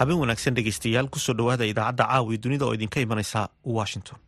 habeen 0.00 0.20
wanaagsan 0.22 0.54
dhegeystayaal 0.58 1.08
ku 1.14 1.18
soo 1.24 1.34
dhowaada 1.40 1.64
idaacadda 1.72 2.04
caawi 2.12 2.38
dunida 2.44 2.64
oo 2.68 2.74
idinka 2.78 2.98
imanaysa 3.06 3.40
washington 3.78 4.18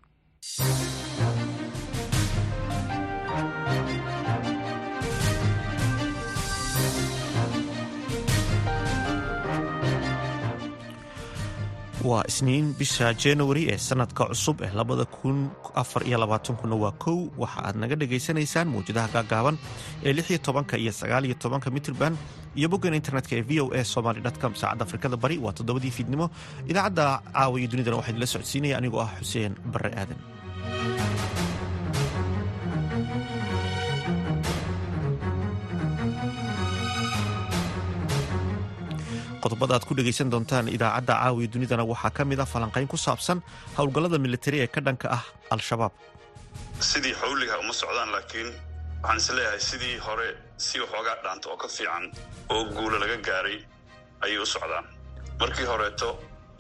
waa 12.03 12.23
isniin 12.31 12.67
bisha 12.79 13.09
januari 13.23 13.63
ee 13.73 13.79
sanadka 13.89 14.25
cusub 14.31 14.57
ee 14.67 14.71
labada 14.79 15.05
kun 15.17 15.37
afar 15.83 16.03
iyo 16.09 16.19
labaatankuna 16.23 16.75
waa 16.83 16.91
kow. 17.05 17.19
Waxa 17.43 17.61
aad 17.69 17.77
naga 17.83 17.97
dhagaysanaysaan 18.01 18.69
mawjadaha 18.75 19.09
gaagaaban 19.15 19.57
ee 20.07 20.13
lix 20.17 20.27
iyo 20.31 20.39
tobanka 20.47 20.75
iyo 20.83 20.93
sagaal 21.01 21.25
iyo 21.29 21.35
tobanka 21.45 21.69
mitrban 21.77 22.15
iyo 22.59 22.67
boggan 22.73 22.95
internetka 23.01 23.33
ee 23.39 23.45
v 23.49 23.61
o 23.63 23.67
a 23.79 23.85
somaly 23.85 24.21
com. 24.43 24.53
Saacadda 24.61 24.85
afrikada 24.87 25.17
bari 25.17 25.37
waa 25.45 25.53
toddobadii 25.59 25.91
fiidnimo 25.97 26.27
idaacadda 26.71 27.07
caawa 27.35 27.55
iyo 27.61 27.69
dunidana 27.73 27.97
waxaa 27.99 28.11
idinla 28.13 28.27
socodsiinaya 28.35 28.75
anigoo 28.81 29.01
ah 29.07 29.11
xuseen 29.23 29.53
barre 29.73 29.91
aadan 30.01 30.19
qodobada 39.43 39.75
aad 39.77 39.85
ku 39.89 39.95
dhegaysan 39.99 40.31
doontaan 40.33 40.67
idaacadda 40.77 41.15
caawiya 41.23 41.49
dunidana 41.55 41.85
waxaa 41.93 42.11
ka 42.17 42.23
mid 42.31 42.41
a 42.45 42.47
falanqayn 42.53 42.89
ku 42.93 42.97
saabsan 43.07 43.39
howlgallada 43.79 44.19
militari 44.27 44.59
ee 44.65 44.69
ka 44.75 44.81
dhanka 44.87 45.07
ah 45.17 45.25
al-shabaab. 45.55 45.93
Sidii 46.91 47.15
xawliga 47.23 47.55
uma 47.63 47.73
socdaan 47.83 48.11
laakiin 48.15 48.49
waxaan 49.03 49.19
is 49.23 49.29
leeyahay 49.37 49.61
sidii 49.71 49.97
hore 50.07 50.29
si 50.67 50.77
waxoogaa 50.83 51.17
dhaanta 51.25 51.47
oo 51.53 51.57
ka 51.63 51.69
fiican 51.77 52.05
oo 52.55 52.63
guula 52.77 52.97
laga 53.03 53.17
gaaray 53.29 53.59
ayay 54.25 54.39
u 54.45 54.47
socdaan. 54.55 54.85
Markii 55.41 55.67
horeeto 55.73 56.09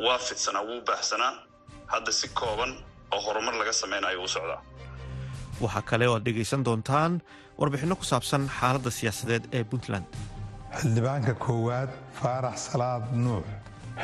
waa 0.06 0.18
fidsanaa 0.26 0.64
wuu 0.68 0.80
baahsanaa 0.88 1.32
hadda 1.92 2.10
si 2.20 2.26
kooban 2.40 2.72
oo 3.14 3.20
horumar 3.26 3.54
laga 3.60 3.72
samaynayo 3.80 4.22
u 4.26 4.28
socdaa. 4.36 4.60
Waxaa 5.64 5.82
kale 5.90 6.04
oo 6.08 6.14
aad 6.18 6.24
dhegaysan 6.26 6.62
doontaan 6.66 7.12
warbixinno 7.60 7.94
ku 8.00 8.04
saabsan 8.12 8.42
xaaladda 8.58 8.90
siyaasadeed 8.98 9.44
ee 9.56 9.64
puntland 9.70 10.06
xildhibaanka 10.80 11.32
koowaad 11.44 11.90
faarax 12.20 12.56
salaad 12.72 13.04
nuux 13.24 13.44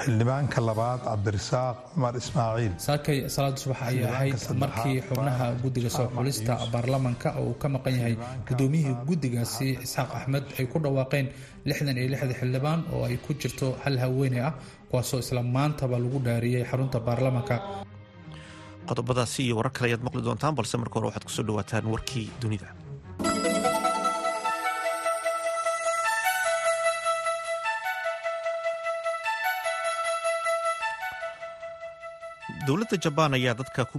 xildhibaanka 0.03 0.59
labaad 0.69 1.01
cabdirasaaq 1.09 1.77
cumar 1.93 2.15
ismaaciil. 2.21 2.73
Saakay 2.87 3.19
salaad 3.35 3.57
subax 3.63 3.81
ayay 3.89 4.05
ahayd 4.13 4.37
markii 4.63 4.97
xubnaha 5.09 5.47
guddiga 5.63 5.91
soo 5.97 6.07
xulista 6.17 6.53
baarlamanka 6.73 7.29
oo 7.41 7.45
uu 7.51 7.55
ka 7.63 7.67
maqan 7.75 7.95
yahay 7.99 8.15
gudoomiyihii 8.49 8.97
guddigaasi 9.09 9.69
isxaaq 9.85 10.11
axmed 10.19 10.45
ay 10.59 10.67
ku 10.73 10.77
dhawaaqeen 10.85 11.27
lixdan 11.69 11.97
iyo 12.01 12.09
lixda 12.15 12.35
xildhibaan 12.41 12.81
oo 12.95 13.03
ay 13.09 13.17
ku 13.25 13.31
jirto 13.41 13.67
hal 13.85 13.97
haweeney 14.05 14.43
ah 14.49 14.55
kuwaasoo 14.91 15.21
isla 15.25 15.43
maantaba 15.57 15.97
lagu 16.05 16.19
dhaariyey 16.27 16.65
xarunta 16.71 16.99
baarlamanka. 17.07 17.57
Qodobadaasi 18.89 19.41
iyo 19.47 19.55
warar 19.59 19.73
kale 19.77 19.87
ayaad 19.91 20.03
maqli 20.07 20.23
doontaan 20.27 20.55
balse 20.59 20.75
marka 20.83 20.95
hore 20.97 21.07
waxaad 21.09 21.25
ku 21.29 21.33
soo 21.37 21.45
dhawaataan 21.49 21.85
warkii 21.95 22.27
dunida 22.43 22.69
dowladda 32.69 32.97
jabaan 33.05 33.35
ayaa 33.35 33.55
dadka 33.59 33.85
ku 33.89 33.99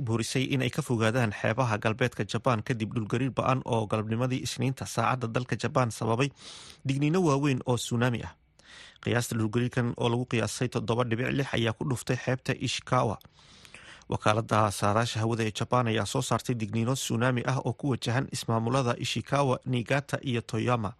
boorisay 0.00 0.44
inay 0.54 0.70
ka 0.70 0.82
fogaadaan 0.82 1.32
xeebaha 1.40 1.76
galbeedka 1.84 2.24
jabaan 2.24 2.62
kadib 2.64 2.94
dhulgariir 2.96 3.30
ba'an 3.38 3.60
oo 3.64 3.86
galabnimadii 3.86 4.40
isniinta 4.46 4.86
saacadda 4.86 5.28
dalka 5.36 5.56
jabaan 5.64 5.90
sababay 5.90 6.28
digniino 6.88 7.20
waaweyn 7.28 7.60
oo 7.66 7.76
sunaami 7.76 8.22
ah. 8.24 8.32
Qiyaasta 9.04 9.36
dhulgariirkan 9.36 9.92
oo 10.00 10.08
lagu 10.08 10.24
qiyaasay 10.32 10.68
toddoba 10.68 11.04
dhibic 11.04 11.28
lix 11.38 11.48
ayaa 11.52 11.72
ku 11.76 11.84
dhuftay 11.84 12.16
xeebta 12.16 12.52
ishikawa. 12.56 13.18
Wakaalada 14.08 14.70
saadaasha 14.70 15.20
hawada 15.20 15.44
ee 15.44 15.52
jabaan 15.52 15.86
ayaa 15.92 16.06
soo 16.06 16.22
saartay 16.22 16.54
digniino 16.56 16.94
sunaami 16.96 17.42
ah 17.46 17.58
oo 17.68 17.72
ku 17.72 17.90
wajahan 17.92 18.28
ismaamulada 18.32 18.96
ishikawa 18.98 19.60
nigata 19.66 20.16
iyo 20.24 20.40
toyama. 20.40 20.92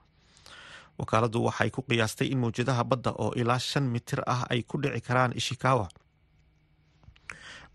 Wakaaladu 0.98 1.44
waxay 1.48 1.70
ku 1.70 1.80
qiyaastay 1.82 2.28
in 2.28 2.38
mawjadaha 2.44 2.84
badda 2.84 3.10
oo 3.16 3.32
ilaa 3.40 3.58
shan 3.58 3.88
mitir 3.88 4.20
ah 4.26 4.44
ay 4.52 4.62
ku 4.62 4.76
dhici 4.82 5.00
karaan 5.00 5.32
ishikawa 5.32 5.88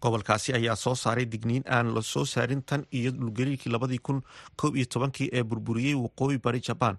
gobolkaasi 0.01 0.53
ayaa 0.53 0.75
soo 0.75 0.95
saaray 0.95 1.25
digniin 1.25 1.63
aan 1.69 1.93
la 1.95 2.01
soo 2.01 2.25
saarin 2.25 2.61
tan 2.63 2.85
iyo 2.91 3.11
dhulgariirkii 3.11 3.71
labadii 3.71 3.99
kun 3.99 4.21
koob 4.55 4.75
iyo 4.75 4.85
tobankii 4.85 5.29
ee 5.33 5.43
burburiyey 5.43 5.93
waqooyi 5.95 6.37
bari 6.37 6.59
jabaan. 6.67 6.97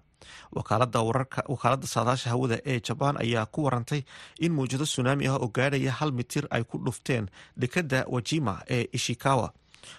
Wakaalada 0.55 1.87
saadaasha 1.87 2.29
hawada 2.29 2.59
ee 2.65 2.79
jabaan 2.79 3.17
ayaa 3.17 3.45
ku 3.45 3.63
warantay 3.63 4.01
in 4.39 4.51
mawjado 4.53 4.85
sunaami 4.85 5.27
ah 5.27 5.35
oo 5.37 5.47
gaadhaya 5.47 5.91
hal 5.91 6.11
mitir 6.11 6.47
ay 6.49 6.63
ku 6.63 6.77
dhufteen 6.77 7.27
dekadda 7.57 8.05
wajima 8.07 8.61
ee 8.69 8.87
ishikawa. 8.93 9.53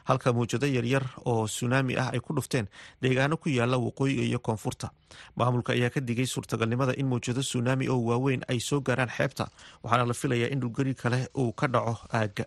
Halka 0.05 0.33
mawjado 0.33 0.67
yaryar 0.67 1.05
oo 1.25 1.47
sunaami 1.47 1.97
ah 1.97 2.09
ay 2.13 2.21
ku 2.21 2.33
dhufteen 2.35 2.67
deegaano 3.03 3.37
ku 3.37 3.49
yaalla 3.49 3.77
waqooyiga 3.77 4.23
iyo 4.23 4.39
koonfurta. 4.39 4.91
Maamulka 5.37 5.73
ayaa 5.73 5.91
ka 5.91 6.01
digay 6.01 6.27
suurtagalnimada 6.27 6.97
in 6.97 7.07
mawjado 7.07 7.43
sunaami 7.43 7.89
oo 7.89 8.01
waaweyn 8.09 8.43
ay 8.49 8.61
soo 8.61 8.81
gaaraan 8.81 9.11
xeebta 9.13 9.49
waxaana 9.83 10.07
la 10.09 10.15
filayaa 10.15 10.49
in 10.53 10.61
dhulgariir 10.61 10.95
kale 10.97 11.29
uu 11.37 11.53
ka 11.53 11.67
dhaco 11.69 11.99
aagga 12.13 12.45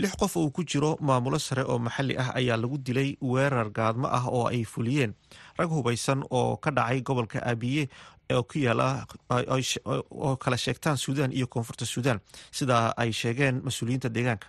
lix 0.00 0.12
qof 0.20 0.36
oo 0.40 0.50
ku 0.56 0.62
jiro 0.70 0.90
maamulo 1.08 1.38
sare 1.38 1.62
oo 1.70 1.78
maxalli 1.86 2.14
ah 2.22 2.30
ayaa 2.38 2.56
lagu 2.62 2.76
dilay 2.86 3.10
weerar 3.32 3.68
gaadmo 3.78 4.06
ah 4.18 4.24
oo 4.36 4.44
ay 4.52 4.64
fuliyeen. 4.72 5.12
Rag 5.58 5.70
hubaysan 5.76 6.20
oo 6.30 6.56
ka 6.62 6.70
dhacay 6.76 7.00
gobolka 7.06 7.38
abiye 7.52 7.88
oo 10.20 10.36
kala 10.42 10.56
sheegtaan 10.56 10.96
suudaan 10.98 11.32
iyo 11.32 11.46
koonfurta 11.46 11.84
suudaan. 11.86 12.20
Sida 12.52 12.92
ay 12.96 13.12
sheegeen 13.12 13.60
mas'uuliyiinta 13.64 14.08
deegaanka 14.14 14.46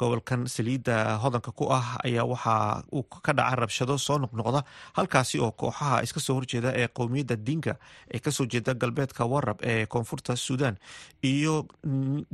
gobolkan 0.00 0.46
saliidda 0.54 0.96
hodanka 1.22 1.50
ku 1.58 1.64
ah 1.78 1.98
ayaa 2.06 2.24
waxa 2.32 2.54
uu 2.92 3.02
ka 3.26 3.32
dhaca 3.38 3.56
rabshado 3.60 3.98
soo 4.06 4.18
noqnoqda 4.22 4.60
halkaasi 4.96 5.36
oo 5.44 5.50
kooxaha 5.60 6.02
iska 6.06 6.20
soo 6.26 6.34
horjeeda 6.38 6.70
ee 6.80 6.88
qowmiyadda 6.98 7.36
dinga 7.48 7.74
ee 8.14 8.18
ka 8.24 8.30
soo 8.36 8.46
jeeda 8.52 8.74
galbeedka 8.82 9.24
warab 9.32 9.58
ee 9.72 9.86
koonfurta 9.86 10.36
suudaan 10.46 10.76
iyo 11.32 11.54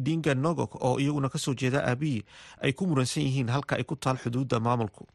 dinga 0.06 0.34
nogok 0.34 0.72
oo 0.86 0.96
iyaguna 1.02 1.28
ka 1.34 1.38
soo 1.38 1.54
jeeda 1.54 1.82
abiyi 1.92 2.22
ay 2.62 2.72
ku 2.72 2.86
muransan 2.86 3.22
yihiin 3.26 3.48
halka 3.54 3.76
ay 3.76 3.84
ku 3.84 3.96
taal 3.96 4.16
xuduudda 4.22 4.60
maamulku 4.60 5.06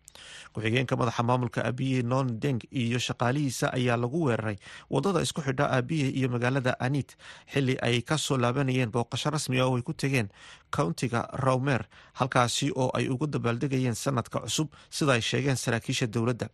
ku-xigeenka 0.54 0.96
madaxa 1.02 1.24
maamulka 1.24 1.64
abiye 1.70 2.02
non 2.04 2.40
deng 2.44 2.60
iyo 2.72 3.00
shaqaalihiisa 3.00 3.74
ayaa 3.78 3.98
lagu 3.98 4.24
weeraray 4.28 4.58
waddada 4.90 5.22
isku 5.22 5.42
xidha 5.42 5.70
abiye 5.80 6.08
iyo 6.20 6.30
magaalada 6.30 6.76
anit 6.80 7.16
xili 7.54 7.78
ay 7.82 8.02
ka 8.02 8.18
soo 8.18 8.38
laabanayeen 8.38 8.92
booqasho 8.92 9.30
rasmi 9.30 9.60
ah 9.60 9.68
oo 9.68 9.76
ay 9.78 9.82
ku 9.84 9.94
tegeen 9.94 10.30
countiga 10.78 11.28
rawmer 11.46 11.86
halkaasi 12.20 12.72
oo 12.76 12.90
ay 12.94 13.10
ugu 13.10 13.28
dabaaldegayeen 13.28 13.96
sanadka 13.96 14.40
cusub 14.46 14.68
sida 14.90 15.14
ay 15.14 15.22
sheegeen 15.22 15.56
saraakiisha 15.56 16.08
dowladda 16.08 16.50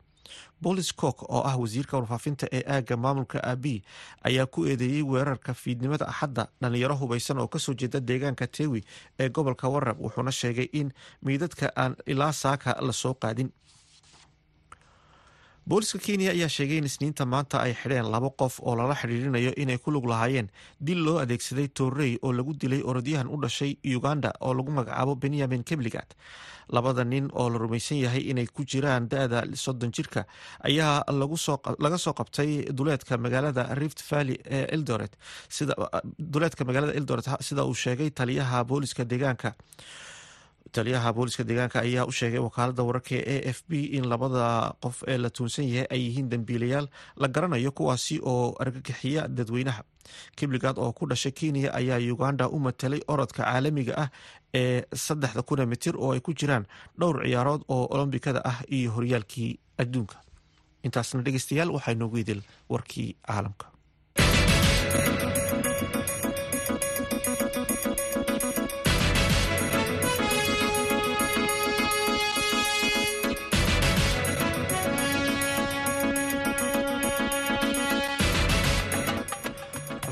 bolis 0.62 0.90
cook 0.96 1.24
oo 1.30 1.42
ah 1.50 1.56
wasiirka 1.62 1.98
warfaafinta 1.98 2.48
ee 2.58 2.64
aagga 2.76 2.98
maamulka 2.98 3.44
abiy 3.44 3.80
ayaa 4.24 4.46
ku 4.46 4.66
eedeeyey 4.66 5.04
weerarka 5.04 5.54
fiidnimada 5.54 6.08
axadda 6.08 6.48
dhalinyaro 6.62 6.96
hubaysan 7.02 7.38
oo 7.44 7.48
ka 7.48 7.60
soo 7.60 7.74
jeeda 7.74 8.00
deegaanka 8.00 8.48
tewi 8.48 8.84
ee 9.20 9.30
gobolka 9.30 9.70
warab 9.70 10.00
wuxuuna 10.02 10.32
sheegay 10.32 10.70
in 10.80 10.92
miidadka 11.22 11.72
aan 11.76 11.96
ilaa 12.06 12.34
saaka 12.34 12.78
la 12.82 12.94
soo 12.94 13.14
qaadin 13.14 13.50
booliska 15.70 16.00
kenya 16.06 16.32
ayaa 16.32 16.50
sheegay 16.56 16.78
in 16.82 16.86
isniinta 16.90 17.26
maanta 17.34 17.58
ay 17.66 17.74
xidheen 17.82 18.08
labo 18.14 18.30
qof 18.42 18.60
oo 18.64 18.76
lala 18.80 18.96
xidhiirinayo 19.02 19.52
inay 19.64 19.78
ku 19.78 19.92
lug 19.92 20.06
lahaayeen 20.12 20.48
dil 20.80 21.00
loo 21.06 21.18
adeegsaday 21.24 21.68
toorrey 21.68 22.14
oo 22.24 22.32
lagu 22.38 22.54
dilay 22.62 22.82
orodyahan 22.92 23.28
u 23.28 23.38
dhashay 23.44 23.76
uganda 23.98 24.32
oo 24.42 24.54
lagu 24.54 24.72
magacaabo 24.72 25.16
benyamin 25.16 25.64
kebligat 25.64 26.16
labada 26.76 27.04
nin 27.04 27.28
oo 27.34 27.50
la 27.50 27.58
rumaysan 27.64 28.00
yahay 28.06 28.24
inay 28.32 28.48
ku 28.48 28.64
jiraan 28.64 29.10
da-da 29.12 29.44
soddon 29.56 29.92
jirka 29.92 30.24
ayaa 30.70 31.04
laga 31.84 31.98
soo 32.06 32.14
qabtay 32.20 32.72
duleedka 32.78 33.18
magaalada 33.18 33.64
rift 33.76 34.00
valley 34.12 34.38
ee 34.58 34.64
eldoret. 34.76 35.14
Duleedka 36.34 36.64
magaalada 36.70 36.94
eldoret 37.00 37.28
sida 37.48 37.64
uu 37.66 37.74
sheegay 37.84 38.10
taliyaha 38.12 38.64
booliska 38.64 39.04
deegaanka 39.12 39.52
taliyaha 40.72 41.14
booliska 41.14 41.44
deegaanka 41.44 41.80
ayaa 41.88 42.06
u 42.06 42.12
sheegay 42.12 42.40
wakaalada 42.40 42.84
wararka 42.84 43.16
a 43.16 43.36
f 43.56 43.60
b 43.70 43.72
in 43.98 44.06
labada 44.12 44.74
qof 44.84 45.04
ee 45.08 45.18
la 45.18 45.30
tuunsan 45.30 45.66
yahay 45.70 45.88
ay 45.94 46.02
yihiin 46.06 46.30
dambiilayaal 46.30 46.88
la 47.22 47.28
garanayo 47.28 47.72
kuwaasi 47.72 48.20
oo 48.24 48.56
argagixiya 48.60 49.28
dadweynaha. 49.28 49.84
Kibligaad 50.38 50.78
oo 50.80 50.92
ku 50.98 51.06
dhashay 51.10 51.32
kenya 51.32 51.74
ayaa 51.74 52.00
uganda 52.14 52.50
u 52.50 52.60
matelay 52.60 53.02
orodka 53.08 53.44
caalamiga 53.44 53.94
ah 54.04 54.10
ee 54.54 54.84
saddexda 55.06 55.42
kuna 55.42 55.66
mitir 55.66 55.96
oo 55.98 56.12
ay 56.14 56.20
ku 56.20 56.34
jiraan 56.34 56.66
dhowr 57.00 57.24
ciyaarood 57.28 57.62
oo 57.68 57.84
olombikada 57.94 58.42
ah 58.46 58.60
iyo 58.78 58.92
horyaalkii 58.92 59.52
adduunka. 59.78 60.18
Intaasna 60.84 61.22
dhegeystayaal 61.26 61.72
waxaa 61.76 61.96
idil 62.22 62.42
warkii 62.70 63.10
caalamka 63.28 63.66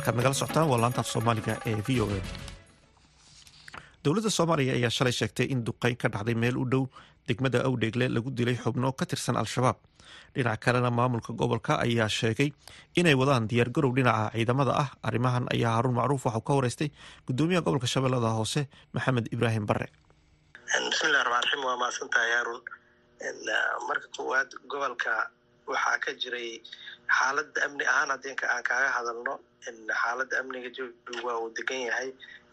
halkaad 0.06 0.16
nagala 0.18 0.34
socotaan 0.40 0.70
waa 0.70 0.82
laantaaf 0.82 1.08
soomaaliga 1.14 1.54
ee 1.70 1.76
v 1.88 2.02
o 2.02 2.06
a. 2.06 2.20
Dowladda 4.04 4.30
soomaaliya 4.38 4.74
ayaa 4.78 4.90
shalay 4.98 5.12
sheegtay 5.20 5.46
in 5.54 5.64
duqeyn 5.66 5.98
ka 5.98 6.08
dhacday 6.14 6.36
meel 6.36 6.58
u 6.58 6.66
dhow 6.72 6.84
degmada 7.28 7.60
awdheegle 7.68 8.08
lagu 8.16 8.30
dilay 8.38 8.56
xubno 8.64 8.92
ka 9.00 9.06
tirsan 9.06 9.38
al-shabaab. 9.42 9.78
Dhinaca 10.36 10.58
kalena 10.66 10.92
maamulka 10.92 11.34
gobolka 11.34 11.74
ayaa 11.86 12.10
sheegay 12.10 12.50
inay 12.96 13.16
wadaan 13.22 13.48
diyaargarow 13.50 13.92
dhinaca 13.98 14.32
ciidamada 14.36 14.74
ah. 14.84 14.90
Arrimahan 15.08 15.46
ayaa 15.54 15.74
haruun 15.78 15.96
macruuf 15.98 16.26
waxau 16.26 16.42
ka 16.48 16.54
wareystay 16.58 16.90
gudoomiyaha 17.28 17.66
gobolka 17.66 17.88
shabeellada 17.88 18.30
hoose 18.38 18.62
maxamed 18.94 19.26
ibraahim 19.36 19.66
bare 19.66 19.88
bismillahi 20.90 21.24
raxmaan 21.24 21.42
raxiim 21.42 21.62
waa 21.68 21.78
mahadsantahay 21.82 22.32
haarun 22.38 22.62
marka 23.90 24.08
koowaad 24.18 24.50
gobolka 24.72 25.12
waxaa 25.72 25.98
ka 26.06 26.12
jiray 26.22 26.50
xaaladda 27.18 27.60
amni 27.66 27.86
ahaan. 27.92 28.10
Haddii 28.14 28.36
aan 28.54 28.64
kaaga 28.70 28.90
hadalno 28.98 29.34
xaaladda 30.02 30.36
amniga 30.42 30.70
jawigu 30.78 31.26
waa 31.28 31.38
uu 31.44 31.50
degan 31.58 31.82
yahay 31.90 32.10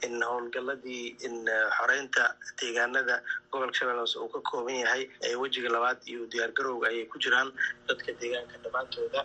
in 0.06 0.14
howlgaladii 0.28 1.04
in 1.26 1.36
xoreynta 1.78 2.24
deegaanada 2.60 3.16
gobolka 3.52 3.76
shabeelle 3.78 4.02
hoose 4.04 4.16
uu 4.22 4.28
ka 4.34 4.40
kooban 4.50 4.78
yahay 4.84 5.02
ee 5.28 5.34
wejiga 5.42 5.68
labaad 5.76 5.98
iyo 6.10 6.26
diyaargarowga 6.32 6.86
ayay 6.92 7.06
ku 7.12 7.18
jiraan 7.24 7.52
dadka 7.88 8.10
deegaanka 8.20 8.56
dhammaantooda. 8.64 9.20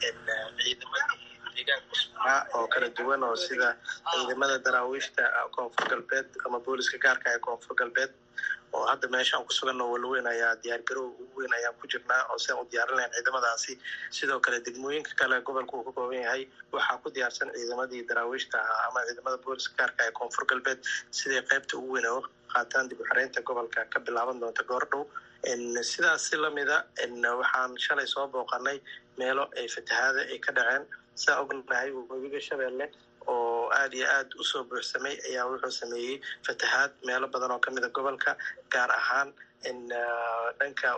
Ciidamadii 0.00 0.74
deegaanka 1.56 1.94
sugnaa 2.02 2.38
oo 2.56 2.66
kala 2.72 2.88
duwan 2.96 3.22
oo 3.28 3.36
sida 3.44 3.68
ciidamada 4.10 4.56
daraawiishta 4.66 5.22
koonfur 5.54 5.86
galbeed 5.92 6.28
ama 6.46 6.58
booliska 6.66 6.98
gaarka 7.04 7.26
ee 7.34 7.38
koonfur 7.46 7.74
galbeed 7.80 8.12
oo 8.76 8.84
hadda 8.90 9.08
meeshaan 9.14 9.44
ku 9.48 9.52
suganno 9.58 9.84
walweyn 9.92 10.26
ayaa 10.34 10.52
diyaargarow 10.64 11.06
ugu 11.22 11.40
weyn 11.40 11.54
ayaan 11.58 11.74
ku 11.80 11.86
jirnaa 11.92 12.20
oo 12.32 12.38
siaan 12.44 12.60
u 12.62 12.66
diyaarin 12.72 12.96
lahayn 12.98 13.12
ciidamadaasi. 13.16 13.72
Sidoo 14.18 14.40
kale 14.44 14.58
degmooyinka 14.68 15.12
kale 15.20 15.40
gobolka 15.48 15.76
uu 15.78 15.84
ka 15.88 15.92
kooban 15.98 16.22
yahay 16.26 16.42
waxaa 16.72 16.98
ku 17.04 17.10
diyaarsan 17.16 17.52
ciidamadii 17.56 18.02
daraawiishta 18.10 18.58
ahaa 18.64 18.86
ama 18.88 19.00
ciidamada 19.08 19.36
booliska 19.44 19.74
gaarka 19.82 20.06
ee 20.08 20.12
koonfur 20.20 20.44
galbeed. 20.52 20.80
Siday 21.20 21.42
qaybta 21.52 21.76
ugu 21.80 21.92
weyn 21.98 22.06
oo 22.14 22.20
qaataan 22.54 22.88
dib 22.92 23.00
u 23.00 23.04
xareynta 23.10 23.42
gobolka 23.50 23.84
ka 23.92 23.98
bilaaban 24.08 24.40
doonta 24.42 24.62
goordhow 24.72 25.04
sidaas 25.92 26.22
si 26.30 26.36
lamida 26.36 26.76
waxaan 27.40 27.76
shalay 27.86 28.06
soo 28.14 28.26
booqanay 28.34 28.78
meelo 29.20 29.44
ay 29.58 29.66
fatahaada 29.76 30.20
ay 30.32 30.38
ka 30.46 30.52
dhaceen. 30.58 30.84
Saa 31.22 31.40
ognahay 31.42 31.90
webiga 32.10 32.40
shabeelle 32.48 32.86
oo 33.26 33.70
aada 33.78 33.94
iyo 33.96 34.06
aada 34.16 34.34
u 34.40 34.44
soo 34.44 34.64
buuxsamay 34.70 35.14
ayaa 35.28 35.46
wuxuu 35.50 35.70
sameeyey 35.80 36.16
fatahaad 36.46 36.90
meelo 37.06 37.26
badan 37.34 37.50
oo 37.54 37.58
kamida 37.66 37.88
gobolka 37.88 38.36
gaar 38.72 38.90
ahaan 39.00 39.28
dhanka 40.60 40.88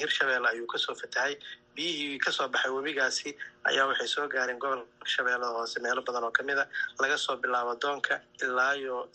hirshabeelle 0.00 0.48
ayuu 0.48 0.66
ka 0.66 0.78
soo 0.78 0.94
fatahay. 0.94 1.34
Biyihii 1.74 2.18
ka 2.22 2.30
soo 2.30 2.46
baxay 2.48 2.70
webigaasi 2.70 3.30
ayaa 3.68 3.86
waxay 3.90 4.06
soo 4.14 4.28
gaareen 4.34 4.58
gobolka 4.62 5.06
shabeellada 5.14 5.50
hoose 5.58 5.80
meelo 5.82 6.02
badan 6.06 6.24
oo 6.24 6.30
kamida 6.30 6.64
laga 7.02 7.16
soo 7.18 7.36
bilaabo 7.42 7.74
doonka 7.82 8.20
ilaayo 8.42 9.08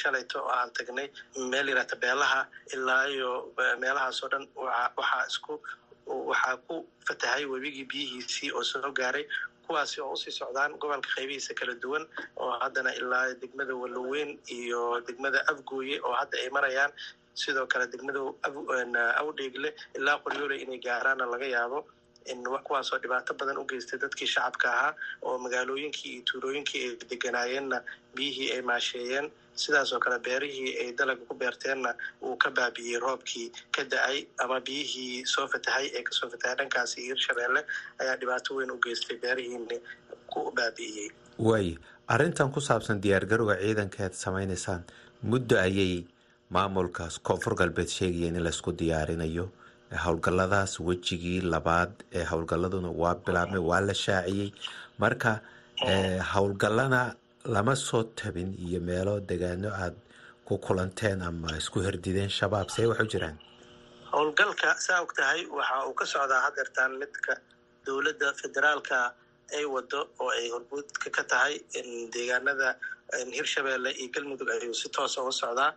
shalayto 0.00 0.38
oo 0.40 0.48
aan 0.58 0.70
tagnay 0.72 1.08
meel 1.52 1.68
yirahta 1.68 1.96
beelaha 2.04 2.40
ilaayo 2.74 3.30
meelahaasoo 3.82 4.28
dhan 4.32 4.44
waxaa 4.56 5.26
isku 5.28 5.54
waxaa 6.30 6.56
ku 6.66 6.76
fatahay 7.08 7.44
webigii 7.52 7.84
biyihiisii 7.92 8.50
oo 8.56 8.64
soo 8.64 8.90
gaaray 9.00 9.24
kuwaasi 9.66 10.00
oo 10.04 10.12
u 10.12 10.16
sii 10.22 10.34
socdaan 10.40 10.72
gobolka 10.82 11.08
qaybihiisa 11.16 11.52
kala 11.60 11.74
duwan 11.84 12.04
oo 12.42 12.50
haddana 12.62 12.90
ilaa 13.00 13.24
degmada 13.42 13.74
waloweyn 13.82 14.30
iyo 14.58 14.82
degmada 15.08 15.40
afgooye 15.52 15.96
oo 16.06 16.12
hadda 16.20 16.36
ay 16.42 16.50
marayaan 16.56 16.92
sidoo 17.42 17.66
kale 17.72 17.86
degmada 17.92 18.20
awdheegle 19.20 19.70
ilaa 19.98 20.18
qoryoole 20.24 20.56
inay 20.64 20.78
gaaraana 20.86 21.24
laga 21.32 21.46
yaabo 21.56 21.78
kuwaasoo 22.66 22.98
dhibaato 22.98 23.34
badan 23.34 23.58
u 23.58 23.64
geystay 23.64 23.98
dadkii 23.98 24.26
shacabka 24.26 24.68
ahaa 24.72 24.94
oo 25.22 25.38
magaalooyinkii 25.38 26.12
iyo 26.14 26.22
tuulooyinkii 26.30 26.82
ay 26.88 26.96
deganaayeenna 27.10 27.82
biyihii 28.14 28.52
ay 28.52 28.62
maasheeyeen 28.62 29.30
sidaasoo 29.54 29.98
kale 30.00 30.18
beerihii 30.18 30.72
ay 30.82 30.92
dalaga 30.98 31.24
ku 31.28 31.34
beerteenna 31.34 31.94
uu 32.22 32.36
ka 32.36 32.50
baabi'iyey 32.50 32.98
roobkii 33.00 33.52
ka 33.76 33.84
da'ay 33.84 34.26
ama 34.44 34.60
biyihii 34.60 35.24
soo 35.34 35.46
fatahay 35.48 35.86
ee 35.98 36.02
ka 36.02 36.12
soo 36.12 36.28
fatahay 36.30 36.56
dhankaasi 36.60 37.06
hirshabeelle 37.08 37.62
ayaa 37.98 38.16
dhibaato 38.20 38.54
weyn 38.58 38.70
u 38.70 38.78
geystay 38.86 39.16
beerihiina 39.16 39.78
ku 40.32 40.50
baabi'iyey 40.58 41.08
waay 41.38 41.68
arrintan 42.08 42.50
ku 42.52 42.60
saabsan 42.60 43.00
diyaargarowga 43.06 43.56
ciidanka 43.62 44.04
aad 44.04 44.12
samaynaysaan 44.24 44.82
muddo 45.22 45.56
ayay 45.66 46.04
maamulkaas 46.50 47.18
koonfur 47.28 47.54
galbeed 47.60 47.88
sheegayeen 47.98 48.36
in 48.36 48.44
laysku 48.48 48.72
diyaarinayo 48.82 49.46
howlgalladaas 50.04 50.80
wejigii 50.80 51.40
labaad 51.40 51.92
ee 52.12 52.24
howlgalladuna 52.30 52.90
waa 53.02 53.14
bilaabmay 53.14 53.60
waa 53.70 53.80
la 53.80 53.94
shaaciyey. 53.94 54.50
Marka 54.98 55.40
howlgallana 56.32 57.14
lama 57.44 57.76
soo 57.76 58.02
tabin 58.02 58.54
iyo 58.66 58.80
meelo 58.80 59.20
degaano 59.20 59.68
aada 59.74 59.96
ku 60.44 60.58
kulanteen 60.58 61.22
ama 61.22 61.56
isku 61.58 61.80
herdideen 61.80 62.28
shabaab 62.30 62.70
see 62.70 62.86
wax 62.86 63.00
u 63.00 63.06
jiraan? 63.06 63.36
Howlgalka 64.12 64.74
saa 64.86 65.00
og 65.02 65.12
tahay 65.16 65.46
waxa 65.58 65.86
uu 65.88 65.94
ka 65.94 66.04
socdaa 66.06 66.40
hadeertaan 66.46 66.92
midka 66.98 67.34
dowladda 67.86 68.32
federaalka 68.40 69.12
ay 69.56 69.64
wado 69.64 70.00
oo 70.20 70.30
ay 70.38 70.46
horbuudka 70.54 71.10
ka 71.16 71.22
tahay 71.32 71.54
deegaanada 72.14 72.68
hirshabeelle 73.36 73.90
iyo 74.00 74.08
galmudug 74.14 74.50
ayuu 74.50 74.74
si 74.74 74.88
toosa 74.88 75.22
uga 75.22 75.32
socdaa. 75.32 75.70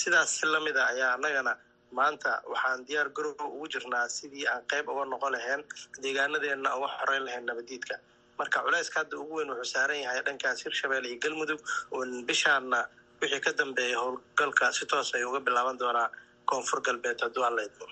Sidaas 0.00 0.30
si 0.38 0.46
lamida 0.46 0.86
ayaa 0.92 1.14
annagana 1.16 1.52
maanta 1.98 2.32
waxaan 2.52 2.84
diyaar 2.88 3.08
garow 3.16 3.34
ugu 3.56 3.66
jirnaa 3.74 4.08
sidii 4.16 4.46
aan 4.52 4.62
qayb 4.72 4.88
uga 4.94 5.04
noqon 5.12 5.32
lahayn 5.36 5.62
deegaanadeenna 6.02 6.70
uga 6.78 6.88
xoreyn 6.98 7.24
lahayn 7.26 7.44
nabadiidka. 7.50 7.94
Marka 8.38 8.58
culayska 8.66 8.96
hadda 9.00 9.16
ugu 9.22 9.34
weyn 9.38 9.50
wuxuu 9.54 9.70
saaran 9.74 10.00
yahay 10.04 10.22
dhankaas 10.26 10.64
hirshabeelle 10.66 11.08
iyo 11.10 11.18
galmudug 11.24 11.60
oo 11.94 12.04
bishaana 12.28 12.80
wixii 13.22 13.40
ka 13.46 13.52
dambeeya 13.60 13.98
howlgalka 14.02 14.72
si 14.78 14.86
toos 14.86 15.14
ay 15.14 15.24
uga 15.24 15.40
bilaaban 15.46 15.78
doonaa 15.82 16.08
koonfur 16.50 16.80
galbeed 16.86 17.20
hadduu 17.24 17.44
alla 17.48 17.62
idmo 17.68 17.86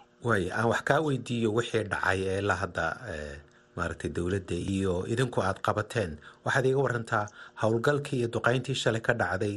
aan 0.59 0.67
wax 0.73 0.83
kaa 0.89 1.01
weydiiyo 1.07 1.51
wixii 1.59 1.85
dhacay 1.93 2.21
ee 2.33 2.41
la 2.51 2.55
hadda 2.63 2.87
maaragtay 3.77 4.11
dowladda 4.17 4.55
iyo 4.75 4.95
idinku 5.13 5.39
aada 5.43 5.61
qabateen. 5.67 6.11
Waxaad 6.45 6.67
iga 6.71 6.81
warantaa 6.87 7.25
howlgalkii 7.63 8.19
iyo 8.21 8.29
duqeyntii 8.35 8.75
shalay 8.83 9.01
ka 9.09 9.13
dhacday 9.23 9.57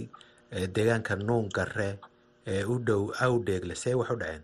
deegaanka 0.75 1.15
nuun 1.27 1.49
gare 1.57 1.89
ee 2.53 2.63
u 2.63 2.75
dhow 2.87 3.01
awdheegle 3.25 3.75
see 3.83 3.93
wax 3.99 4.09
u 4.09 4.15
dhaceen. 4.21 4.43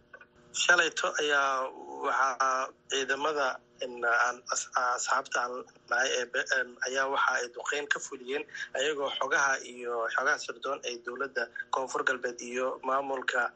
Shalayto 0.63 1.07
ayaa 1.21 1.69
waxaa 2.05 2.67
ciidamada 2.91 3.47
asxaabta 4.51 5.41
nahay 5.89 6.09
ayaa 6.87 7.05
waxa 7.13 7.31
ay 7.37 7.45
duqeyn 7.55 7.85
ka 7.93 7.99
fuliyeen 7.99 8.43
ayagoo 8.77 9.09
xogaha 9.19 9.53
iyo 9.73 10.07
xogaha 10.15 10.37
sirdoon 10.45 10.79
ay 10.87 10.95
dowladda 11.05 11.43
koonfur 11.75 12.03
galbeed 12.09 12.39
iyo 12.41 12.79
maamulka 12.83 13.51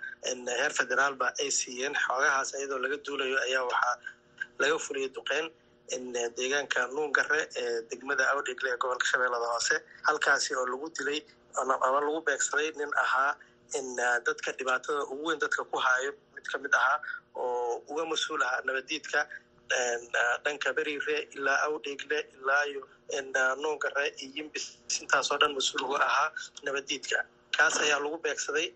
heer 0.60 0.72
federaalba 0.80 1.34
ay 1.42 1.50
siiyeen. 1.52 1.94
Xogahaas 2.06 2.54
iyadoo 2.60 2.80
laga 2.84 2.98
duulayo 3.06 3.38
ayaa 3.48 3.64
waxaa 3.70 3.96
laga 4.60 4.78
fuliyey 4.86 5.10
duqeyn 5.18 5.46
deegaanka 6.38 6.88
nuungare 6.96 7.42
ee 7.62 7.82
degmada 7.90 8.24
awdhegle 8.34 8.70
ee 8.74 8.78
gobolka 8.84 9.06
shabeellada 9.12 9.48
hoose 9.54 9.76
halkaasi 10.08 10.56
oo 10.56 10.66
lagu 10.66 10.90
dilay 10.98 11.20
ama 11.62 12.00
lagu 12.06 12.22
beegsaday 12.28 12.72
nin 12.80 12.92
ahaa 13.04 13.32
dadka 14.28 14.52
dhibaatada 14.58 15.04
ugu 15.12 15.24
weyn 15.28 15.40
dadka 15.40 15.64
ku 15.72 15.78
haayo 15.86 16.12
mid 16.36 16.46
ka 16.52 16.58
mid 16.58 16.74
ahaa 16.74 17.00
oo 17.36 17.84
uga 17.92 18.04
mas'uul 18.12 18.42
ahaa 18.48 18.62
nabadiidka 18.68 19.28
dhanka 20.46 20.74
beriire 20.78 21.18
ilaa 21.36 21.58
awdheegle 21.68 22.20
ilaayo 22.36 22.82
nuungare 23.62 24.06
iyo 24.24 24.32
yimbis 24.36 24.66
intaasoo 25.02 25.38
dhan 25.42 25.54
mas'uul 25.58 25.84
uga 25.90 26.00
ahaa 26.10 26.30
nabadiidka. 26.64 27.18
Kaas 27.58 27.76
ayaa 27.80 28.00
lagu 28.04 28.18
beegsaday 28.26 28.68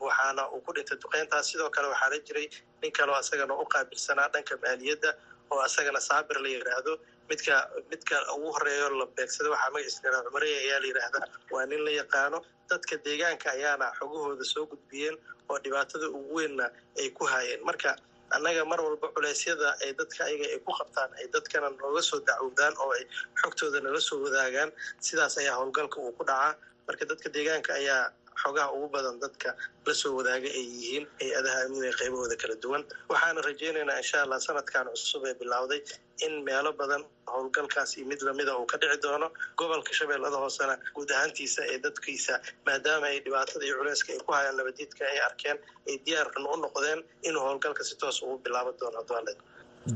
waxaana 0.00 0.42
uu 0.54 0.60
ku 0.66 0.72
dhintay 0.76 0.96
duqeyntaas. 1.02 1.44
Sidoo 1.50 1.70
kale 1.70 1.88
waxaa 1.92 2.10
la 2.12 2.18
jiray 2.26 2.46
nin 2.82 2.92
kaleo 2.92 3.14
asagana 3.20 3.54
u 3.54 3.64
qaabilsanaa 3.74 4.28
dhanka 4.34 4.54
maaliyadda 4.64 5.10
oo 5.50 5.60
asagana 5.66 6.00
saabir 6.08 6.36
la 6.44 6.48
yidhaahdo 6.54 6.92
midka 7.28 7.54
midka 7.90 8.16
ugu 8.36 8.48
horeeyo 8.56 8.88
la 9.00 9.06
beegsada 9.16 9.50
waxaa 9.54 9.70
magaciisa 9.74 10.22
cumarey 10.26 10.52
ayaa 10.64 10.78
la 10.82 10.86
yidhaahdaa 10.90 11.26
waa 11.54 11.66
nin 11.70 11.80
la 11.86 11.90
yaqaano 12.00 12.38
dadka 12.70 12.94
deegaanka 13.06 13.46
ayaana 13.56 13.86
xogahooda 13.98 14.44
soo 14.52 14.64
gudbiyeen 14.72 15.16
oo 15.50 15.58
dhibaatada 15.64 16.06
ugu 16.18 16.34
weynna 16.38 16.66
ay 17.00 17.08
ku 17.18 17.24
haayeen. 17.32 17.60
Marka 17.68 17.90
annaga 18.36 18.62
mar 18.70 18.80
walba 18.86 19.08
culeysyada 19.16 19.68
ay 19.84 19.90
dadka 20.00 20.20
ayaga 20.28 20.46
ay 20.54 20.58
ku 20.66 20.72
qabtaan 20.78 21.10
ay 21.20 21.26
dadkana 21.34 21.68
nooga 21.80 22.02
soo 22.10 22.20
dacwodaan 22.28 22.74
oo 22.84 22.90
ay 22.98 23.04
xogtooda 23.40 23.78
nala 23.84 24.00
soo 24.08 24.18
wadaagaan 24.24 24.70
sidaas 25.06 25.34
ayaa 25.42 25.56
howlgalka 25.60 25.96
uu 26.04 26.12
ku 26.18 26.24
dhacaa. 26.30 26.52
Marka 26.86 27.04
dadka 27.10 27.28
deegaanka 27.36 27.72
ayaa 27.80 28.02
xogaha 28.42 28.68
ugu 28.76 28.88
badan 28.94 29.16
dadka 29.24 29.50
la 29.86 29.94
soo 30.00 30.12
wadaaga 30.18 30.48
ay 30.58 30.64
yihiin 30.74 31.04
hay'adaha 31.20 31.58
amniga 31.66 31.92
qaybahooda 32.00 32.36
kala 32.42 32.54
duwan. 32.62 32.82
Waxaana 33.10 33.40
rajaynaynaa 33.48 33.98
insha 34.02 34.18
allah 34.24 34.38
sanadkan 34.46 34.86
cusub 34.94 35.24
ee 35.30 35.34
bilowday 35.40 35.80
in 36.26 36.34
meelo 36.48 36.70
badan 36.80 37.02
howlgalkaas 37.32 37.90
iyo 37.98 38.06
mid 38.10 38.20
lamida 38.28 38.52
uu 38.58 38.66
ka 38.72 38.76
dhici 38.82 38.98
doono 39.04 39.28
gobolka 39.60 39.92
shabeellada 39.98 40.36
hoosena 40.44 40.74
guud 40.96 41.10
ahaantiisa 41.16 41.62
ee 41.72 41.78
dadkiisa 41.86 42.34
maadaama 42.66 43.06
ay 43.12 43.18
dhibaatada 43.26 43.64
iyo 43.68 43.76
culeyska 43.80 44.08
ay 44.14 44.20
ku 44.26 44.32
hayaan 44.36 44.56
nabadiidka 44.60 45.02
ay 45.12 45.18
arkeen 45.28 45.58
ay 45.88 45.96
diyaarkan 46.06 46.44
u 46.52 46.56
noqdeen 46.64 47.00
inuu 47.28 47.42
howlgalka 47.48 47.82
si 47.88 47.94
toos 48.02 48.18
ugu 48.22 48.36
bilaaban 48.46 48.74
doono 48.80 48.98
hadduu 49.00 49.36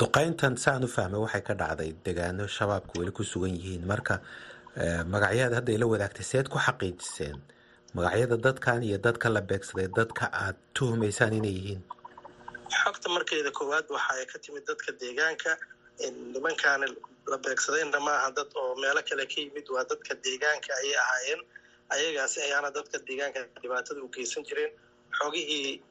duqeyntan 0.01 0.55
saan 0.65 0.85
u 0.85 0.89
fahmay 0.97 1.21
waxay 1.25 1.43
ka 1.49 1.55
dhacday 1.63 1.91
degaano 2.07 2.45
shabaabka 2.57 2.93
weli 3.01 3.13
ku 3.19 3.23
sugan 3.33 3.53
yihiin. 3.59 3.83
Marka 3.93 4.15
magacyaad 5.15 5.53
hadda 5.59 5.73
ila 5.77 5.87
wadaagtay 5.93 6.25
seed 6.33 6.47
ku 6.53 6.59
xaqiijiseen 6.67 7.37
magacyada 7.97 8.37
dadkan 8.47 8.81
iyo 8.89 8.99
dadka 9.07 9.29
la 9.35 9.41
beegsaday 9.51 9.89
dadka 9.99 10.25
aad 10.45 10.57
tuhumaysaan 10.77 11.33
inay 11.39 11.55
yihiin? 11.59 11.81
Xogta 12.83 13.09
markeeda 13.17 13.51
koowaad 13.59 13.87
waxa 13.97 14.13
ay 14.21 14.27
ka 14.33 14.39
timid 14.45 14.65
dadka 14.71 14.91
deegaanka 15.03 15.53
nimankaani 16.11 16.87
la 17.31 17.37
beegsadayna 17.45 18.01
maaha 18.09 18.29
dad 18.37 18.51
oo 18.63 18.75
meelo 18.83 19.03
kale 19.09 19.25
ka 19.33 19.39
yimid 19.41 19.67
waa 19.75 19.85
dadka 19.91 20.13
deegaanka 20.25 20.71
ayay 20.81 20.97
ahaayeen. 21.05 21.41
Ayagaasi 21.95 22.39
ayaana 22.47 22.69
dadka 22.77 22.97
deegaanka 23.09 23.41
dhibaatada 23.63 24.01
u 24.03 24.09
geysan 24.17 24.45
jireen. 24.49 24.73
Xogihii 25.19 25.83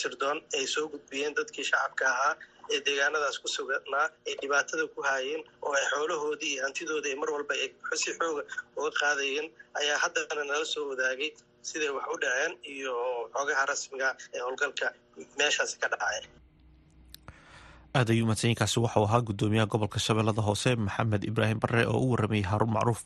sirdoon 0.00 0.38
ay 0.56 0.66
soo 0.74 0.86
gudbiyeen 0.92 1.34
dadkii 1.38 1.64
shacabka 1.70 2.04
ahaa 2.12 2.34
ee 2.74 2.80
deegaanadaas 2.86 3.36
ku 3.42 3.48
suganaa 3.56 4.06
ay 4.26 4.34
dhibaatada 4.42 4.84
ku 4.94 5.00
haayeen 5.08 5.42
oo 5.66 5.72
ay 5.78 5.84
xoolahoodii 5.92 6.52
iyo 6.54 6.62
hantidooda 6.66 7.08
ay 7.12 7.16
mar 7.22 7.30
walba 7.34 7.54
ay 7.54 7.68
si 8.02 8.10
xooga 8.18 8.42
uga 8.78 8.90
qaadayeen 9.00 9.46
ayaa 9.80 9.98
haddana 10.04 10.42
nala 10.50 10.64
soo 10.74 10.84
wadaagay 10.90 11.30
siday 11.68 11.90
wax 11.96 12.06
u 12.14 12.16
dhaceen 12.24 12.52
iyo 12.74 12.94
xogaha 13.36 13.62
rasmiga 13.70 14.08
ee 14.34 14.40
howlgalka 14.46 14.86
meeshaasi 15.38 15.76
ka 15.82 15.88
dhacay 15.94 16.20
aad 17.98 18.10
ayuu 18.14 18.26
mahadsanyiinkaasi 18.28 18.78
waxau 18.84 19.04
ahaa 19.08 19.20
gudoomiyaha 19.28 19.66
gobolka 19.72 19.98
shabeellada 20.06 20.42
hoose 20.48 20.70
maxamed 20.86 21.22
ibraahim 21.30 21.58
bare 21.64 21.82
oo 21.92 21.98
u 22.04 22.10
waramayay 22.12 22.44
haarun 22.50 22.70
macruuf. 22.76 23.00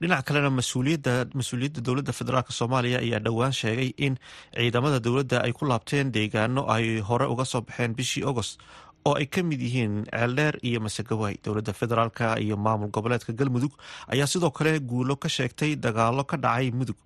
Dhinaca 0.00 0.22
kalena 0.28 0.50
mas'uuliyadda 0.58 1.80
dowladda 1.86 2.12
federaalk 2.18 2.48
soomaaliya 2.58 2.98
ayaa 3.04 3.20
dhowaan 3.26 3.52
sheegay 3.60 3.90
in 4.06 4.14
ciidamada 4.56 4.98
dowladda 5.06 5.42
ay 5.46 5.52
ku 5.52 5.64
laabteen 5.70 6.12
deegaano 6.16 6.66
ay 6.76 7.00
hore 7.08 7.26
uga 7.34 7.44
soo 7.44 7.60
baxeen 7.68 7.94
bishii 7.98 8.24
agost 8.30 8.60
oo 9.08 9.14
ay 9.20 9.26
ka 9.26 9.42
mid 9.42 9.60
yihiin 9.66 9.94
ceeldheer 10.10 10.54
iyo 10.68 10.80
masegawaay 10.80 11.36
dowladda 11.44 11.72
federaalk 11.80 12.18
iyo 12.44 12.56
maamul 12.56 12.90
goboleedka 12.96 13.32
galmudug 13.32 13.72
ayaa 14.12 14.26
sidoo 14.26 14.50
kale 14.50 14.78
guulo 14.80 15.16
ka 15.16 15.28
sheegtay 15.28 15.72
dagaalo 15.76 16.24
ka 16.30 16.36
dhacay 16.44 16.70
mudug 16.70 16.96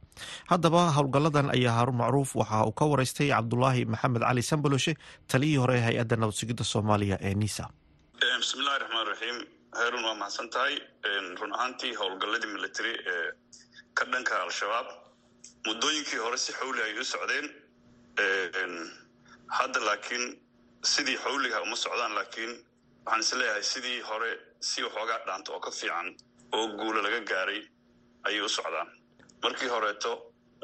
haddaba 0.52 0.82
howlgalladan 0.96 1.48
ayaa 1.56 1.74
haarun 1.78 1.96
macruuf 2.02 2.30
waxa 2.40 2.64
uu 2.68 2.72
ka 2.80 2.84
wareystay 2.92 3.28
cabdulaahi 3.34 3.82
maxamed 3.94 4.22
cali 4.28 4.42
sambaloshe 4.50 4.92
taliyii 5.32 5.56
hore 5.62 5.78
hay'adda 5.86 6.16
nabadsugidda 6.22 6.64
soomaaliya 6.72 7.16
ee 7.28 7.34
nisa 7.42 7.64
bismillahi 8.42 8.78
raxmaan 8.82 9.06
raxiim 9.12 9.38
haarun 9.78 10.04
waa 10.08 10.14
maxadsan 10.22 10.48
tahay? 10.54 10.74
Run 11.40 11.52
ahaantii 11.56 11.92
howlgalladii 12.00 12.50
military 12.56 12.92
ee 13.12 13.26
ka 13.98 14.04
dhanka 14.12 14.34
al-shabaab. 14.44 14.86
Muddooyinkii 15.66 16.20
hore 16.24 16.36
si 16.44 16.52
xawli 16.58 16.80
ay 16.86 16.94
u 17.00 17.04
socdeen. 17.12 17.46
Hadda 19.58 19.80
laakiin 19.88 20.24
sidii 20.92 21.16
xawliga 21.24 21.60
uma 21.66 21.76
socdaan 21.84 22.14
laakiin 22.18 22.52
waxaan 23.04 23.20
is 23.24 23.32
leeyahay 23.40 23.62
sidii 23.72 24.00
hore 24.08 24.30
si 24.70 24.78
waxoogaa 24.86 25.20
dhaanta 25.26 25.50
oo 25.54 25.60
ka 25.66 25.70
fiican 25.78 26.08
oo 26.56 26.64
guulo 26.78 27.00
laga 27.06 27.20
gaaray 27.30 27.60
ayay 28.26 28.40
u 28.40 28.48
socdaan 28.58 28.88
markii 29.42 29.68
horeeto 29.74 30.10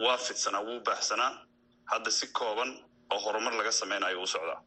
waa 0.04 0.18
fidsanaa 0.26 0.62
wuu 0.68 0.80
baahsanaa 0.86 1.30
hadda 1.92 2.10
si 2.18 2.26
kooban 2.38 2.70
oo 3.12 3.18
horumar 3.24 3.54
laga 3.58 3.72
samaynayo 3.80 4.22
u 4.22 4.26
socdaa. 4.26 4.60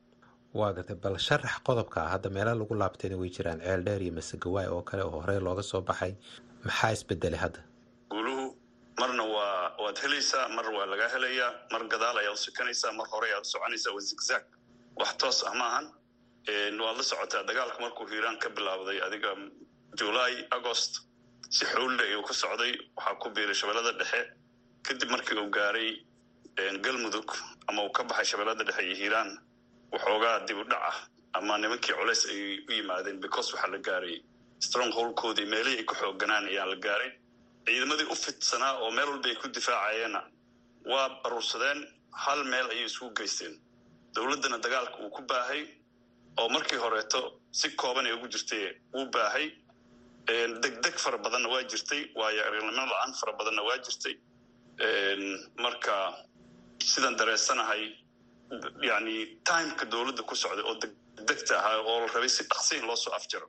Waa 0.59 0.74
gartay 0.74 0.95
bal 1.03 1.17
sharax 1.27 1.55
qodobka 1.67 1.97
ah 2.05 2.09
hadda 2.15 2.29
meela 2.35 2.53
lagu 2.59 2.74
laabtayna 2.81 3.17
way 3.21 3.29
jiraan. 3.38 3.59
Ceel 3.65 3.81
dheer 3.85 4.01
iyo 4.05 4.13
masegawaay 4.19 4.67
oo 4.75 4.81
kale 4.89 5.03
oo 5.03 5.12
horey 5.21 5.39
looga 5.39 5.63
soo 5.71 5.81
baxay. 5.81 6.13
Maxaa 6.65 6.91
isbedelay 6.95 7.39
hadda? 7.45 7.59
Guuluhu 8.12 8.45
marna 9.00 9.24
waa 9.35 9.75
waad 9.83 9.97
helaysaa 10.03 10.47
mar 10.57 10.65
waa 10.77 10.85
lagaa 10.91 11.09
helayaa 11.15 11.51
mar 11.74 11.81
gadaal 11.93 12.17
ayaad 12.21 12.33
u 12.39 12.43
sikanaysaa 12.45 12.91
mar 13.00 13.07
hore 13.13 13.27
ayaad 13.29 13.45
u 13.47 13.50
soconaysaa 13.53 13.93
waa 13.95 14.05
zigzag. 14.09 14.43
Wax 15.00 15.12
toos 15.21 15.39
ah 15.50 15.53
maahan 15.62 15.85
waad 16.85 16.97
la 17.00 17.03
socotaa 17.12 17.43
dagaalka 17.50 17.79
markuu 17.83 18.05
hiiraan 18.12 18.38
ka 18.43 18.50
bilaabday 18.57 18.97
adiga 19.07 19.31
julaay 20.00 20.35
agost 20.57 20.91
si 21.49 21.65
xowlle 21.65 22.03
ayuu 22.03 22.23
ka 22.23 22.33
socday 22.33 22.71
waxaa 22.97 23.15
ku 23.21 23.29
biiray 23.29 23.55
shabeellada 23.55 23.91
dhexe. 23.99 24.21
Kadib 24.83 25.09
markii 25.11 25.37
uu 25.39 25.49
gaaray 25.49 25.89
galmudug 26.83 27.29
ama 27.67 27.83
uu 27.85 27.91
ka 27.91 28.03
baxay 28.03 28.25
shabeellada 28.25 28.63
dhexe 28.63 28.81
iyo 28.85 28.95
hiiraan 28.95 29.29
waxoogaa 29.91 30.39
dib 30.47 30.57
u 30.57 30.63
dhac 30.63 30.81
ah 30.91 30.97
ama 31.37 31.57
nimankii 31.57 31.93
culeys 31.99 32.25
ay 32.31 32.59
u 32.69 32.71
yimaadeen 32.71 33.19
because 33.19 33.53
waxaa 33.53 33.71
la 33.71 33.77
gaaray 33.77 34.21
strong 34.59 34.91
holkoodii 34.97 35.45
meelihii 35.45 35.77
ay 35.77 35.83
ku 35.85 35.95
xoogganaan 35.95 36.45
ayaa 36.47 36.65
la 36.65 36.75
gaaray. 36.75 37.11
Ciidamadii 37.65 38.07
u 38.13 38.15
fidsanaa 38.15 38.73
oo 38.83 38.91
meel 38.91 39.09
walba 39.09 39.27
ay 39.29 39.35
ku 39.35 39.47
difaacayeenna 39.55 40.21
waa 40.91 41.09
baruursadeen 41.23 41.79
hal 42.23 42.43
meel 42.43 42.67
ayay 42.73 42.85
isugu 42.85 43.11
geysteen. 43.17 43.53
Dowladdana 44.15 44.57
dagaalka 44.57 44.97
uu 45.03 45.09
ku 45.09 45.21
baahay 45.29 45.61
oo 46.39 46.49
markii 46.49 46.77
horeeto 46.83 47.41
si 47.51 47.69
kooban 47.75 48.05
ay 48.05 48.13
ugu 48.13 48.27
jirtay 48.33 48.63
wuu 48.93 49.05
baahay 49.15 49.45
degdeg 50.27 50.96
fara 50.98 51.17
badanna 51.17 51.50
waa 51.50 51.63
jirtay 51.63 52.01
waayo 52.15 52.41
aragnimo 52.48 52.86
la'aan 52.91 53.13
fara 53.20 53.34
badanna 53.39 53.62
waa 53.67 53.77
jirtay. 53.86 54.15
Marka 55.63 55.96
sidaan 56.84 57.15
dareensanahay 57.20 57.84
yani 58.82 59.15
timeka 59.48 59.86
dowladda 59.86 60.24
ku 60.24 60.36
socday 60.36 60.63
oo 60.65 60.75
degdegta 60.84 61.53
ahaa 61.60 61.77
oo 61.89 62.00
la 62.01 62.08
rabay 62.13 62.29
si 62.29 62.44
dhaqsi 62.44 62.77
in 62.79 62.86
loo 62.88 62.96
soo 62.96 63.13
afjaro 63.13 63.48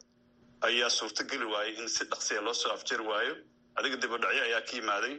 ayaa 0.63 0.91
suurtogeli 0.91 1.45
waayey 1.45 1.75
in 1.81 1.89
si 1.89 2.05
dhaqsiya 2.05 2.41
loo 2.41 2.55
soo 2.55 2.73
afjari 2.73 3.03
waayo. 3.11 3.35
Adiga 3.77 3.97
dibadhacyo 3.97 4.43
ayaa 4.49 4.61
ka 4.69 4.73
yimaaday 4.77 5.15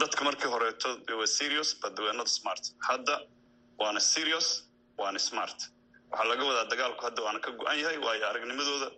dadka 0.00 0.24
markii 0.24 0.48
horeeto 0.54 0.88
waa 1.18 1.26
serious 1.26 1.76
not 2.14 2.28
smart. 2.28 2.62
Hadda 2.88 3.14
waana 3.78 4.00
serious 4.00 4.48
waana 4.98 5.18
smart. 5.18 5.58
Waxaa 6.10 6.28
laga 6.30 6.42
wadaa 6.44 6.64
dagaalku 6.72 7.02
hadda 7.06 7.22
waana 7.22 7.38
ka 7.40 7.50
go-an 7.50 7.78
yahay 7.78 7.98
waayo 7.98 8.24
aragnimadooda 8.30 8.88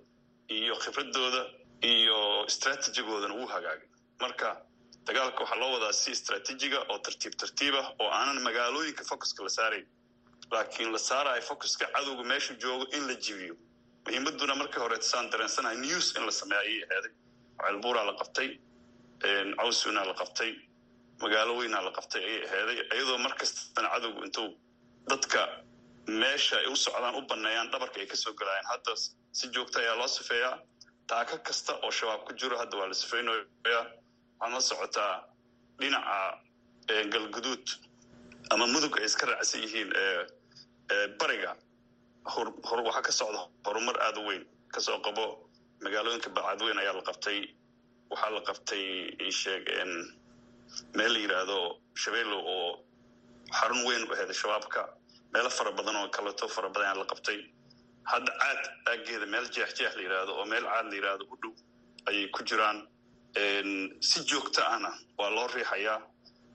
iyo 0.49 0.75
khibradooda 0.83 1.43
iyo 1.93 2.19
strategigoodana 2.57 3.35
wuu 3.39 3.47
hagaagay 3.55 3.89
marka 4.23 4.49
dagaalka 5.07 5.41
waxaa 5.45 5.59
loo 5.63 5.71
wadaa 5.77 5.93
si 6.01 6.11
istraatiijiga 6.17 6.79
oo 6.93 6.99
tartiib 7.07 7.35
tartiib 7.43 7.75
ah 7.83 7.87
oo 8.03 8.09
aanan 8.19 8.39
magaalooyinka 8.47 9.03
focuska 9.11 9.41
la 9.47 9.49
saarayn. 9.59 9.87
Laakiin 10.55 10.91
la 10.95 10.99
saarayo 11.09 11.43
focuska 11.51 11.85
cadowga 11.95 12.25
meeshu 12.33 12.53
joogo 12.63 12.85
in 12.97 13.03
la 13.09 13.15
jibiyo. 13.25 13.55
Muhiimaduna 14.07 14.55
markii 14.61 14.81
horeeta 14.85 15.07
saan 15.13 15.31
dareensanahay 15.33 15.77
news 15.87 16.07
in 16.17 16.23
la 16.29 16.33
sameeya 16.41 16.61
ayay 16.65 16.81
aheeday 16.91 17.13
ceelbuuraa 17.63 18.05
la 18.11 18.15
qabtay 18.21 18.49
cawsunaa 19.59 20.05
la 20.11 20.15
qabtay 20.21 20.51
magaalo 21.23 21.53
weynaa 21.61 21.83
la 21.87 21.91
qabtay 21.99 22.23
ayay 22.29 22.43
aheeday 22.49 22.77
iyadoo 22.97 23.19
mar 23.25 23.33
kastana 23.41 23.89
cadowgu 23.95 24.21
intuu 24.27 24.49
dadka 25.11 25.41
meesha 26.23 26.55
ay 26.61 26.67
u 26.73 26.77
socdaan 26.85 27.15
u 27.15 27.23
banneeyaan 27.31 27.71
dhabarka 27.73 27.97
ay 28.03 28.07
ka 28.13 28.17
soo 28.25 28.33
gelaayaan 28.41 28.67
hadda 28.73 28.93
si 29.39 29.45
joogta 29.55 29.79
ayaa 29.83 29.97
loo 30.01 30.09
sifeeyaa 30.17 30.55
taaka 31.07 31.39
kasta 31.47 31.73
oo 31.85 31.91
shabaab 31.91 32.25
ku 32.27 32.33
jiro 32.41 32.57
hadda 32.59 32.77
waa 32.81 32.89
la 32.89 32.95
sifeynayaa 32.95 33.85
waxaad 34.41 34.63
socotaa 34.71 35.13
dhinaca 35.81 36.17
galguduud 37.13 37.65
ama 38.53 38.67
mudug 38.67 38.95
ay 38.99 39.05
iska 39.09 39.27
raacsan 39.27 39.61
yihiin 39.65 39.91
bariga. 41.21 41.53
Waxaa 42.25 43.03
ka 43.07 43.13
socda 43.13 43.41
horumar 43.67 43.97
aada 44.07 44.21
u 44.21 44.27
weyn 44.29 44.45
ka 44.75 44.81
soo 44.81 44.99
qabo 45.07 45.25
magaalooyinka 45.85 46.31
bacadweyn 46.37 46.79
ayaa 46.79 46.95
la 46.99 47.03
qabtay. 47.09 47.39
Waxaa 48.11 48.31
la 48.37 48.41
qabtay 48.49 48.85
sheeg 49.41 49.65
meel 50.97 51.13
la 51.13 51.19
yidhaahdo 51.19 51.59
shabeellow 52.03 52.41
oo 52.55 52.85
xarun 53.59 53.85
weyn 53.87 54.03
u 54.09 54.13
aheeda 54.15 54.35
shabaabka. 54.35 54.81
Meelo 55.33 55.51
fara 55.51 55.71
badan 55.73 55.97
oo 55.97 56.09
kaleto 56.17 56.49
fara 56.49 56.69
badan 56.69 56.87
ayaa 56.89 57.01
la 57.03 57.07
qabtay 57.13 57.39
hadda 58.13 58.33
caad 58.43 58.63
aageeda 58.91 59.27
meel 59.35 59.47
jeex 59.57 59.71
jeex 59.79 59.93
la 59.97 60.03
yidhaahdo 60.07 60.33
oo 60.41 60.45
meel 60.53 60.65
caad 60.73 60.87
la 60.91 60.97
yidhaahdo 60.99 61.25
u 61.33 61.37
dhow 61.43 61.53
ayay 62.09 62.27
ku 62.37 62.41
jiraan 62.51 62.79
si 64.09 64.19
joogta 64.31 64.61
ahna 64.73 64.91
waa 65.19 65.31
loo 65.37 65.47
riixayaa 65.57 65.99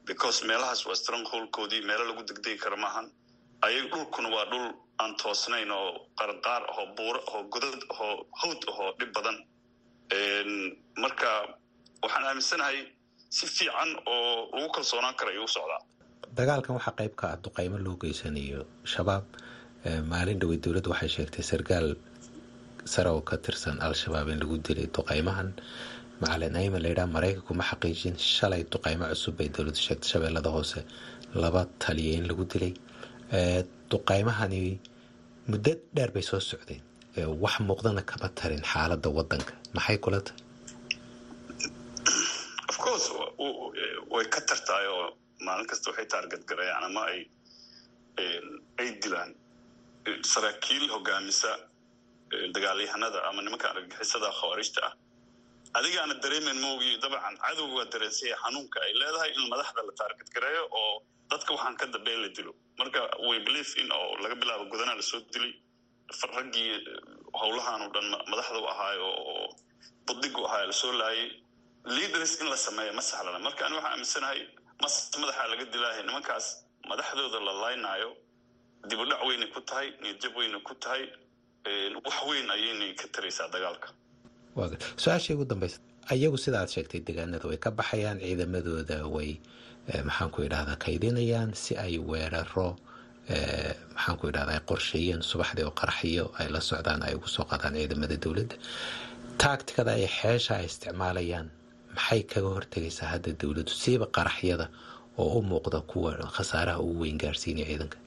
because 0.09 0.37
meelahaas 0.49 0.81
waa 0.87 0.95
strong 1.01 1.25
holkoodii 1.33 1.81
meelo 1.89 2.03
lagu 2.09 2.21
degdegi 2.29 2.57
kara 2.63 2.77
maahan 2.85 3.07
ayag 3.67 3.85
dhulkuna 3.93 4.29
waa 4.35 4.45
dhul 4.51 4.67
aan 5.01 5.13
toosnayn 5.21 5.71
oo 5.79 5.89
qarqaar 6.19 6.63
ahoo 6.71 6.85
buuro 6.97 7.19
ahoo 7.27 7.43
godad 7.53 7.81
ahoo 7.93 8.13
hawd 8.41 8.61
ahoo 8.71 8.89
dhib 8.99 9.11
badan. 9.17 9.37
Marka 11.03 11.29
waxaan 12.03 12.25
aaminsanahay 12.29 12.77
si 13.29 13.45
fiican 13.47 13.89
oo 14.05 14.49
lagu 14.55 14.69
kalsoonaan 14.75 15.15
kara 15.19 15.31
ayuu 15.31 15.43
u 15.43 15.47
socdaa. 15.55 15.81
Dagaalkan 16.37 16.75
waxaa 16.77 16.95
qayb 16.99 17.13
ka 17.19 17.25
ah 17.33 17.37
duqaymo 17.43 17.77
loo 17.85 17.95
geysanayo 18.01 18.61
shabaab 18.93 19.23
maalin 20.11 20.39
dhowey 20.41 20.57
dowladda 20.63 20.89
waxay 20.93 21.09
sheegtay 21.15 21.43
sarkaal 21.51 21.87
sare 22.93 23.09
oo 23.15 23.21
ka 23.29 23.35
tirsan 23.45 23.77
al-shabaab 23.87 24.27
in 24.33 24.39
lagu 24.43 24.57
dilay 24.67 24.87
duqaymahan 24.97 25.49
macalin 26.21 26.55
ayman 26.61 26.81
layidhaha 26.85 27.13
maraykanku 27.15 27.53
ma 27.59 27.63
xaqiijin 27.71 28.15
shalay 28.35 28.61
duqaymo 28.73 29.05
cusub 29.11 29.33
bay 29.39 29.47
dowladdu 29.55 29.79
sheegtay 29.87 30.09
shabeellada 30.13 30.49
hoose. 30.55 30.79
Laba 31.41 31.61
taliya 31.83 32.13
in 32.19 32.25
lagu 32.29 32.43
dilay. 32.53 32.73
Duqaymahani 33.91 34.61
muddo 35.51 35.71
dheer 35.95 36.09
bay 36.15 36.23
soo 36.29 36.39
socdeen. 36.51 36.81
Wax 37.43 37.55
muuqdana 37.69 38.01
kama 38.11 38.27
tarin 38.39 38.63
xaaladda 38.71 39.09
wadanka 39.17 39.53
maxay 39.75 39.97
kula 40.03 40.19
tahay 40.27 40.41
of 42.71 42.77
course 42.83 43.05
way 44.13 44.25
ka 44.33 44.39
tartaay 44.49 44.85
oo 44.95 45.05
maalin 45.47 45.67
kasta 45.71 45.85
waxay 45.91 46.07
taarget 46.13 46.43
garayaan 46.49 46.83
ama 46.89 47.01
ay 47.11 47.19
ay 48.81 48.89
dilaan 49.03 49.31
saraakiil 50.31 50.85
hogaamisa 50.95 51.51
dagaalyahanada 52.55 53.19
ama 53.29 53.41
nimanka 53.45 53.67
argagixisada 53.71 54.29
khawaarijta 54.39 54.81
ah. 54.87 54.93
Adigaana 55.77 56.13
dareemen 56.23 56.57
moogi 56.65 56.89
dabcan 57.03 57.35
cadowga 57.43 57.73
waa 57.79 57.85
dareensaya 57.93 58.35
xanuunka. 58.43 58.77
Ay 58.85 58.91
leedahay 59.01 59.31
in 59.37 59.43
madaxda 59.53 59.81
la 59.87 59.93
taarget 59.99 60.29
gareeyo 60.35 60.63
oo 60.81 60.93
dadka 61.31 61.51
waxaan 61.55 61.75
ka 61.81 61.85
dambeeya 61.95 62.19
la 62.23 62.29
dilo. 62.37 62.53
Marka 62.79 62.99
way 63.27 63.39
belief 63.47 63.69
in 63.81 63.89
oo 63.97 64.09
laga 64.23 64.35
bilaabo 64.41 64.65
gudanaa 64.71 64.95
la 64.95 65.01
soo 65.11 65.21
dilay. 65.33 65.53
Raggii 66.37 66.69
howlahan 67.41 67.81
o 67.85 67.89
dhan 67.95 68.07
madaxda 68.31 68.57
u 68.63 68.65
ahaayo 68.73 69.07
oo 69.31 69.45
buddigu 70.07 70.41
ahaayo 70.47 70.65
la 70.71 70.73
soo 70.81 70.91
laayay. 71.01 71.27
Leaders 71.97 72.33
in 72.41 72.47
la 72.53 72.57
sameeya 72.65 72.93
ma 72.97 73.01
sahlana 73.11 73.39
marka 73.47 73.61
ani 73.65 73.75
waxaan 73.77 73.93
aaminsanahay 73.95 74.39
mas 74.81 74.95
madaxaa 75.21 75.47
laga 75.53 75.65
dilaahay 75.73 76.03
nimankaas 76.09 76.45
madaxdooda 76.91 77.39
la 77.47 77.53
laynaayo 77.63 78.09
dibudhac 78.87 79.21
weynay 79.27 79.49
ku 79.53 79.61
tahay 79.69 79.87
niyadjab 80.01 80.33
weynay 80.37 80.61
ku 80.67 80.73
tahay 80.83 81.03
wax 82.05 82.17
weyn 82.29 82.47
ayaynay 82.55 82.91
ka 82.99 83.07
taraysaa 83.13 83.47
dagaalka. 83.53 83.89
Su'aashii 84.97 85.33
ugu 85.35 85.45
dambaysa 85.45 85.79
ayagu 86.13 86.37
sida 86.37 86.67
sheegtay 86.67 86.99
deegaanada 87.07 87.47
way 87.49 87.57
ka 87.57 87.71
baxayaan 87.71 88.19
ciidamadooda 88.23 88.97
way 89.15 89.39
maxaan 90.07 90.29
ku 90.31 90.41
kaydinayaan 90.85 91.53
si 91.53 91.75
ay 91.77 91.97
weeraro 91.99 92.75
maxaan 93.95 94.17
ku 94.19 94.27
idhahda 94.31 94.51
ay 94.57 94.61
qorsheeyeen 94.69 95.21
subaxdii 95.21 95.65
oo 95.67 95.73
qaraxiyo 95.81 96.25
ay 96.39 96.47
la 96.49 96.59
socdaan 96.61 97.03
ay 97.03 97.13
ugu 97.15 97.27
soo 97.27 97.45
qaadaan 97.45 97.75
ciidamada 97.75 98.17
dowladda. 98.17 98.55
Taagtikada 99.37 99.91
ay 99.99 100.07
xeesha 100.07 100.53
ay 100.59 100.65
isticmaalayaan 100.65 101.47
maxay 101.95 102.21
kaga 102.31 102.49
hortegaysaa 102.57 103.09
hadda 103.13 103.31
dowladdu? 103.41 103.71
Siiba 103.83 104.05
qaraxyada 104.17 104.65
oo 105.17 105.39
u 105.39 105.41
muuqda 105.41 105.81
kuwa 105.91 106.11
khasaaraha 106.35 106.79
ugu 106.79 107.01
weyn 107.03 107.17
gaarsiinaya 107.21 107.67
ciidanka 107.69 107.97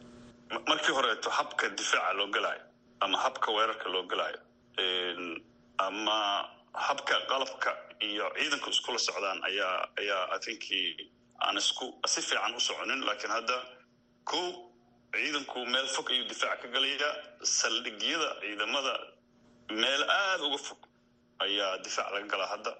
markii 0.68 0.92
horeeto 0.99 1.30
habka 1.30 1.68
difaaca 1.78 2.12
loo 2.18 2.26
galaayo 2.35 2.62
ama 3.00 3.18
habka 3.25 3.49
weerarka 3.56 3.88
loo 3.94 4.02
galaayo 4.11 4.40
ama 5.87 6.16
habka 6.87 7.14
qalabka 7.30 7.71
iyo 8.09 8.25
ciidanku 8.38 8.68
iskula 8.71 8.99
socdaan 8.99 9.38
ayaa 9.49 9.88
ayaa 10.00 10.25
athinkii 10.37 11.11
aan 11.44 11.56
isku 11.56 11.87
si 12.06 12.21
fiican 12.23 12.54
u 12.54 12.61
soconin. 12.61 13.00
Laakiin 13.06 13.32
hadda 13.37 13.56
ko 14.30 14.38
ciidanku 15.14 15.59
meel 15.73 15.87
fog 15.94 16.11
ayuu 16.11 16.28
difaac 16.32 16.59
ka 16.62 16.68
galayaa. 16.75 17.12
Saldhigyada 17.42 18.28
ciidamada 18.40 18.94
meel 19.82 20.02
aada 20.11 20.44
uga 20.49 20.59
fog 20.68 20.80
ayaa 21.44 21.78
difaac 21.85 22.09
laga 22.14 22.26
galaa 22.32 22.50
hadda. 22.54 22.73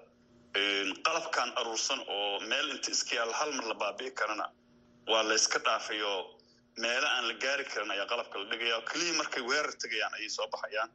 Qalabkan 1.05 1.49
aruursan 1.59 1.99
oo 2.15 2.39
meel 2.49 2.67
inta 2.75 2.91
iska 2.95 3.15
yaalla 3.15 3.33
hal 3.41 3.51
mar 3.57 3.65
la 3.71 3.73
baabi'i 3.83 4.11
karana 4.19 4.45
waa 5.11 5.23
la 5.29 5.33
yska 5.39 5.59
dhaafayo 5.65 6.13
meelo 6.77 7.07
aan 7.15 7.27
la 7.27 7.33
gaari 7.43 7.63
karin 7.71 7.91
ayaa 7.95 8.07
qalabka 8.11 8.35
la 8.39 8.45
dhigaya 8.51 8.77
keliya 8.91 9.13
markay 9.19 9.43
weerar 9.49 9.73
tegayaan 9.83 10.13
ayay 10.17 10.29
soo 10.29 10.47
baxayaan. 10.53 10.89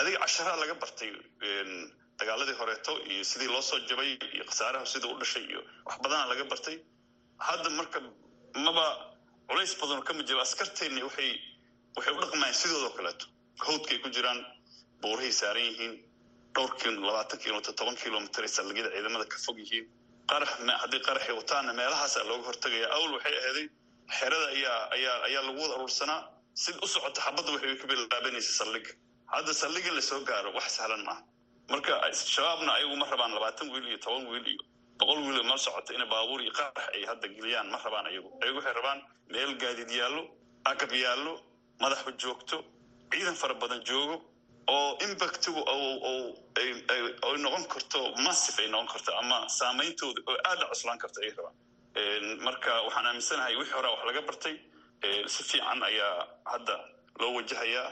Adiga 0.00 0.18
casharaa 0.24 0.56
laga 0.62 0.74
bartay 0.82 1.10
dagaaladii 2.20 2.56
horeeto 2.60 2.92
iyo 3.12 3.24
sidii 3.30 3.48
loo 3.54 3.62
soo 3.62 3.78
jabay 3.88 4.10
iyo 4.34 4.44
khasaaraha 4.50 4.86
sida 4.92 5.06
u 5.08 5.16
dhashay 5.20 5.44
iyo 5.50 5.60
wax 5.86 5.96
badana 6.02 6.24
laga 6.32 6.44
bartay. 6.52 6.76
Hadda 7.48 7.70
marka 7.78 7.98
maba 8.66 8.84
culays 9.48 9.72
badanoo 9.80 10.04
kama 10.08 10.22
jiro 10.28 10.40
askarteenni 10.46 11.00
waxay 11.08 11.30
waxay 11.96 12.12
u 12.16 12.20
dhaqmayaan 12.22 12.54
sidoodoo 12.62 12.92
kaleeto. 12.98 13.26
Hawdkay 13.66 13.98
ku 14.04 14.08
jiraan 14.16 14.40
buurahay 15.02 15.32
saaran 15.40 15.64
yihiin 15.70 15.94
dhowr 16.54 16.72
kilo 16.80 17.00
labaatan 17.08 17.38
kilomitr 17.42 17.72
toban 17.80 17.96
kilomitr 18.02 18.42
ay 18.42 18.48
saldhigyada 18.56 18.90
ciidamada 18.94 19.24
ka 19.32 19.36
fog 19.46 19.58
yihiin. 19.64 19.86
Qarax 20.30 20.50
haddii 20.82 21.00
qaraxay 21.08 21.34
wataana 21.40 21.72
meelahaasaa 21.80 22.24
looga 22.30 22.44
hortagaya 22.50 22.86
awl 22.96 23.10
waxay 23.16 23.34
aheeday 23.40 23.66
xerada 24.18 24.46
ayaa 24.56 24.78
ayaa 24.96 25.16
ayaa 25.28 25.42
lagu 25.48 25.58
wada 25.62 25.74
aruursanaa. 25.74 26.20
Sid 26.54 26.76
u 26.84 26.86
socota 26.86 27.20
xabadda 27.26 27.50
waxay 27.52 27.76
ka 27.80 27.86
bilaabanaysa 27.90 28.52
saldhiga 28.60 28.92
hadda 29.34 29.52
saldhiga 29.54 29.90
la 29.96 30.00
soo 30.02 30.20
gaaro 30.24 30.50
wax 30.56 30.68
sahlan 30.78 31.02
maaha. 31.08 31.22
Marka 31.70 31.92
shabaabna 32.12 32.72
ayagu 32.78 32.96
ma 32.96 33.06
rabaan 33.12 33.32
labaatan 33.36 33.70
wiil 33.72 33.86
iyo 33.88 33.98
toban 33.98 34.26
wiil 34.32 34.46
iyo 34.52 34.62
boqol 34.98 35.18
wiil 35.26 35.42
ma 35.50 35.56
socota 35.56 35.94
ina 35.94 36.06
baabuur 36.06 36.40
iyo 36.42 36.52
qarax 36.58 36.84
ay 36.94 37.02
hadda 37.10 37.26
geliyaan. 37.28 37.66
Ma 37.72 37.78
rabaan 37.84 38.06
ayagu. 38.10 38.28
Ayagu 38.42 38.56
waxay 38.58 38.74
rabaan 38.78 38.98
meel 39.32 39.52
gaadiid 39.62 39.90
yaallo 39.90 40.22
agab 40.64 40.92
yaallo 40.92 41.32
madaxu 41.80 42.10
joogto 42.22 42.56
ciidan 43.12 43.34
fara 43.34 43.54
badan 43.54 43.80
joogo 43.88 44.16
oo 44.68 44.90
impactigu 45.06 45.60
ay 46.60 47.36
noqon 47.44 47.64
karto 47.72 48.00
massif 48.26 48.58
ay 48.58 48.68
noqon 48.68 48.88
karto 48.92 49.10
ama 49.20 49.48
saameyntooda 49.58 50.20
oo 50.30 50.36
aada 50.50 50.64
cuslaan 50.72 50.98
karto 51.02 51.18
ay 51.24 51.30
rabaan 51.38 51.56
marka 52.46 52.72
waxaan 52.86 53.06
aaminsanahay 53.06 53.54
wixii 53.60 53.74
horaa 53.76 53.90
wax 53.94 54.04
laga 54.08 54.22
bartay 54.28 54.56
si 55.34 55.42
fiican 55.50 55.82
ayaa 55.82 56.28
hadda 56.52 56.74
loo 57.20 57.32
wajahayaa 57.38 57.88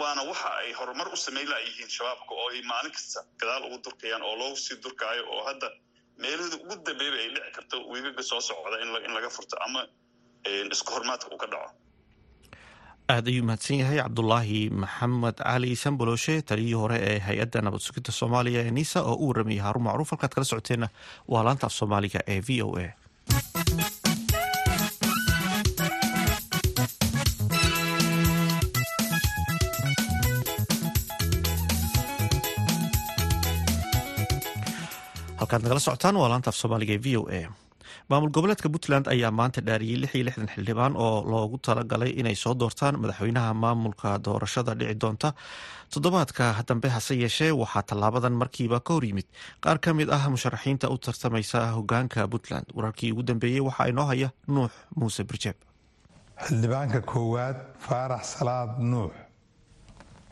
waana 0.00 0.22
waxa 0.30 0.48
ay 0.62 0.72
horumar 0.78 1.08
u 1.12 1.16
samayn 1.16 1.48
layihiin 1.52 1.90
shabaabka 1.96 2.32
oo 2.34 2.48
ay 2.54 2.62
maalin 2.70 2.92
kasta 2.96 3.20
gadaal 3.40 3.64
ugu 3.68 3.78
durkayaan 3.84 4.22
oo 4.22 4.36
loogu 4.40 4.56
sii 4.56 4.76
durkaayo 4.84 5.22
oo 5.34 5.42
hadda 5.48 5.68
meelahooda 6.22 6.56
ugu 6.64 6.76
dambeeba 6.86 7.16
ay 7.22 7.28
dhici 7.34 7.50
karto 7.56 7.76
wiigaga 7.92 8.22
soo 8.30 8.40
socda 8.40 8.76
in 9.06 9.12
laga 9.16 9.30
furto 9.36 9.56
ama 9.66 9.86
isku 10.74 10.90
hormaadka 10.96 11.28
uu 11.34 11.38
ka 11.42 11.46
dhaco 11.46 11.70
aad 13.10 13.26
ayuu 13.30 13.44
mahadsan 13.48 13.78
yahay 13.82 13.98
cabdulaahi 14.02 14.60
maxamed 14.82 15.36
cali 15.42 15.70
sanboloshe 15.82 16.34
taliyihii 16.50 16.80
hore 16.82 16.98
ee 17.10 17.18
hay'adda 17.26 17.62
nabad 17.66 17.82
sugidda 17.86 18.12
soomaaliya 18.20 18.60
ee 18.66 18.70
nisa 18.78 18.98
oo 19.10 19.16
u 19.24 19.28
waramayay 19.30 19.62
haarun 19.64 19.84
macruuf. 19.88 20.10
Halkaad 20.12 20.32
kala 20.36 20.50
socoteenna 20.52 20.88
waa 21.32 21.44
laanta 21.46 21.66
af 21.68 21.74
soomaaliga 21.78 22.20
ee 22.34 22.40
v 22.48 22.62
o 22.66 22.68
a. 22.84 22.88
Halkaad 35.40 35.62
nagala 35.64 35.80
socotaan 35.80 36.16
waa 36.20 36.28
laanta 36.32 36.50
af 36.50 36.56
soomaaliga 36.60 36.92
ee 36.96 37.02
v 37.04 37.16
o 37.20 37.22
a 37.38 37.40
maamul 38.10 38.30
goboleedka 38.34 38.68
puntland 38.74 39.06
ayaa 39.14 39.30
maanta 39.38 39.60
dhaariyey 39.66 39.98
lix 40.02 40.12
iyo 40.14 40.30
xildhibaan 40.54 40.94
oo 41.04 41.22
loogu 41.30 41.58
talagalay 41.66 42.10
inay 42.20 42.34
soo 42.34 42.54
doortaan 42.60 42.98
madaxweynaha 43.02 43.54
maamulka 43.54 44.18
doorashada 44.24 44.74
dhici 44.80 44.94
doonta. 45.02 45.28
Toddobaadka 45.92 46.44
dambe 46.68 46.88
hase 46.88 47.14
yeeshee 47.22 47.52
waxaa 47.62 47.82
tallaabadan 47.88 48.32
markiiba 48.42 48.80
ka 48.80 48.92
hor 48.94 49.04
yimid. 49.04 49.26
Qaar 49.64 49.78
ka 49.84 49.94
mid 49.94 50.08
ah 50.16 50.22
musharaxiinta 50.34 50.90
u 50.90 50.98
tartamaysa 50.98 51.60
hogaanka 51.76 52.28
puntland. 52.32 52.66
Wararkii 52.76 53.12
ugu 53.12 53.22
dambeeyey 53.22 53.60
waxaa 53.68 53.86
inoo 53.92 54.06
haya 54.10 54.28
nuux 54.48 54.70
muuse 54.96 55.22
birjeeb 55.24 55.56
xildhibaanka 56.46 57.00
koowaad 57.12 57.56
faarax 57.86 58.24
salaad 58.38 58.70
nuux 58.92 59.12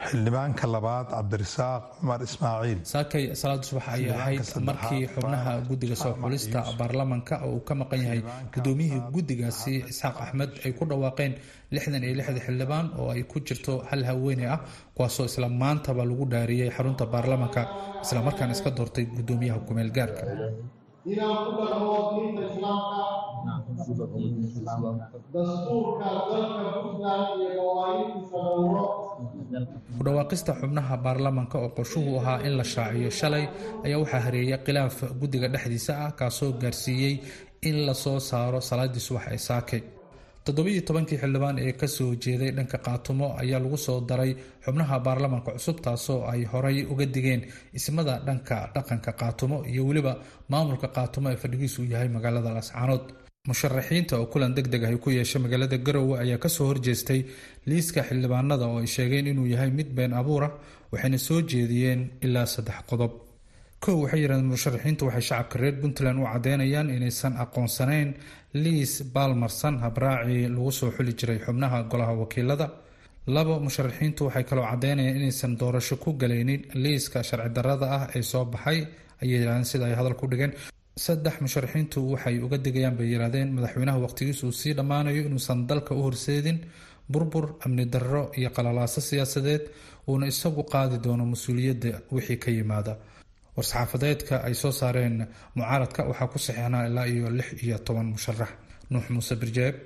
xildhibaanka 0.06 0.66
labaad 0.74 1.06
cabdirasaaq 1.10 1.82
cumar 2.00 2.20
ismaaciil. 2.22 2.78
Saakay 2.92 3.24
salaada 3.40 3.64
subax 3.68 3.86
ayay 3.94 4.10
ahayd 4.14 4.42
markii 4.68 5.06
xubnaha 5.14 5.52
guddiga 5.68 5.96
soo 6.02 6.14
xulista 6.22 6.60
baarlamanka 6.78 7.34
oo 7.46 7.50
uu 7.56 7.62
ka 7.68 7.74
maqan 7.80 8.00
yahay 8.06 8.20
gudoomiyihii 8.54 9.00
guddigaasi 9.14 9.74
isxaaq 9.90 10.16
axmed 10.24 10.50
ay 10.64 10.72
ku 10.78 10.84
dhawaaqeen 10.90 11.32
lixdan 11.74 12.02
iyo 12.06 12.14
lixda 12.20 12.40
xildhibaan 12.46 12.86
oo 13.00 13.08
ay 13.14 13.22
ku 13.30 13.38
jirto 13.46 13.74
hal 13.90 14.02
haweeney 14.10 14.46
ah 14.54 14.60
kuwaasoo 14.96 15.26
isla 15.30 15.48
maantaba 15.62 16.02
lagu 16.10 16.24
dhaariyey 16.32 16.70
xarunta 16.76 17.04
baarlamanka 17.14 17.62
islamarkaana 18.04 18.52
iska 18.56 18.70
doortay 18.78 19.04
gudoomiyaha 19.16 19.58
kumeel 19.66 19.90
gaarka 19.96 20.22
inaan 21.12 21.36
ku 21.44 21.50
dhaqmo 21.58 21.94
diinta 22.14 22.42
islaamka 22.50 23.02
dastuurka 25.34 26.08
dhawaaqista 30.04 30.52
xubnaha 30.60 30.94
baarlamanka 31.04 31.56
oo 31.64 31.70
qorshuhu 31.76 32.10
ahaa 32.20 32.38
in 32.46 32.52
la 32.58 32.64
shaaciyo 32.74 33.10
shalay 33.20 33.44
ayaa 33.86 33.98
waxaa 34.02 34.22
hareeyay 34.26 34.58
khilaaf 34.66 34.96
guddiga 35.20 35.48
dhexdiisa 35.54 35.92
ah 36.04 36.10
kaasoo 36.18 36.50
gaarsiiyey 36.62 37.14
in 37.68 37.76
la 37.86 37.94
soo 38.04 38.18
saaro 38.30 38.60
salaadii 38.70 39.02
subax 39.08 39.26
ee 39.34 39.40
saakay 39.48 39.80
toddobiiyo 40.48 40.82
tobankii 40.88 41.18
xildhibaan 41.22 41.56
ee 41.66 41.72
ka 41.80 41.86
soo 41.96 42.10
jeeday 42.24 42.50
dhanka 42.58 42.78
qaatumo 42.86 43.26
ayaa 43.42 43.60
lagu 43.64 43.76
soo 43.86 43.98
daray 44.10 44.32
xubnaha 44.64 44.96
baarlamanka 45.06 45.50
cusub 45.56 45.78
taasoo 45.86 46.20
ay 46.32 46.42
horay 46.52 46.78
uga 46.92 47.06
digeen 47.16 47.42
ismada 47.78 48.14
dhanka 48.26 48.56
dhaqanka 48.74 49.12
qaatumo 49.20 49.56
iyo 49.72 49.82
weliba 49.88 50.12
maamulka 50.52 50.88
qaatumo 50.96 51.26
ee 51.32 51.38
fadhigiisu 51.42 51.80
yahay 51.92 52.08
magaalada 52.16 52.50
lascaanood 52.58 53.04
musharaxiinta 53.48 54.14
oo 54.20 54.26
kulan 54.32 54.52
deg 54.56 54.66
deg 54.72 54.82
ah 54.88 54.92
ku 55.04 55.08
yeeshay 55.16 55.40
magaalada 55.44 55.76
garowe 55.86 56.14
ayaa 56.24 56.38
ka 56.44 56.48
soo 56.56 56.66
horjeestay 56.70 57.20
liiska 57.70 58.00
xildhibaanada 58.08 58.64
oo 58.72 58.78
ay 58.82 58.88
sheegeen 58.94 59.26
inuu 59.32 59.46
yahay 59.54 59.70
mid 59.78 59.90
been 59.98 60.12
abuur 60.20 60.42
ah 60.48 60.52
waxayna 60.92 61.18
soo 61.28 61.40
jeediyeen 61.52 62.00
ilaa 62.26 62.46
saddex 62.54 62.78
qodob 62.90 63.12
kow 63.84 63.94
waxay 64.02 64.20
yidhahdeen 64.22 64.50
musharaxiintu 64.54 65.02
waxay 65.08 65.24
shacabka 65.28 65.56
reer 65.62 65.76
puntland 65.82 66.18
u 66.22 66.24
cadeynayaan 66.32 66.88
inaysan 66.96 67.34
aqoonsanayn 67.44 68.08
liis 68.64 68.92
baalmarsan 69.14 69.74
habraacii 69.84 70.48
lagu 70.54 70.70
soo 70.78 70.90
xuli 70.96 71.12
jiray 71.18 71.38
xubnaha 71.46 71.78
golaha 71.90 72.12
wakiilada. 72.22 72.66
Labo 73.34 73.54
musharaxiintu 73.66 74.20
waxay 74.26 74.44
kaloo 74.50 74.66
cadeynayaan 74.70 75.16
inaysan 75.20 75.52
doorasho 75.60 75.96
ku 76.02 76.10
galaynin 76.20 76.62
liiska 76.82 77.18
sharci 77.28 77.50
darada 77.56 77.86
ah 77.96 78.04
ee 78.16 78.22
soo 78.30 78.44
baxay 78.52 78.78
ayay 79.22 79.38
yidhahdeen 79.40 79.64
sida 79.70 79.84
ay 79.88 79.94
hadal 80.00 80.14
ku 80.20 80.24
dhigeen. 80.30 80.52
Saddex 81.04 81.34
musharaxiintu 81.44 81.98
waxay 82.12 82.36
uga 82.46 82.56
digayaan 82.64 82.96
bay 82.98 83.08
yidhahdeen 83.12 83.48
madaxweynaha 83.56 83.98
waqtigiisu 84.04 84.42
uu 84.48 84.56
sii 84.60 84.72
dhammaanayo 84.78 85.20
inuusan 85.28 85.60
dalka 85.70 85.92
u 85.98 86.00
horseedin 86.06 86.58
burbur 87.12 87.44
amni 87.64 87.84
darro 87.92 88.22
iyo 88.38 88.50
qalalaaso 88.56 89.00
siyaasadeed 89.08 89.62
uuna 90.08 90.26
isagu 90.32 90.62
qaadi 90.72 90.96
doono 91.04 91.24
mas'uuliyadda 91.32 91.90
wixii 92.14 92.38
ka 92.44 92.50
yimaada 92.56 92.92
war-saxaafadeedka 93.58 94.34
ay 94.46 94.54
soo 94.54 94.72
saareen 94.80 95.16
mucaaradka 95.58 96.00
waxaa 96.10 96.28
ku 96.32 96.38
saxeexnaa 96.38 96.86
ilaa 96.88 97.06
iyo 97.14 97.30
lix 97.38 97.48
iyo 97.64 97.78
toban 97.86 98.06
musharax. 98.14 98.50
Nuux 98.90 99.06
muuse 99.14 99.34
birjeeb 99.40 99.76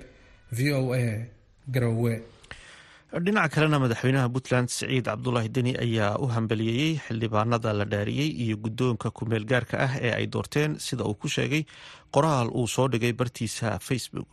v 0.57 0.59
o 0.79 0.93
a 0.93 1.03
garowe. 1.73 2.13
Dhinaca 3.25 3.49
kalena 3.53 3.77
madaxweynaha 3.83 4.29
puntland 4.35 4.67
siciid 4.73 5.05
cabdulaahi 5.09 5.49
deni 5.55 5.71
ayaa 5.85 6.17
u 6.23 6.25
hambaliyeeyey 6.35 6.93
xildhibaanada 7.05 7.73
la 7.79 7.85
dhaariyey 7.93 8.29
iyo 8.43 8.55
guddoonka 8.63 9.11
kumeel 9.17 9.45
gaarka 9.51 9.75
ah 9.85 9.93
ee 10.05 10.13
ay 10.19 10.25
doorteen 10.33 10.71
sida 10.85 11.03
uu 11.09 11.15
ku 11.21 11.27
sheegay 11.35 11.63
qoraal 12.15 12.47
uu 12.59 12.67
soo 12.75 12.87
dhigay 12.93 13.13
bartiisa 13.19 13.77
facebook. 13.87 14.31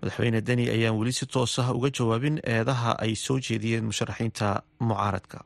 Madaxweyne 0.00 0.40
deni 0.48 0.64
ayaan 0.74 0.96
weli 1.00 1.12
si 1.18 1.26
toos 1.26 1.58
ah 1.62 1.68
uga 1.76 1.90
jawaabin 1.98 2.36
eedaha 2.54 2.90
ay 3.04 3.12
soo 3.24 3.38
jeediyeen 3.46 3.84
musharaxiinta 3.90 4.48
mucaaradka 4.88 5.38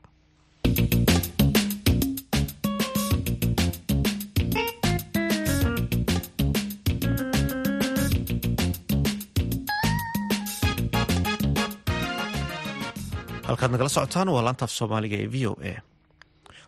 halkaad 13.57 13.71
nagala 13.71 13.89
socotaan 13.89 14.29
waa 14.33 14.43
laantaaf 14.45 14.71
soomaaliga 14.71 15.17
ee 15.23 15.27
v 15.33 15.47
o 15.49 15.53
a. 15.71 15.73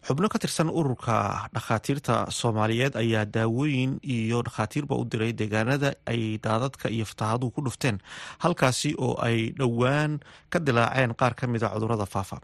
Xubno 0.07 0.27
ka 0.29 0.39
tirsan 0.39 0.69
ururka 0.69 1.15
dhakhaatiirta 1.53 2.15
soomaaliyeed 2.39 2.95
ayaa 2.95 3.25
daawooyin 3.25 3.99
iyo 4.03 4.41
dhakhaatiirba 4.47 4.95
u 4.95 5.03
diray 5.11 5.33
deegaanada 5.39 5.93
ay 6.11 6.37
daadadka 6.43 6.89
iyo 6.89 7.05
fatahaaduhu 7.05 7.51
ku 7.51 7.61
dhufteen 7.65 7.97
halkaasi 8.43 8.95
oo 8.97 9.15
ay 9.21 9.51
dhowaan 9.59 10.19
ka 10.49 10.59
dilaaceen 10.59 11.13
qaar 11.19 11.33
ka 11.35 11.47
mida 11.47 11.69
cudurrada 11.73 12.05
faafa 12.05 12.37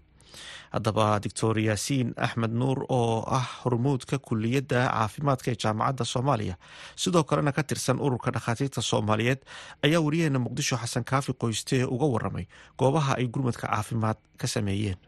haddaba 0.75 1.05
doctor 1.23 1.55
yaasiin 1.67 2.09
axmed 2.25 2.51
nuur 2.61 2.79
oo 2.99 3.23
ah 3.37 3.45
hormuudka 3.63 4.15
kuliyadda 4.27 4.79
caafimaadka 4.95 5.47
ee 5.51 5.57
jaamacadda 5.63 6.05
soomaaliya. 6.13 6.55
Sidoo 7.03 7.23
kalena 7.29 7.51
ka 7.57 7.63
tirsan 7.69 7.97
ururka 8.05 8.29
dhakhaatiirta 8.35 8.81
soomaaliyeed 8.91 9.39
ayaa 9.85 10.01
wariyaheena 10.05 10.39
muqdisho 10.45 10.75
xasan 10.81 11.03
kaafi 11.11 11.31
qoystee 11.41 11.83
uga 11.95 12.05
waramay 12.13 12.45
goobaha 12.79 13.11
ay 13.19 13.25
gurmadka 13.33 13.65
caafimaad 13.71 14.17
ka 14.41 14.47
sameeyeen. 14.55 14.99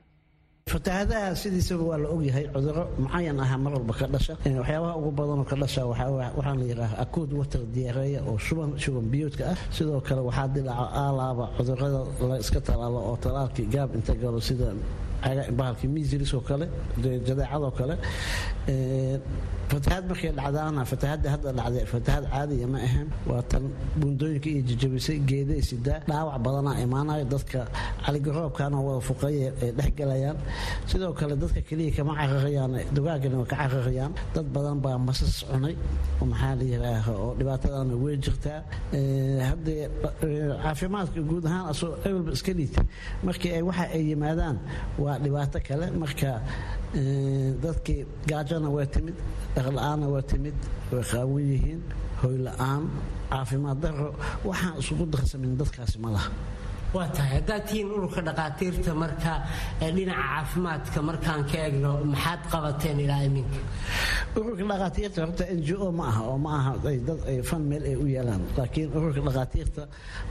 Fatahaadaha 0.72 1.36
sidiisaba 1.42 1.84
waa 1.90 1.98
la 2.04 2.10
ogyahay 2.16 2.46
cuduro 2.54 2.84
mucayan 3.00 3.40
aha 3.44 3.56
mar 3.64 3.72
walba 3.78 3.94
ka 4.00 4.06
dhasha. 4.14 4.34
Waxyaabaha 4.60 4.94
ugu 5.00 5.12
badanoo 5.18 5.46
ka 5.52 5.56
dhasha 5.62 5.82
waxaa 5.88 6.56
la 6.60 6.64
yidhaaha 6.72 6.96
akuud 7.04 7.32
watar 7.40 7.62
diyaareeya 7.76 8.20
oo 8.30 8.36
shuban 8.46 8.70
shuban 8.84 9.06
biyoodka 9.12 9.44
ah. 9.52 9.58
Sidoo 9.76 10.02
kale 10.08 10.22
waxaa 10.28 10.48
dilaaca 10.56 10.88
aalaaba 11.04 11.46
cudurrada 11.58 12.00
la 12.30 12.36
iska 12.44 12.60
talaalo 12.68 13.00
oo 13.10 13.16
talaalkii 13.24 13.68
gaab 13.74 13.96
inta 13.96 14.14
galo 14.24 14.40
sida 14.48 14.68
bahalkii 15.60 15.90
miisiris 15.96 16.34
oo 16.34 16.42
kale 16.50 16.66
jadeecadoo 17.28 17.72
kale 17.80 17.96
fatahaad 19.72 20.04
markay 20.10 20.32
dhacdaana 20.38 20.82
fatahaadda 20.92 21.28
hadda 21.34 21.50
dhacday 21.60 21.86
fatahaad 21.94 22.26
caadiya 22.34 22.68
ma 22.74 22.80
ahayn 22.88 23.08
waa 23.30 23.42
tan 23.52 23.64
buundooyinka 24.00 24.48
iyo 24.54 24.62
jajabisay 24.70 25.18
geeday 25.30 25.62
sidaa 25.70 26.00
dhaawac 26.10 26.38
badanaa 26.46 26.76
imaanayo 26.86 27.26
dadka 27.34 27.60
caligaroobkana 28.06 28.78
wada 28.88 29.02
fuqaya 29.10 29.50
ay 29.64 29.72
dhex 29.78 29.92
galayaan. 30.00 30.38
Sidoo 30.90 31.12
kale 31.20 31.36
dadka 31.44 31.60
keliya 31.68 31.92
kama 31.98 32.14
cararayaan 32.20 32.72
dugaagana 32.96 33.36
waa 33.42 33.50
ka 33.52 33.56
cararayaan. 33.62 34.12
Dad 34.36 34.48
badan 34.56 34.78
baa 34.86 34.98
masas 35.08 35.34
cunay 35.50 35.76
maxaa 36.32 36.54
la 36.60 36.64
yiraaha 36.72 37.12
oo 37.24 37.32
dhibaatadana 37.40 37.94
wey 38.04 38.16
jirtaa. 38.24 38.60
Haddee 39.50 39.84
caafimaadka 40.64 41.20
guud 41.30 41.46
ahaan 41.50 41.66
asoo 41.72 41.92
ewelba 42.08 42.32
iska 42.38 42.52
liita 42.60 42.82
markii 43.28 43.52
ay 43.58 43.64
waxa 43.70 43.86
ay 43.96 44.04
yimaadaan 44.12 44.58
waa 45.04 45.18
dhibaato 45.24 45.60
kale. 45.68 45.86
Marka 46.02 46.32
dadkii 47.64 48.06
gaajona 48.30 48.70
waa 48.76 48.86
timid 48.94 49.16
dhaqla-aanna 49.58 50.06
waa 50.14 50.24
timid 50.32 50.58
way 50.92 51.04
qaawan 51.12 51.44
yihiin 51.52 51.82
hoy 52.22 52.36
la'aan 52.46 52.84
caafimaad 53.32 53.78
daro 53.84 54.10
waxaan 54.48 54.74
isugu 54.82 55.04
darsamin 55.14 55.52
dadkaasi 55.60 55.98
ma 56.04 56.10
laha. 56.16 56.30
Waa 56.96 57.08
tahay 57.16 57.32
haddaad 57.38 57.64
tihiin 57.68 57.88
ururka 57.96 58.22
dhakhaatiirta 58.28 58.92
marka 59.04 59.34
dhinaca 59.96 60.24
caafimaadka 60.24 61.00
markaan 61.10 61.42
ka 61.52 61.58
egno 61.70 61.92
maxaad 62.14 62.42
qabateen 62.52 62.98
ilaa 63.06 63.22
iminka 63.28 63.60
ururka 64.40 64.64
dhakhaatiirta 64.72 65.18
horta 65.26 65.44
n 65.58 65.60
g 65.68 65.70
o 65.86 65.92
ma 66.00 66.04
aha 66.12 66.22
oo 66.32 66.38
ma 66.46 66.50
aha 66.60 66.72
dad 67.08 67.20
ay 67.30 67.38
fan 67.50 67.62
meel 67.70 67.84
ay 67.92 67.96
u 68.04 68.06
yeelaan 68.16 68.42
laakiin 68.58 68.88
ururka 68.98 69.20
dhakhaatiirta 69.28 69.84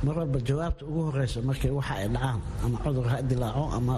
mar 0.05 0.15
walba 0.21 0.39
jawaabta 0.49 0.83
ugu 0.89 1.01
horeysa 1.09 1.39
markay 1.49 1.71
waxa 1.79 1.95
ay 2.03 2.09
dhacaan 2.15 2.41
ama 2.65 2.77
cudur 2.85 3.07
ha 3.13 3.17
dilaaco 3.31 3.65
ama 3.79 3.95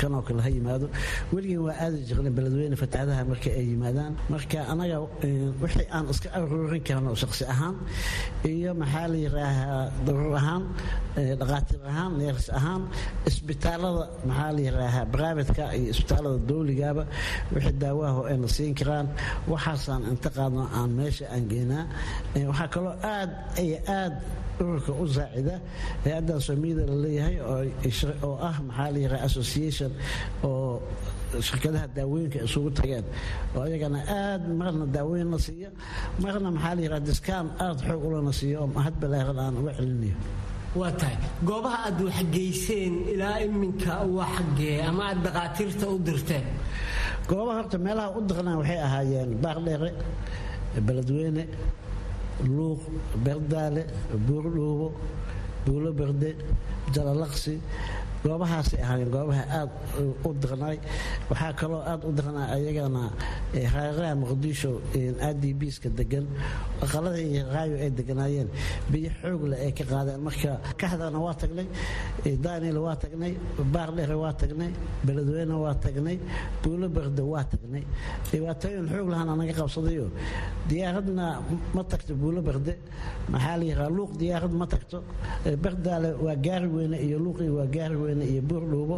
kanoo 0.00 0.22
kale 0.26 0.40
ha 0.46 0.50
yimaado. 0.56 0.86
Weligeen 1.32 1.62
waa 1.66 1.76
aadi 1.84 1.98
jirna 2.08 2.30
beledweyne 2.36 2.76
fatahaadaha 2.82 3.22
marka 3.30 3.48
ay 3.58 3.66
yimaadaan. 3.72 4.12
Marka 4.32 4.58
anaga 4.72 4.96
wixii 5.62 5.86
aan 5.96 6.04
iska 6.12 6.28
aruurin 6.38 6.82
karno 6.88 7.10
shaqsi 7.22 7.44
ahaan 7.54 7.76
iyo 8.52 8.70
maxaa 8.80 9.06
la 9.12 9.16
yiraahaa 9.24 9.82
daruur 10.06 10.34
ahaan 10.40 10.62
dhakhaatiir 11.40 11.80
ahaan 11.90 12.12
neers 12.20 12.46
ahaan 12.58 12.82
isbitaalada 13.28 14.04
maxaa 14.28 14.50
la 14.56 14.60
yiraahaa 14.66 15.04
brivatka 15.14 15.64
iyo 15.78 15.88
isbitaalada 15.94 16.38
dowligaba 16.48 17.02
wixii 17.54 17.76
daawaha 17.82 18.20
ayna 18.30 18.48
siin 18.56 18.74
karaan 18.80 19.06
waxaasaan 19.52 20.02
inta 20.12 20.28
qaadno 20.36 20.62
aan 20.78 20.90
meesha 20.98 21.24
aan 21.34 21.44
geynaa 21.52 21.84
waxaa 22.50 22.68
kaloo 22.74 22.94
aad 23.14 23.30
iyo 23.64 23.78
aad 23.98 24.14
ururka 24.60 24.92
u 24.92 25.04
saacida 25.16 25.54
hay'addan 26.04 26.38
soomiyada 26.46 26.82
la 26.90 26.96
leeyahay 27.04 27.36
oo 28.26 28.34
ah 28.48 28.56
maxaa 28.68 28.90
la 28.94 28.98
yiraha 29.04 29.22
association 29.28 29.90
oo 30.48 30.80
shirkadaha 31.46 31.86
daawooyinka 31.96 32.38
isugu 32.46 32.70
tageen. 32.78 33.04
Oo 33.56 33.62
ayagana 33.66 33.98
aad 34.18 34.42
marna 34.60 34.84
daawooyin 34.96 35.28
la 35.34 35.38
siiya 35.46 35.70
marna 36.22 36.48
maxaa 36.56 36.74
la 36.76 36.80
yiraha 36.86 37.02
diskaan 37.08 37.46
aad 37.66 37.78
xoog 37.86 38.02
ulana 38.08 38.32
siiyo 38.38 38.56
oo 38.62 38.68
mahad 38.76 38.94
ballaaran 39.02 39.38
aan 39.44 39.54
uga 39.60 39.72
celinayo. 39.78 40.16
Waa 40.78 40.90
tahay. 41.00 41.16
Goobaha 41.48 41.78
aad 41.88 41.98
waxgeyseen 42.08 42.94
ilaa 43.14 43.36
iminka 43.46 43.92
waa 44.16 44.26
xaggee 44.36 44.76
ama 44.88 45.02
aad 45.10 45.18
dhakhaatiirta 45.26 45.84
u 45.94 45.98
dirteen? 46.06 46.46
Goobaha 47.30 47.56
horta 47.62 47.76
meelaha 47.86 48.08
u 48.18 48.20
dirnaan 48.28 48.58
waxay 48.62 48.78
ahaayeen 48.86 49.30
baardheere 49.42 49.90
beledweyne 50.86 51.42
luuq 52.42 52.80
berdaale 53.24 53.86
buurdhuubo 54.26 54.92
buulo 55.66 55.92
berde 55.92 56.36
jalalaqsi 56.94 57.58
goobahaasay 58.24 58.80
ahaayeen 58.84 59.10
goobaha 59.14 59.44
aad 59.58 59.70
u 60.24 60.30
dirnay 60.42 60.76
waxaa 61.30 61.52
kaloo 61.60 61.82
aad 61.92 62.02
u 62.08 62.12
dirnaa 62.18 62.46
ayagana 62.56 63.02
hareeraha 63.72 64.14
muqdisho 64.22 64.72
adbska 65.28 65.88
degan 65.98 66.26
aqalada 66.84 67.18
raayo 67.54 67.76
ay 67.84 67.90
deganaayeen 67.98 68.48
biyo 68.92 69.10
xoogle 69.20 69.56
ay 69.66 69.72
ka 69.78 69.84
qaadeen. 69.90 70.20
Marka 70.26 70.52
kaxdana 70.80 71.18
waa 71.26 71.34
tagnay 71.42 71.66
daanil 72.44 72.78
waa 72.86 72.96
tagnay 73.02 73.32
baardhere 73.74 74.16
waa 74.22 74.32
tagnay 74.40 74.70
beledweyne 75.06 75.54
waa 75.64 75.74
tagnay 75.84 76.16
buulo 76.62 76.86
berde 76.96 77.22
waa 77.32 77.44
tagnay. 77.52 77.84
Dhibaatooyin 78.30 78.86
xoog 78.92 79.08
lahana 79.12 79.32
naga 79.40 79.52
qabsadayo. 79.60 80.06
Diyaaradna 80.68 81.26
ma 81.74 81.82
tagto 81.90 82.12
buulo 82.22 82.40
berde 82.48 82.74
maxaa 83.32 83.56
la 83.60 83.64
yiraa 83.70 83.90
luuq 83.96 84.10
diyaarad 84.20 84.52
ma 84.60 84.66
tagto. 84.72 84.98
Berdaale 85.62 86.10
waa 86.24 86.36
gaari 86.46 86.68
weyne 86.76 86.96
iyo 87.06 87.18
luuqii 87.24 87.50
waa 87.58 87.66
gaari 87.76 87.96
weyne 88.02 88.12
iyo 88.22 88.42
buurdhuubo 88.48 88.96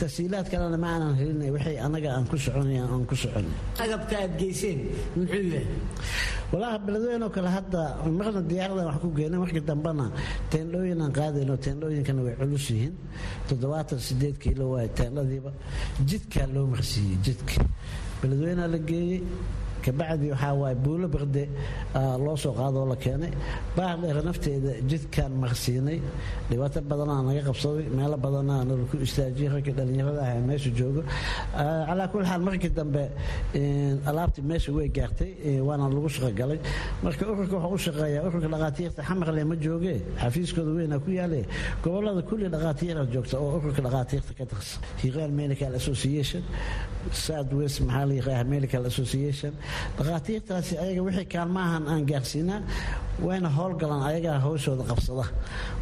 tasiilaad 0.00 0.46
kalena 0.52 0.78
ma 0.84 0.88
aanan 0.94 1.14
helin 1.20 1.40
waxay 1.54 1.76
anaga 1.86 2.08
aan 2.16 2.26
ku 2.30 2.36
soconay 2.36 2.78
aan 2.80 3.04
ku 3.06 3.14
socon. 3.14 3.46
Agabka 3.84 4.14
aad 4.22 4.32
geyseen 4.40 4.78
muxuu 5.16 5.44
yahay? 5.52 5.66
Walaaha 6.52 6.78
beledweyne 6.86 7.24
oo 7.26 7.30
kale 7.36 7.48
hadda 7.56 7.80
marna 8.18 8.40
diyaaradan 8.50 8.86
wax 8.90 8.98
ku 9.04 9.08
geynay 9.18 9.38
markii 9.42 9.64
dambena 9.70 10.06
teendhooyin 10.50 11.00
aan 11.04 11.12
qaadayno 11.18 11.54
teendhooyinkana 11.64 12.20
way 12.26 12.34
culus 12.40 12.66
yihiin. 12.70 12.94
Toddobaatan 13.48 13.98
sideed 14.06 14.36
kiilo 14.42 14.64
waay 14.74 14.88
teendhadiiba 14.98 15.50
jidkaa 16.08 16.46
loo 16.54 16.66
marsiiyey 16.72 17.16
jidka. 17.26 17.60
Beledweynea 18.20 18.66
la 18.74 18.78
geeyey 18.90 19.20
kabacdi 19.84 20.26
waxaa 20.32 20.54
waaye 20.60 20.76
buulo 20.84 21.06
berde 21.14 21.44
loo 22.24 22.36
soo 22.42 22.52
qaadoo 22.58 22.86
la 22.92 22.96
keenay. 23.04 23.32
Baardheere 23.76 24.22
nafteeda 24.28 24.72
jidkaan 24.90 25.32
marsiinay 25.42 25.98
dhibaato 26.50 26.80
badanaa 26.90 27.20
naga 27.28 27.42
qabsaday 27.48 27.86
meelo 27.98 28.16
badanaa 28.26 28.60
nalaku 28.70 28.96
istaajiyay 29.06 29.50
ragga 29.54 29.72
dhallinyarada 29.78 30.20
ah 30.26 30.32
ee 30.36 30.42
meesha 30.50 30.70
joogo. 30.78 31.02
Calaa 31.88 32.08
kulli 32.12 32.26
xaal 32.30 32.42
markii 32.48 32.72
dambe 32.78 33.02
alaabtii 34.10 34.44
meesha 34.50 34.70
way 34.76 34.88
gaartay 34.98 35.30
waana 35.68 35.88
lagu 35.94 36.08
shaqogalay 36.16 36.58
marka 37.04 37.22
ururka 37.32 37.56
waxaa 37.56 37.74
u 37.76 37.78
shaqeeyaa 37.86 38.22
ururka 38.28 38.48
dhakhaatiirta 38.54 39.00
xamarle 39.08 39.42
ma 39.50 39.56
jooge 39.64 39.94
xafiiskooda 40.22 40.70
weynaa 40.78 40.98
ku 41.04 41.10
yaale. 41.18 41.40
Gobolada 41.84 42.22
kulli 42.28 42.46
dhakhaatiira 42.54 43.02
joogta 43.14 43.36
oo 43.44 43.50
ururka 43.58 43.80
dhakhaatiirta 43.86 44.32
ka 44.38 44.44
tirsan 44.50 44.80
hiiraan 45.02 45.32
medical 45.40 45.72
association 45.80 46.42
south 47.12 47.52
maxaa 47.54 48.04
la 48.08 48.14
yiraha 48.18 48.44
medical 48.54 48.82
association 48.90 49.52
dhakhaatiirtaasi 49.98 50.72
ayaga 50.84 51.02
wixii 51.06 51.26
kaalmaahan 51.34 51.84
aan 51.92 52.02
gaarsiinaa 52.10 52.60
wayna 53.26 53.48
howlgalaan 53.56 54.02
ayagaa 54.10 54.38
hawshooda 54.44 54.84
qabsada. 54.90 55.24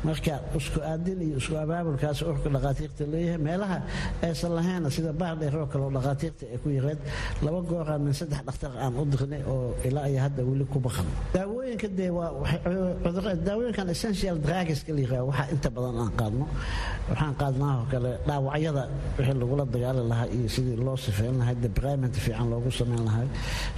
Marka 0.06 0.34
isku 0.58 0.78
aadin 0.90 1.18
iyo 1.26 1.36
isku 1.40 1.54
abaabulkaas 1.64 2.18
urka 2.30 2.48
dhakhaatiirta 2.54 3.02
leeyahay 3.12 3.40
meelaha 3.46 3.78
aysan 4.26 4.52
lahayna 4.56 4.88
sida 4.96 5.12
baardheeroo 5.20 5.66
kale 5.72 5.82
oo 5.88 5.92
dhakhaatiirta 5.96 6.44
ay 6.52 6.58
ku 6.62 6.68
yareed 6.76 7.00
laba 7.44 7.60
gooraan 7.70 8.00
min 8.06 8.14
saddex 8.20 8.40
dhakhtar 8.48 8.72
aan 8.84 8.92
u 9.00 9.04
dirnay 9.12 9.42
oo 9.52 9.72
ilaa 9.88 10.06
iyo 10.12 10.20
hadda 10.26 10.42
weli 10.48 10.64
ku 10.72 10.78
baqan. 10.86 11.06
Daawooyinka 11.34 11.88
dee 11.98 12.10
daawooyinkan 13.46 13.88
essential 13.94 14.36
drugiska 14.46 14.92
la 14.92 15.00
yiraha 15.04 15.24
waxaa 15.30 15.48
inta 15.54 15.68
badan 15.76 15.96
aan 16.04 16.12
qaadno. 16.20 16.44
Waxaan 17.10 17.34
qaadnaa 17.40 17.72
oo 17.80 17.86
kale 17.92 18.10
dhaawacyada 18.28 18.82
wixii 19.18 19.36
lagula 19.40 19.64
dagaali 19.74 20.02
lahaa 20.10 20.28
iyo 20.36 20.48
sidii 20.54 20.76
loo 20.86 20.96
sifeyn 20.96 21.34
lahaa 21.40 21.54
debrimant 21.64 22.14
fiican 22.24 22.46
loogu 22.52 22.70
sameyn 22.78 23.02
lahaa 23.08 23.26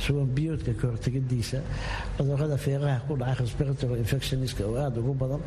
suwan 0.04 0.26
biyoodka 0.36 0.72
ka 0.80 0.84
hortegadiisa 0.92 1.58
cudurrada 2.16 2.56
feeraha 2.64 2.98
ku 3.06 3.12
dhaca 3.20 3.40
respiratory 3.44 3.98
infectionska 4.04 4.62
oo 4.70 4.76
aada 4.84 4.98
ugu 5.02 5.14
badan 5.22 5.40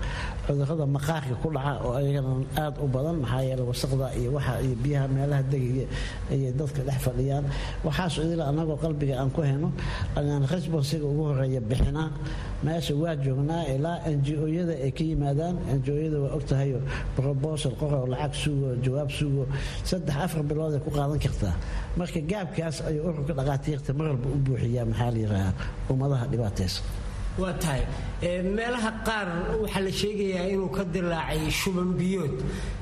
cudurrada 0.47 0.85
maqaarka 0.95 1.35
ku 1.41 1.47
dhaca 1.55 1.73
oo 1.85 1.93
ayagana 1.99 2.31
aada 2.63 2.77
u 2.81 2.87
badan 2.95 3.15
maxaa 3.23 3.41
yeele 3.47 3.63
wasaqda 3.71 4.07
iyo 4.19 4.29
waxa 4.37 4.53
iyo 4.65 4.75
biyaha 4.83 5.05
meelaha 5.15 5.43
degaya 5.51 5.85
ayay 6.33 6.51
dadka 6.59 6.81
dhex 6.87 6.99
fadhiyaan. 7.07 7.45
Waxaas 7.85 8.13
idila 8.23 8.43
annagoo 8.51 8.77
qalbiga 8.83 9.15
aan 9.21 9.29
ku 9.35 9.41
hayno 9.47 9.69
ayaan 10.19 10.43
responsiga 10.53 11.05
ugu 11.11 11.23
horreeya 11.29 11.61
bixinaa 11.69 12.09
meesha 12.65 12.93
waa 13.01 13.15
joognaa 13.25 13.63
ilaa 13.75 13.97
ngo-yada 14.09 14.73
ay 14.85 14.91
ka 14.97 15.03
yimaadaan. 15.09 15.55
Ngo-yada 15.79 16.17
waa 16.23 16.33
ogtahayo 16.37 16.79
robosal 17.25 17.73
qoro 17.79 17.99
lacag 18.13 18.33
sugo 18.41 18.69
jawaab 18.85 19.09
sugo 19.19 19.43
saddex 19.89 20.15
afar 20.25 20.41
bilood 20.49 20.73
ay 20.77 20.81
ku 20.85 20.89
qaadan 20.97 21.19
kartaa 21.25 21.55
marka 21.99 22.19
gaabkaas 22.31 22.77
ayuu 22.89 23.03
ururka 23.09 23.33
dhakhaatiirta 23.39 23.91
mar 23.97 24.05
walba 24.11 24.27
u 24.35 24.39
buuxiyaa 24.45 24.85
maxaa 24.91 25.09
la 25.15 25.19
yidhaahaa 25.23 25.53
ummadaha 25.91 26.25
dhibaataysan 26.31 26.85
waa 27.41 27.53
tahay. 27.63 27.83
Meelaha 28.57 28.91
qaar 29.07 29.27
waxaa 29.63 29.81
la 29.87 29.91
sheegayaa 30.01 30.45
inuu 30.53 30.69
ka 30.77 30.83
dilaacay 30.93 31.41
shuban 31.59 31.89
biyood. 31.99 32.35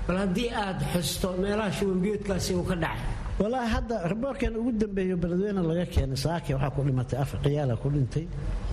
Bal 0.07 0.17
haddii 0.23 0.49
aad 0.63 0.79
xusto 0.93 1.27
meelaha 1.43 1.71
shuban 1.77 1.99
biyoodkaasi 2.03 2.51
uu 2.59 2.63
ka 2.69 2.75
dhacay 2.83 3.03
walaahi 3.39 3.69
hadda 3.75 3.95
riboorkan 4.11 4.53
ugu 4.59 4.71
dambeeyo 4.81 5.15
beledweyne 5.23 5.61
laga 5.69 5.85
keenay 5.93 6.15
saake 6.25 6.51
waxaa 6.55 6.71
ku 6.75 6.81
dhimatay 6.87 7.17
afar 7.23 7.39
ciyaala 7.43 7.75
ku 7.81 7.87
dhintay 7.95 8.25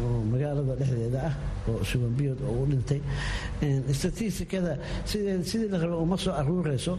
oo 0.03 0.22
magaalada 0.33 0.75
dhexdeeda 0.81 1.18
ah 1.29 1.35
oo 1.70 1.83
subanbiyood 1.90 2.38
oo 2.48 2.62
u 2.62 2.66
dhintay. 2.70 3.01
Statistikada 4.01 4.79
sidii 5.05 5.68
la 5.72 5.79
raba 5.79 5.96
uma 6.05 6.16
soo 6.16 6.33
aruurayso. 6.40 6.94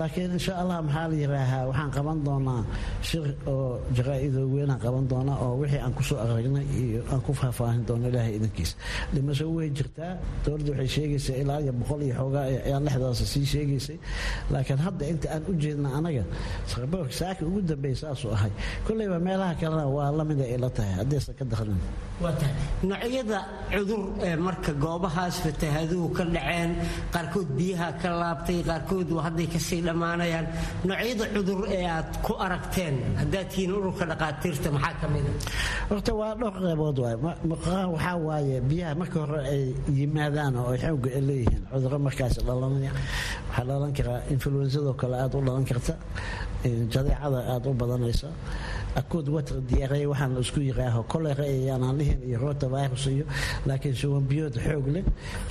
Laakiin 0.00 0.32
insha 0.38 0.52
allah 0.60 0.80
maxaa 0.82 1.08
la 1.12 1.14
yiraahaa 1.22 1.66
waxaan 1.70 1.90
qaban 1.96 2.18
doonaa 2.26 2.64
shir 3.08 3.24
oo 3.46 3.80
jaraa-idoo 3.96 4.46
weynaan 4.54 4.80
qaban 4.84 5.04
doonaa 5.12 5.36
oo 5.44 5.54
wixii 5.60 5.80
aan 5.84 5.92
ku 5.98 6.02
soo 6.02 6.18
aragnay 6.24 6.64
iyo 6.82 7.00
aan 7.12 7.20
ku 7.26 7.32
faahfaahin 7.40 7.84
doono 7.88 8.08
ilaahay 8.08 8.34
idankiis 8.40 8.76
dhimasho 9.14 9.44
way 9.56 9.68
jirtaa 9.78 10.12
dowladda 10.44 10.70
waxay 10.72 10.88
sheegaysaa 10.96 11.36
ilaa 11.42 11.60
iyo 11.64 11.72
boqol 11.80 12.00
iyo 12.06 12.14
xoogaa 12.20 12.44
ayaa 12.48 12.80
lexdaasa 12.86 13.24
sii 13.32 13.46
sheegaysay. 13.52 13.98
Laakiin 14.52 14.80
hadda 14.86 15.04
inta 15.12 15.26
aan 15.34 15.42
u 15.48 15.52
jeedna 15.62 15.88
anaga 15.98 16.24
saaka 16.66 17.42
ugu 17.44 17.60
dambeeya 17.62 17.96
saasuu 17.96 18.32
ahay. 18.36 18.50
Koleyba 18.86 19.18
meelaha 19.18 19.54
kalena 19.60 19.86
waa 19.86 20.10
lamida 20.18 20.44
ay 20.44 20.58
la 20.58 20.70
tahay. 20.70 20.94
Haddaysan 21.00 21.34
ka 21.38 21.44
tahay. 21.44 21.68
Noocyada 22.82 23.38
cudur 23.72 24.02
ee 24.22 24.36
marka 24.36 24.72
goobahaas 24.84 25.36
fatahaaduhu 25.42 26.06
ka 26.16 26.24
dhaceen 26.34 26.70
qaarkood 27.14 27.48
biyaha 27.58 27.88
ka 28.02 28.08
laabtay 28.20 28.58
qaarkood 28.68 29.08
hadday 29.26 29.46
ka 29.54 29.58
sii 29.58 29.80
dhammaanayaan 29.86 30.46
noocyada 30.86 31.24
cudur 31.34 31.60
ee 31.76 31.82
aad 31.86 32.10
ku 32.22 32.32
aragteen 32.38 32.94
haddaad 33.20 33.46
tihiin 33.50 33.72
ururka 33.78 34.04
dhaqaatiirta 34.10 34.68
maxaa 34.76 34.94
ka 35.02 35.06
mida 35.14 35.32
horta 35.90 36.12
waa 36.20 36.32
dhowr 36.40 36.54
qeybood 36.62 36.98
waay. 37.02 37.16
Waxaa 37.92 38.16
waaye 38.26 38.56
biyaha 38.70 38.92
marka 39.00 39.16
hore 39.26 39.40
ay 39.54 39.62
yimaadaan 39.98 40.54
oo 40.62 40.70
ay 40.74 40.78
xoogga 40.84 41.10
ay 41.18 41.22
leeyihiin. 41.28 41.62
Cuduro 41.74 41.98
markaas 42.06 42.34
dhalanaya 42.46 42.92
waxaa 43.50 43.64
dhalan 43.68 43.90
karaa 43.98 44.20
influensadoo 44.34 44.94
kale 45.00 45.16
aada 45.22 45.34
u 45.38 45.42
dhalan 45.46 45.64
karta 45.70 45.94
jadeecada 46.94 47.38
aada 47.52 47.68
u 47.70 47.74
badanaysa 47.74 48.28
akood 49.00 49.26
water 49.34 49.56
diyaaraya 49.68 50.06
waxaan 50.12 50.36
isku 50.44 50.60
yiraaho 50.68 51.00
kolera 51.12 51.44
ayaanaan 51.44 51.96
dhihin 51.98 52.20
iyo 52.28 52.38
rota 52.44 52.66
virus 52.74 53.04
iyo 53.14 53.24
laakiin 53.66 53.96
suwanbiyood 54.02 54.54
xoog 54.66 54.86
leh. 54.94 55.04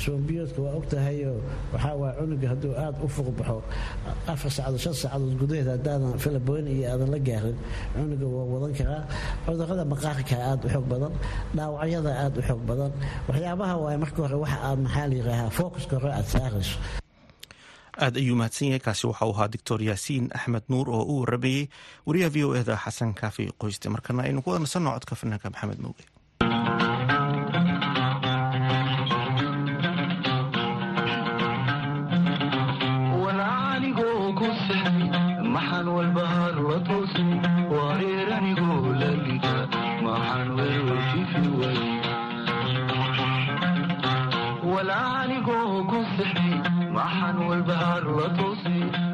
Suwanbiyoodka 0.03 0.59
waa 0.65 0.73
ogtahayo 0.79 1.31
waxaa 1.73 1.95
waa 2.01 2.13
cunuga 2.19 2.47
hadduu 2.53 2.73
aada 2.83 2.97
u 3.01 3.07
fuqbaxo 3.15 3.57
afar 4.31 4.51
saacadood 4.55 4.81
shan 4.85 4.93
saacadood 5.01 5.35
gudaheed 5.41 5.67
haddaadan 5.73 6.13
filaboyn 6.23 6.65
iyo 6.75 6.85
aadan 6.93 7.09
la 7.13 7.19
gaarin 7.27 7.57
cunuga 7.97 8.27
waa 8.35 8.45
wadan 8.53 8.73
karaa. 8.79 9.03
Cudurada 9.45 9.83
maqaarka 9.93 10.35
aada 10.49 10.63
u 10.67 10.69
xoog 10.73 10.85
badan 10.93 11.13
dhaawacyada 11.57 12.11
aada 12.23 12.37
u 12.39 12.43
xoog 12.47 12.61
badan. 12.69 12.91
Waxyaabaha 13.27 13.75
waay 13.83 13.97
marka 14.03 14.19
hore 14.25 14.37
waxa 14.43 14.57
aad 14.69 14.79
maxaa 14.85 15.05
la 15.09 15.15
yiraahaa? 15.19 15.49
Focuska 15.57 15.95
hore 15.97 16.11
aada 16.13 16.29
saarayso 16.33 16.77
aad 18.05 18.15
ayuu 18.21 18.35
mahadsan 18.39 18.67
yahay 18.67 18.79
kaasi 18.87 19.03
waxa 19.07 19.25
uu 19.25 19.33
ahaa 19.35 19.47
doctor 19.55 19.79
yaasiin 19.89 20.25
axmed 20.37 20.63
nuur 20.73 20.87
oo 20.97 21.03
u 21.11 21.15
waramayey 21.21 21.63
wariyaha 22.07 22.33
v 22.35 22.37
o 22.47 22.55
eda 22.61 22.75
xasan 22.85 23.13
kaafi 23.21 23.43
qoyste 23.61 23.87
markana 23.95 24.23
aynu 24.27 24.41
ku 24.43 24.49
wada 24.49 24.61
nasanno 24.65 24.89
codka 24.95 25.15
fanaanka 25.21 25.47
maxamed 25.53 25.79
mowge 25.85 26.03
walbahaar 47.71 48.03
la 48.17 48.27
toosi 48.37 49.10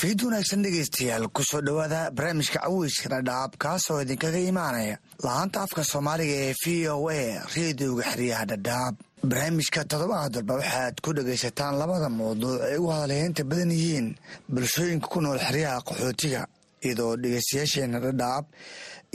fiid 0.00 0.22
wanaagsan 0.24 0.62
dhegaystayaal 0.64 1.24
ku 1.36 1.42
soo 1.50 1.60
dhowaada 1.66 2.00
barnaamijka 2.16 2.60
caweyska 2.64 3.08
dhadhaab 3.14 3.52
kaasoo 3.64 3.98
idinkaga 4.04 4.40
imaanaya. 4.50 4.96
Lahaanta 5.24 5.58
afka 5.66 5.82
soomaaliga 5.92 6.36
ee 6.46 6.54
v 6.62 6.88
o 6.94 6.96
a 7.10 7.20
reediyoga 7.54 8.04
xeryaha 8.12 8.44
dhadhaab 8.52 8.94
barnaamijka 9.28 9.84
toddobaad 9.84 10.34
walba 10.36 10.54
waxaad 10.60 11.00
ku 11.04 11.12
dhagaysataan 11.12 11.74
labada 11.78 12.08
mawduuc 12.08 12.60
ay 12.66 12.76
ugu 12.78 12.90
hadalheynta 12.96 13.44
badan 13.44 13.70
yihiin 13.70 14.08
bulshooyinka 14.48 15.06
ku 15.12 15.20
nool 15.20 15.38
xeryaha 15.38 15.80
qaxootiga 15.88 16.42
iyadoo 16.86 17.16
dhegaystayaasheena 17.22 17.98
dhadhaab 18.04 18.44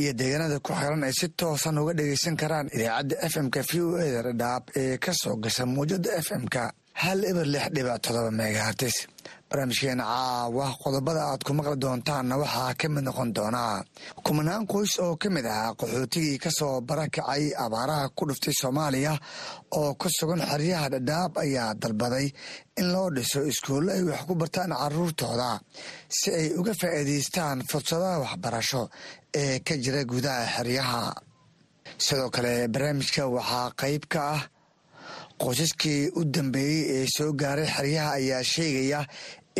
iyo 0.01 0.11
deegaanada 0.19 0.59
ku 0.65 0.71
xiran 0.79 1.03
ay 1.07 1.13
si 1.19 1.27
toosan 1.39 1.77
uga 1.81 1.93
dhagaysan 1.99 2.35
karaan 2.41 2.67
idaacadda 2.75 3.15
f 3.31 3.33
m-ka 3.45 3.61
v 3.69 3.71
o 3.81 3.97
eda 4.07 4.21
dhadhaab 4.29 4.63
ee 4.81 4.97
ka 5.03 5.11
soo 5.21 5.35
gasha 5.43 5.65
muwjada 5.65 6.09
f 6.25 6.27
m-ka 6.41 6.63
hal 7.01 7.19
eber 7.29 7.45
lix 7.53 7.65
dhibac 7.75 7.97
todoba 8.05 8.31
megahartis 8.39 8.95
barnaamijkeena 9.49 10.03
caawa 10.03 10.67
qodobada 10.83 11.21
aad 11.31 11.41
ku 11.45 11.53
maqli 11.57 11.77
doontaanna 11.83 12.35
waxaa 12.43 12.73
ka 12.79 12.87
mid 12.89 13.03
noqon 13.07 13.29
doonaa 13.37 13.83
kumanaan 14.25 14.65
qoys 14.71 14.93
oo 15.05 15.13
ka 15.21 15.27
mid 15.35 15.45
ahaa 15.45 15.75
qaxootigii 15.79 16.37
ka 16.43 16.49
soo 16.59 16.81
barakacay 16.89 17.43
abaaraha 17.65 18.09
ku 18.17 18.23
dhuftay 18.29 18.53
soomaaliya 18.61 19.13
oo 19.79 19.93
ku 19.99 20.07
sugan 20.17 20.41
xeryaha 20.51 20.87
dhadhaab 20.93 21.31
ayaa 21.43 21.73
dalbaday 21.81 22.27
in 22.79 22.87
loo 22.93 23.09
dhiso 23.15 23.39
iskuullo 23.51 23.91
ay 23.97 24.03
wax 24.09 24.21
ku 24.27 24.33
bartaan 24.41 24.71
caruurtooda 24.81 25.51
si 26.17 26.27
ay 26.39 26.47
uga 26.59 26.73
faa'iidaystaan 26.81 27.57
fursadaha 27.69 28.17
waxbarasho 28.23 28.81
ee 29.41 29.59
ka 29.67 29.73
jira 29.83 30.01
gudaha 30.11 30.43
xeryaha. 30.55 31.03
Sidoo 32.05 32.29
kale 32.35 32.53
barnaamijka 32.73 33.23
waxaa 33.35 33.67
qayb 33.81 34.03
ka 34.13 34.19
ah 34.35 34.41
qoysaskii 35.43 36.01
u 36.19 36.21
dambeeyey 36.35 36.81
ee 36.97 37.05
soo 37.15 37.31
gaaray 37.41 37.67
xeryaha 37.75 38.11
ayaa 38.19 38.43
sheegaya 38.53 39.01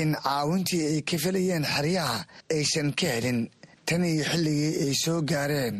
in 0.01 0.11
caawintii 0.23 0.83
ay 0.91 0.99
ka 1.09 1.17
filayeen 1.23 1.65
xeryaha 1.75 2.17
aysan 2.55 2.89
ka 2.99 3.07
helin. 3.15 3.39
Tan 3.88 4.03
iyo 4.11 4.23
xilligii 4.31 4.73
ay 4.85 4.93
soo 5.03 5.19
gaareen 5.31 5.75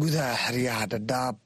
gudaha 0.00 0.34
xeryaha 0.44 0.84
dhadhaab 0.92 1.36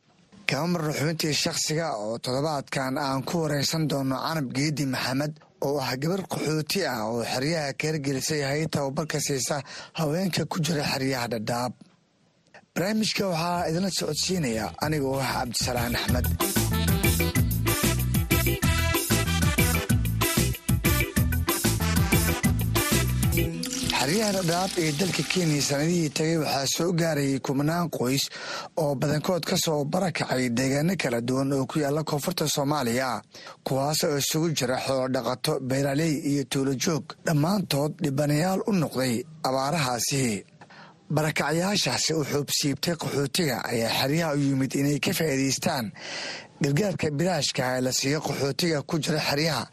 kama 0.51 0.79
xubintii 0.99 1.35
shakhsiga 1.43 1.87
oo 2.05 2.19
toddobaadkan 2.25 2.95
aan 3.07 3.23
ku 3.29 3.35
wareysan 3.43 3.85
doono 3.91 4.17
canab 4.25 4.49
geedi 4.57 4.85
maxamed 4.95 5.33
oo 5.67 5.79
ah 5.87 5.93
gabar 6.03 6.21
qaxooti 6.33 6.81
ah 6.93 7.01
oo 7.13 7.23
xeryaha 7.33 7.73
kaergelisay 7.81 8.43
hay 8.51 8.63
tababarka 8.75 9.19
siisa 9.27 9.57
haweenka 9.99 10.43
ku 10.51 10.57
jira 10.65 10.85
xeryaha 10.93 11.27
dhadhaab 11.33 11.73
barnaamijka 12.75 13.23
waxaa 13.33 13.67
idinla 13.69 13.91
socodsiinaya 13.99 14.67
aniga 14.85 15.07
oo 15.13 15.21
ah 15.25 15.31
cabdisalaan 15.39 15.95
axmed 16.01 16.27
xeryaha 24.13 24.33
dhadhaab 24.33 24.71
ee 24.85 24.93
dalka 25.01 25.23
kenya 25.33 25.63
sanadihii 25.69 26.11
tagay 26.17 26.37
waxaa 26.45 26.67
soo 26.77 26.93
gaarayay 27.01 27.39
kumanaan 27.47 27.89
qoys 27.97 28.25
oo 28.77 28.95
badankood 29.01 29.45
ka 29.51 29.57
soo 29.65 29.85
barakacay 29.85 30.45
deegaano 30.59 30.95
kala 31.03 31.21
duwan 31.29 31.53
oo 31.53 31.65
ku 31.67 31.79
yaalla 31.81 32.03
koonfurta 32.05 32.45
soomaaliya 32.49 33.23
kuwaas 33.67 34.05
oo 34.05 34.17
isugu 34.19 34.49
jira 34.59 34.77
xoolodhaqato 34.87 35.53
beeraley 35.69 36.13
iyo 36.31 36.45
tuulo 36.45 36.75
joog. 36.75 37.05
Dhammaantood 37.27 37.93
dhibanayaal 38.05 38.61
u 38.67 38.73
noqday 38.73 39.15
abaarahaasi. 39.49 40.45
Barakacyaashaasi 41.15 42.13
u 42.15 42.25
xuubsiibtay 42.31 42.95
qaxootiga 43.03 43.57
ayaa 43.65 43.93
xeryaha 44.01 44.35
u 44.37 44.39
yimid 44.45 44.73
inay 44.81 44.99
ka 45.05 45.13
faa'iidaystaan. 45.19 45.87
Gargaarka 46.63 47.11
bilaashka 47.19 47.63
ee 47.77 47.81
la 47.81 47.93
siiyo 47.93 48.21
qaxootiga 48.21 48.83
ku 48.83 48.99
jira 49.05 49.21
xeryaha 49.29 49.65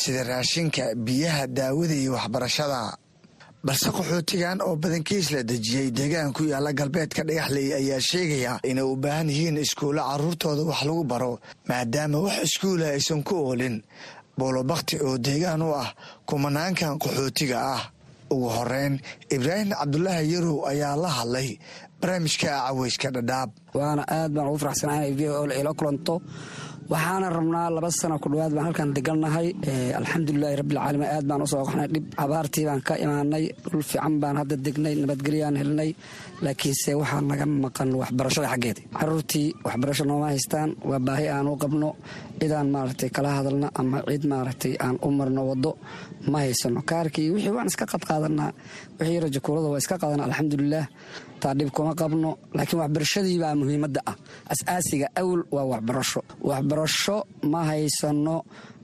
sida 0.00 0.22
raashinka 0.30 0.84
biyaha 1.06 1.46
daawada 1.46 1.94
iyo 2.02 2.12
waxbarashada 2.16 2.80
balse 3.66 3.88
qaxootigan 3.96 4.58
oo 4.66 4.74
badankiis 4.82 5.30
la 5.34 5.42
dejiyey 5.50 5.88
deegaan 5.98 6.32
ku 6.36 6.42
yaalla 6.50 6.72
galbeedka 6.78 7.22
dhagaxley 7.28 7.68
ayaa 7.80 8.00
sheegaya 8.10 8.52
inay 8.70 8.84
u 8.92 8.96
baahan 8.96 9.28
yihiin 9.30 9.56
iskuulo 9.64 10.02
caruurtooda 10.08 10.62
wax 10.70 10.80
lagu 10.88 11.04
baro 11.12 11.32
maadaama 11.68 12.18
wax 12.26 12.36
iskuula 12.46 12.86
aysan 12.96 13.22
ku 13.22 13.34
oolin. 13.46 13.76
Boolobakti 14.38 14.96
oo 15.06 15.18
deegaan 15.26 15.62
u 15.62 15.70
ah 15.82 15.88
kumanaankan 16.28 16.98
qaxootiga 17.02 17.58
ah. 17.74 17.82
Ugu 18.32 18.48
horeyn 18.56 18.94
ibraahim 19.34 19.70
cabdulaahi 19.78 20.32
yarow 20.32 20.58
ayaa 20.70 20.96
la 21.02 21.08
hadlay 21.18 21.48
barnaamijka 22.00 22.48
caweyska 22.66 23.08
dhadhaab. 23.14 23.50
Waana 23.78 24.02
aad 24.08 24.30
baan 24.34 24.48
ugu 24.48 24.58
faraxsanahay 24.58 25.12
v 25.18 25.20
ila 25.60 25.72
kulanto 25.78 26.14
waxaana 26.92 27.28
rabnaa 27.36 27.68
laba 27.76 27.90
sano 28.00 28.16
ku 28.22 28.28
dhawaad 28.32 28.52
baan 28.56 28.66
halkan 28.68 28.90
degannahay. 28.96 29.48
Alxamdulilahi 30.00 30.54
rabbilcaalamiin 30.60 31.10
aad 31.16 31.24
baan 31.30 31.42
u 31.42 31.46
soo 31.52 31.62
qoxnay 31.66 31.88
dhib 31.94 32.04
abaartii 32.24 32.64
baan 32.68 32.80
ka 32.88 32.94
imaanay 33.04 33.44
dhul 33.70 33.82
fiican 33.90 34.14
baan 34.22 34.36
hadda 34.40 34.56
degnay 34.66 34.94
nabadgelyaan 35.02 35.56
helnay 35.60 35.90
laakiinse 36.44 36.90
waxaa 37.00 37.20
naga 37.30 37.46
maqan 37.64 37.90
waxbarashada 38.00 38.48
xaggeeda 38.52 38.80
caruurtii 39.00 39.46
waxbarasho 39.66 40.04
nooma 40.10 40.26
haystaan 40.32 40.70
waa 40.90 41.00
baahi 41.06 41.26
aan 41.34 41.46
u 41.52 41.54
qabno 41.62 41.88
cidaan 42.40 42.68
maaragtay 42.74 43.10
kala 43.16 43.30
hadalna 43.38 43.68
ama 43.80 43.98
cid 44.10 44.24
maaragtay 44.32 44.72
aan 44.84 44.96
u 45.06 45.08
marno 45.18 45.42
waddo 45.50 45.70
ma 46.30 46.38
haysano 46.44 46.80
kaarkii 46.90 47.28
wixii 47.34 47.54
waan 47.56 47.68
iska 47.72 47.84
qadqaadanaa 47.92 48.50
wixii 48.98 49.18
rajakuurada 49.24 49.68
waa 49.72 49.80
iska 49.82 49.94
qaadana 50.02 50.22
alxamdulilaah 50.28 50.86
taa 51.42 51.54
dhib 51.58 51.70
kuma 51.76 51.92
qabno 52.00 52.30
laakiin 52.56 52.78
waxbarashadii 52.82 53.38
baa 53.42 53.54
muhiimadda 53.60 54.00
ah. 54.10 54.16
As-aasiga 54.52 55.06
awl 55.20 55.40
waa 55.54 55.66
waxbarasho. 55.72 56.20
Waxbarasho 56.48 57.16
ma 57.52 57.60
haysano 57.70 58.36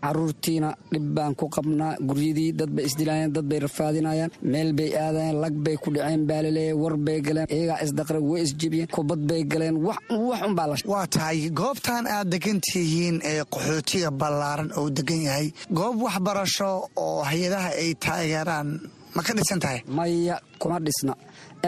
caruurtiina 0.03 0.69
dhib 0.93 1.07
baan 1.17 1.33
ku 1.41 1.47
qabnaa 1.57 1.95
guryadii 2.09 2.51
dad 2.59 2.71
bay 2.77 2.85
isdilaayeen 2.89 3.33
dad 3.37 3.47
bay 3.51 3.59
rafaadinayaan 3.67 4.31
meel 4.53 4.71
bay 4.79 4.91
aadayeen 5.05 5.37
lag 5.43 5.55
bay 5.65 5.77
ku 5.83 5.89
dhaceen 5.95 6.23
baalaleeye 6.31 6.73
war 6.83 6.95
bay 7.07 7.19
galeen 7.27 7.47
iyagaa 7.57 7.83
isdaqre 7.87 8.19
way 8.31 8.41
isjebiyeen 8.47 8.89
kubad 8.95 9.21
bay 9.31 9.43
galeen 9.53 9.77
wax 9.87 9.99
unbaa 10.47 10.67
la 10.71 10.77
waa 10.93 11.07
tahay 11.15 11.39
goobtan 11.61 12.05
aad 12.15 12.29
degan 12.33 12.59
tihiin 12.67 13.17
ee 13.31 13.43
qaxootiga 13.55 14.11
ballaaran 14.21 14.71
oo 14.79 14.87
degan 14.99 15.21
yahay. 15.29 15.49
Goob 15.79 15.97
waxbarasho 16.07 16.71
oo 17.05 17.19
hay'adaha 17.31 17.71
ay 17.83 17.91
taageeraan 18.05 18.69
ma 19.15 19.21
ka 19.27 19.33
dhisan 19.39 19.59
tahay? 19.65 19.79
Maya 19.97 20.37
kuma 20.61 20.79
dhisna 20.87 21.13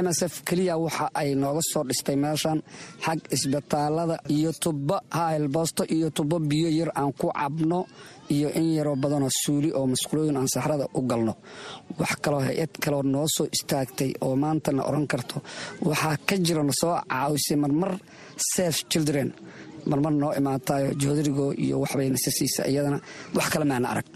msf 0.04 0.34
keliya 0.48 0.74
waxa 0.84 1.06
ay 1.20 1.34
nooga 1.42 1.60
soo 1.72 1.82
dhistay 1.88 2.16
meeshan 2.24 2.58
xag 3.04 3.18
isbitaalada 3.34 4.16
iyo 4.36 4.50
tubo 4.62 4.96
hahelboosto 5.10 5.82
iyo 5.96 6.08
tubo 6.16 6.36
biyo 6.38 6.68
yar 6.78 6.90
aan 7.00 7.12
ku 7.20 7.26
cabno 7.38 7.78
iyo 8.34 8.48
in 8.58 8.66
yaroo 8.76 8.96
badanoo 9.02 9.30
suuli 9.42 9.68
oo 9.78 9.86
masqulooyin 9.92 10.36
aan 10.38 10.48
saxrada 10.54 10.86
u 10.94 11.00
galno. 11.10 11.34
Wax 11.98 12.12
kaloo 12.22 12.40
hay'ad 12.46 12.72
kaloo 12.84 13.02
noo 13.02 13.26
soo 13.36 13.46
istaagtay 13.56 14.10
oo 14.24 14.34
maantana 14.42 14.82
oran 14.90 15.06
karto 15.12 15.36
waxaa 15.88 16.16
ka 16.28 16.34
jira 16.44 16.62
na 16.62 16.72
soo 16.80 16.94
caawisay 17.10 17.56
marmar 17.62 17.92
saf 18.52 18.76
children. 18.90 19.28
Marmar 19.90 20.12
noo 20.20 20.32
imaatayo 20.40 20.88
joodarigo 21.00 21.46
iyo 21.64 21.76
waxbay 21.82 22.08
nasa 22.14 22.30
siisa 22.38 22.62
iyadana 22.70 22.98
wax 23.36 23.46
kale 23.52 23.64
maana 23.70 23.88
arag 23.92 24.06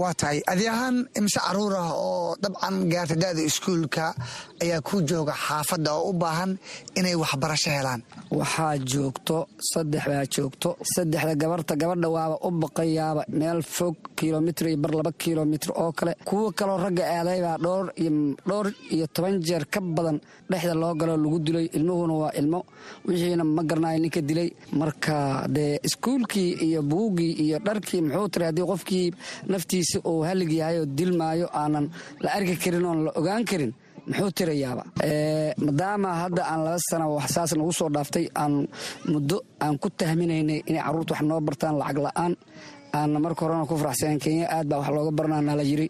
waa 0.00 0.14
tahay. 0.20 0.38
Adi 0.52 0.64
ahaan 0.68 0.96
imse 1.18 1.38
carruur 1.44 1.74
ah 1.76 1.90
oo 1.92 2.36
dabcan 2.42 2.76
gaarta 2.92 3.14
da-da 3.22 3.42
iskuulka 3.50 4.14
ayaa 4.62 4.80
ku 4.88 5.02
jooga 5.08 5.34
xaafadda 5.46 5.90
oo 5.98 6.10
u 6.10 6.12
baahan 6.22 6.52
inay 6.98 7.14
waxbarasho 7.22 7.70
helaan? 7.76 8.00
Waxaa 8.38 8.74
joogto 8.92 9.36
saddex 9.70 10.04
baa 10.10 10.24
joogto 10.34 10.68
saddexda 10.94 11.34
gabarta 11.42 11.74
gabadha 11.80 12.08
waaba 12.16 12.36
u 12.46 12.50
baqayaaba 12.62 13.22
meel 13.38 13.60
fog 13.76 13.96
kilomitr 14.22 14.64
iyo 14.70 14.78
bar 14.84 14.92
laba 14.98 15.12
kilomitr 15.22 15.70
oo 15.82 15.90
kale. 15.98 16.12
Kuwa 16.28 16.52
kaloo 16.58 16.78
ragga 16.84 17.02
aadaybaa 17.16 17.56
dhowr 17.64 18.66
iyo 18.94 19.06
toban 19.14 19.40
jeer 19.46 19.64
ka 19.74 19.80
badan 19.80 20.18
dhexda 20.50 20.74
loo 20.82 20.94
galoo 21.00 21.16
lagu 21.24 21.38
dilay. 21.46 21.66
Ilmuhuna 21.76 22.14
waa 22.22 22.32
ilmo 22.40 22.60
wixiina 23.06 23.44
ma 23.44 23.62
garanayo 23.68 23.98
ninka 24.04 24.20
dilay. 24.28 24.48
Marka 24.80 25.46
dee 25.56 25.78
iskuulkii 25.88 26.50
iyo 26.66 26.80
buugii 26.90 27.32
iyo 27.44 27.58
dharkii 27.66 28.00
muxuu 28.06 28.28
tiray 28.32 28.48
haddii 28.48 28.66
qofkii 28.70 29.06
naftii 29.50 29.84
uu 30.10 30.20
halig 30.28 30.52
yahay 30.60 30.78
oo 30.80 30.86
dilmaayo 30.98 31.46
aanan 31.60 31.86
la 32.22 32.28
arki 32.36 32.56
karin 32.62 32.84
oon 32.90 33.00
la 33.04 33.10
ogaan 33.20 33.44
karin 33.50 33.72
muxuu 34.06 34.30
tirayaaba. 34.38 34.84
Maadaama 35.64 36.08
hadda 36.22 36.42
aan 36.50 36.60
laba 36.66 36.78
sana 36.90 37.04
saas 37.34 37.50
nagu 37.58 37.72
soo 37.78 37.88
dhaaftay 37.94 38.26
aan 38.42 38.54
muddo 39.12 39.36
aan 39.64 39.74
ku 39.82 39.88
tahminaynay 40.00 40.60
inay 40.68 40.82
carruurta 40.86 41.12
wax 41.14 41.22
noo 41.28 41.40
bartaan 41.46 41.74
lacag 41.80 41.98
la'aan 42.06 42.32
aanna 42.98 43.18
marka 43.24 43.40
horena 43.44 43.64
ku 43.70 43.74
faraxsaneen 43.80 44.18
kenya 44.24 44.46
aad 44.56 44.66
baa 44.70 44.78
wax 44.80 44.90
looga 44.96 45.12
baranaa 45.18 45.40
nala 45.48 45.62
yiri 45.70 45.86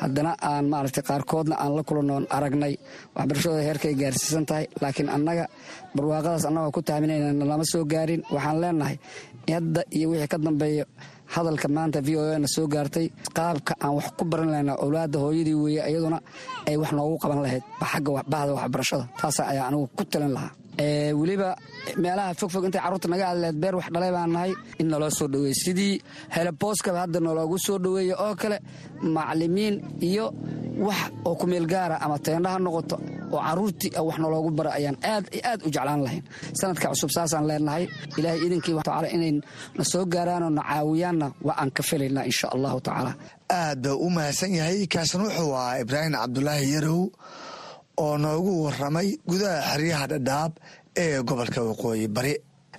haddana 0.00 0.30
aan 0.50 0.64
maaragtay 0.72 1.02
qaarkoodna 1.08 1.54
aan 1.62 1.72
la 1.76 1.82
kulanoon 1.88 2.24
aragnay. 2.36 2.74
Waxbarashadooda 3.16 3.62
heerkay 3.68 3.94
gaarsiisan 4.00 4.44
tahay 4.48 4.64
laakiin 4.82 5.08
annaga 5.16 5.44
barwaaqadaas 5.96 6.44
annagoo 6.48 6.70
ku 6.76 6.80
tahminayna 6.88 7.44
lama 7.50 7.64
soo 7.72 7.84
gaarin. 7.92 8.22
Waxaan 8.34 8.60
leenahay 8.62 8.96
hadda 9.54 9.80
iyo 9.96 10.06
wixii 10.10 10.28
ka 10.32 10.38
dambeeya 10.46 10.84
hadalka 11.34 11.68
maanta 11.76 11.98
v 12.06 12.08
o 12.20 12.38
na 12.42 12.46
soo 12.54 12.66
gaartay 12.74 13.06
qaabka 13.36 13.72
aan 13.84 13.92
wax 13.98 14.06
ku 14.18 14.24
baran 14.30 14.48
lahayna 14.52 14.72
owlaadda 14.84 15.18
hooyadii 15.24 15.56
weeye 15.62 15.82
iyaduna 15.90 16.18
ay 16.68 16.76
wax 16.82 16.90
noogu 16.96 17.16
qaban 17.22 17.40
lahayd 17.44 17.64
xagga 17.92 18.22
bahda 18.32 18.50
waxbarashada. 18.58 19.04
Taasa 19.20 19.42
ayaa 19.52 19.66
anigu 19.68 19.86
ku 19.96 20.02
talin 20.12 20.32
lahaa 20.36 20.52
weliba 20.78 21.56
meelaha 22.02 22.34
fogfog 22.40 22.64
intay 22.66 22.80
carruurta 22.84 23.08
naga 23.12 23.26
hadleed 23.30 23.56
beer 23.62 23.74
wax 23.78 23.86
dhalay 23.94 24.10
baan 24.16 24.30
nahay 24.34 24.52
in 24.80 24.86
naloo 24.92 25.10
soo 25.18 25.28
dhoweeye 25.32 25.54
sidii 25.62 25.94
helebooskaba 26.34 26.98
hadda 27.04 27.20
naloogu 27.26 27.58
soo 27.66 27.78
dhoweeye 27.84 28.14
oo 28.24 28.34
kale 28.40 28.58
macalimiin 29.14 29.74
iyo 30.08 30.26
wax 30.86 31.00
oo 31.24 31.34
kumeel 31.40 31.66
gaara 31.72 31.96
ama 32.04 32.16
teendha 32.24 32.50
ha 32.54 32.58
noqoto 32.58 32.96
oo 33.34 33.40
carruurtii 33.46 33.90
wax 34.08 34.16
naloogu 34.22 34.50
bara 34.58 34.70
ayaan 34.78 34.96
aad 35.12 35.24
aad 35.50 35.60
u 35.66 35.70
jeclaan 35.74 36.02
lahayn. 36.06 36.22
Sanadka 36.58 36.86
cusub 36.92 37.10
saasaan 37.16 37.46
leenahay. 37.50 37.84
Ilaahay 38.18 38.40
iidankii 38.44 38.74
tacaala 38.78 39.08
inay 39.16 39.32
na 39.78 39.84
soo 39.92 40.04
gaaraanoo 40.14 40.50
na 40.56 40.62
caawiyaanna 40.70 41.26
waa 41.46 41.56
aan 41.60 41.70
ka 41.76 41.82
felaynaa 41.88 42.24
insha 42.30 42.46
allahu 42.54 42.78
tacaala. 42.86 43.12
Aad 43.60 43.78
baa 43.86 43.94
u 43.94 44.08
mahadsan 44.16 44.52
yahay. 44.58 44.86
Kaasan 44.92 45.20
wuxuu 45.24 45.52
ahaa 45.58 45.78
ibraahim 45.82 46.12
cabdulaahi 46.20 46.66
yarow 46.74 47.02
oo 48.02 48.16
noogu 48.18 48.52
waramay 48.64 49.08
gudaha 49.28 49.60
xeryaha 49.72 50.06
dhadhaab 50.12 50.52
ee 50.96 51.22
gobolka 51.28 51.60
waqooyi 51.68 52.08
bari. 52.08 52.34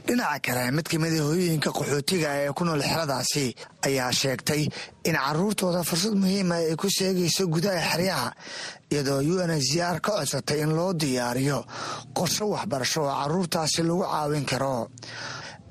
Dhinaca 0.06 0.40
kale 0.46 0.72
mid 0.72 0.86
ka 0.86 0.98
mida 1.02 1.18
hooyooyinka 1.26 1.70
qaxootiga 1.78 2.30
ee 2.46 2.52
ku 2.54 2.62
nool 2.66 2.82
xeradaasi 2.90 3.46
ayaa 3.88 4.12
sheegtay 4.12 4.62
in 5.10 5.16
caruurtooda 5.18 5.82
fursad 5.90 6.14
muhiima 6.22 6.56
ay 6.62 6.76
ku 6.78 6.88
sheegayso 6.98 7.48
gudaha 7.54 7.82
xeryaha 7.92 8.30
iyadoo 8.94 9.22
u 9.34 9.36
n 9.42 9.52
h 9.58 9.72
r 9.82 9.98
ka 10.06 10.12
codsatay 10.22 10.62
in 10.62 10.72
loo 10.78 10.94
diyaariyo 10.94 11.60
qorsho 12.14 12.46
waxbarasho 12.54 13.02
oo 13.02 13.14
caruurtaasi 13.22 13.82
lagu 13.88 14.04
caawin 14.06 14.46
karo. 14.46 14.90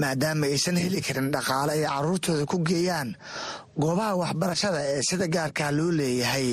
Maadaama 0.00 0.46
aysan 0.50 0.76
heli 0.82 0.98
karin 1.06 1.30
dhaqaale 1.30 1.72
ay 1.78 1.84
caruurtooda 1.86 2.42
ku 2.50 2.58
geeyaan 2.66 3.14
goobaha 3.78 4.18
waxbarashada 4.22 4.80
ee 4.98 5.02
sida 5.08 5.26
gaarkaa 5.30 5.70
loo 5.78 5.90
leeyahay 5.98 6.48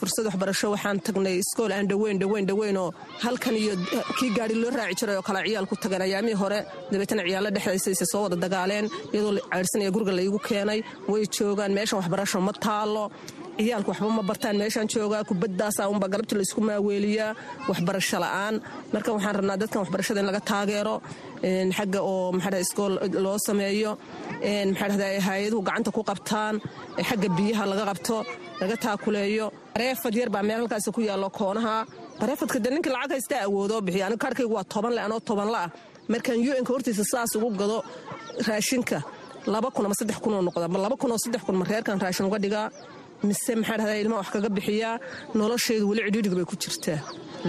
fursad 0.00 0.24
waxbarasho 0.28 0.66
waxaan 0.74 0.98
tagnay 1.06 1.36
iskool 1.42 1.72
aan 1.72 1.86
dhoweyn 1.90 2.18
dhoweyn 2.22 2.46
dhoweynoo 2.50 2.88
halkan 3.24 3.54
iyo 3.62 3.74
kii 4.18 4.30
gaari 4.38 4.54
loo 4.62 4.70
raaci 4.70 4.94
jiray 5.00 5.16
oo 5.16 5.22
kale 5.28 5.40
ciyaal 5.46 5.66
ku 5.70 5.76
tagan 5.84 6.02
ayaamihii 6.06 6.38
hore 6.42 6.58
dabeetana 6.92 7.22
ciyaalla 7.28 7.50
dhexdaysayse 7.56 8.06
soo 8.12 8.22
wada 8.24 8.36
dagaaleen 8.44 8.86
iyadoo 9.14 9.32
caydhsanaya 9.52 9.90
guriga 9.94 10.12
laygu 10.18 10.38
keenay 10.48 10.80
way 11.12 11.22
joogaan 11.36 11.72
meeshan 11.78 11.98
waxbarasho 12.00 12.40
ma 12.48 12.52
taalo 12.66 13.04
ciyaalku 13.64 13.90
waxba 13.92 14.08
ma 14.18 14.22
bartaan 14.30 14.56
meeshaan 14.62 14.86
joogaa 14.92 15.22
kubaddaasa 15.30 15.82
unba 15.92 16.06
galabta 16.12 16.34
laysku 16.38 16.60
maaweeliyaa 16.68 17.30
waxbarasho 17.70 18.18
la'aan. 18.24 18.54
Marka 18.92 19.08
waxaan 19.16 19.34
rabnaa 19.38 19.56
dadkan 19.62 19.80
waxbarashada 19.82 20.20
in 20.22 20.26
laga 20.30 20.40
taageero 20.50 20.94
xagga 21.76 22.00
oo 22.12 22.32
maxaa 22.36 22.60
iskool 22.66 22.94
loo 23.24 23.38
sameeyo 23.46 23.92
maxaa 24.80 25.20
hay'aduhu 25.28 25.62
gacanta 25.68 25.90
ku 25.96 26.00
qabtaan 26.10 26.54
xagga 27.08 27.28
biyaha 27.38 27.64
laga 27.72 27.84
qabto 27.90 28.16
laga 28.60 28.76
taakuleeyo. 28.84 29.46
Bareefad 29.74 30.14
yar 30.20 30.30
baa 30.34 30.42
meel 30.48 30.60
halkaas 30.62 30.86
ku 30.96 31.00
yaallo 31.08 31.28
koonaha. 31.38 31.76
Bareefadka 32.20 32.58
de 32.64 32.68
ninka 32.74 32.90
lacag 32.94 33.12
haystaa 33.16 33.40
awoodoo 33.46 33.80
bixiya 33.86 34.04
aniga 34.06 34.20
kaarkaygu 34.24 34.54
waa 34.58 34.64
toban 34.72 34.92
le 34.96 35.00
anoo 35.06 35.20
toban 35.28 35.48
la 35.54 35.60
ah 35.64 35.70
markaan 36.12 36.36
un-ka 36.58 36.72
hortiisa 36.74 37.04
saas 37.12 37.30
ugu 37.36 37.48
gado 37.60 37.76
raashinka 38.48 38.98
laba 39.54 39.68
kun 39.74 39.84
ama 39.86 39.94
saddex 40.00 40.18
kunoo 40.24 40.42
noqda 40.46 40.66
laba 40.86 40.96
kun 41.00 41.10
oo 41.14 41.18
saddex 41.24 41.42
kun 41.46 41.56
ma 41.60 41.64
reerkan 41.70 41.96
raashin 42.04 42.26
uga 42.28 42.38
dhigaa 42.44 42.66
mise 43.28 43.52
maxaa 43.60 43.76
dhahdaa 43.80 43.98
ilmaa 44.02 44.18
wax 44.22 44.28
kaga 44.34 44.48
bixiyaa 44.56 44.94
noloshaydu 45.40 45.84
weli 45.90 46.00
cidhiidhiga 46.06 46.36
bay 46.38 46.46
ku 46.50 46.56
jirtaa 46.62 46.98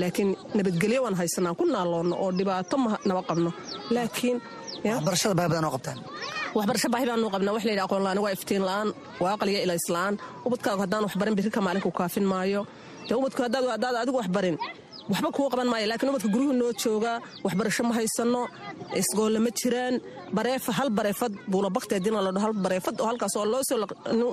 laakiin 0.02 0.30
nabadgelyo 0.58 1.00
waan 1.06 1.16
haysanaa 1.22 1.54
ku 1.60 1.64
naaloonno 1.74 2.16
oo 2.24 2.30
dhibaato 2.38 2.76
naba 3.10 3.22
qabno. 3.30 3.50
Laakiin 3.96 4.38
waxbarashada 4.96 5.34
baahi 5.40 5.50
badan 5.52 5.66
oo 5.68 5.74
qabtaan. 5.76 5.98
Waxbarasho 6.58 6.88
baahi 6.94 7.06
baanu 7.10 7.28
qabnaa. 7.36 7.54
Wax 7.56 7.64
layidhi 7.68 7.84
aqoon 7.86 8.02
la'aan 8.06 8.20
waa 8.26 8.32
iftiin 8.38 8.64
la'aan 8.70 8.88
waa 9.24 9.32
aqliya 9.36 9.60
ilays 9.66 9.86
la'aan 9.96 10.14
ubadkaagu 10.48 10.80
haddaan 10.84 11.04
wax 11.06 11.14
barin 11.22 11.36
birrika 11.38 11.60
maalinku 11.66 11.90
kaafin 12.00 12.26
maayo. 12.32 12.62
Dee 13.08 13.16
ubadku 13.20 13.40
haddaad 13.46 13.96
adigu 14.04 14.18
wax 14.22 14.28
barin 14.36 14.56
waxba 15.12 15.30
kuu 15.36 15.48
qaban 15.54 15.68
maayo 15.72 15.86
laakiin 15.92 16.10
ubadka 16.12 16.30
guryuhu 16.34 16.54
noo 16.62 16.72
joogaa 16.84 17.18
waxbarasho 17.46 17.84
ma 17.90 17.94
haysanno 18.00 18.42
isgoolle 19.02 19.40
ma 19.46 19.50
jiraan 19.60 19.96
bareefa 20.38 20.72
hal 20.78 20.90
bareefad 20.98 21.34
buula 21.52 21.70
bakti 21.76 21.94
haddii 21.98 22.14
la 22.26 22.32
dhaho 22.36 22.46
hal 22.48 22.56
bareefad 22.66 22.96
oo 23.02 23.08
halkaas 23.12 23.36
oo 23.40 23.46
loo 23.54 23.62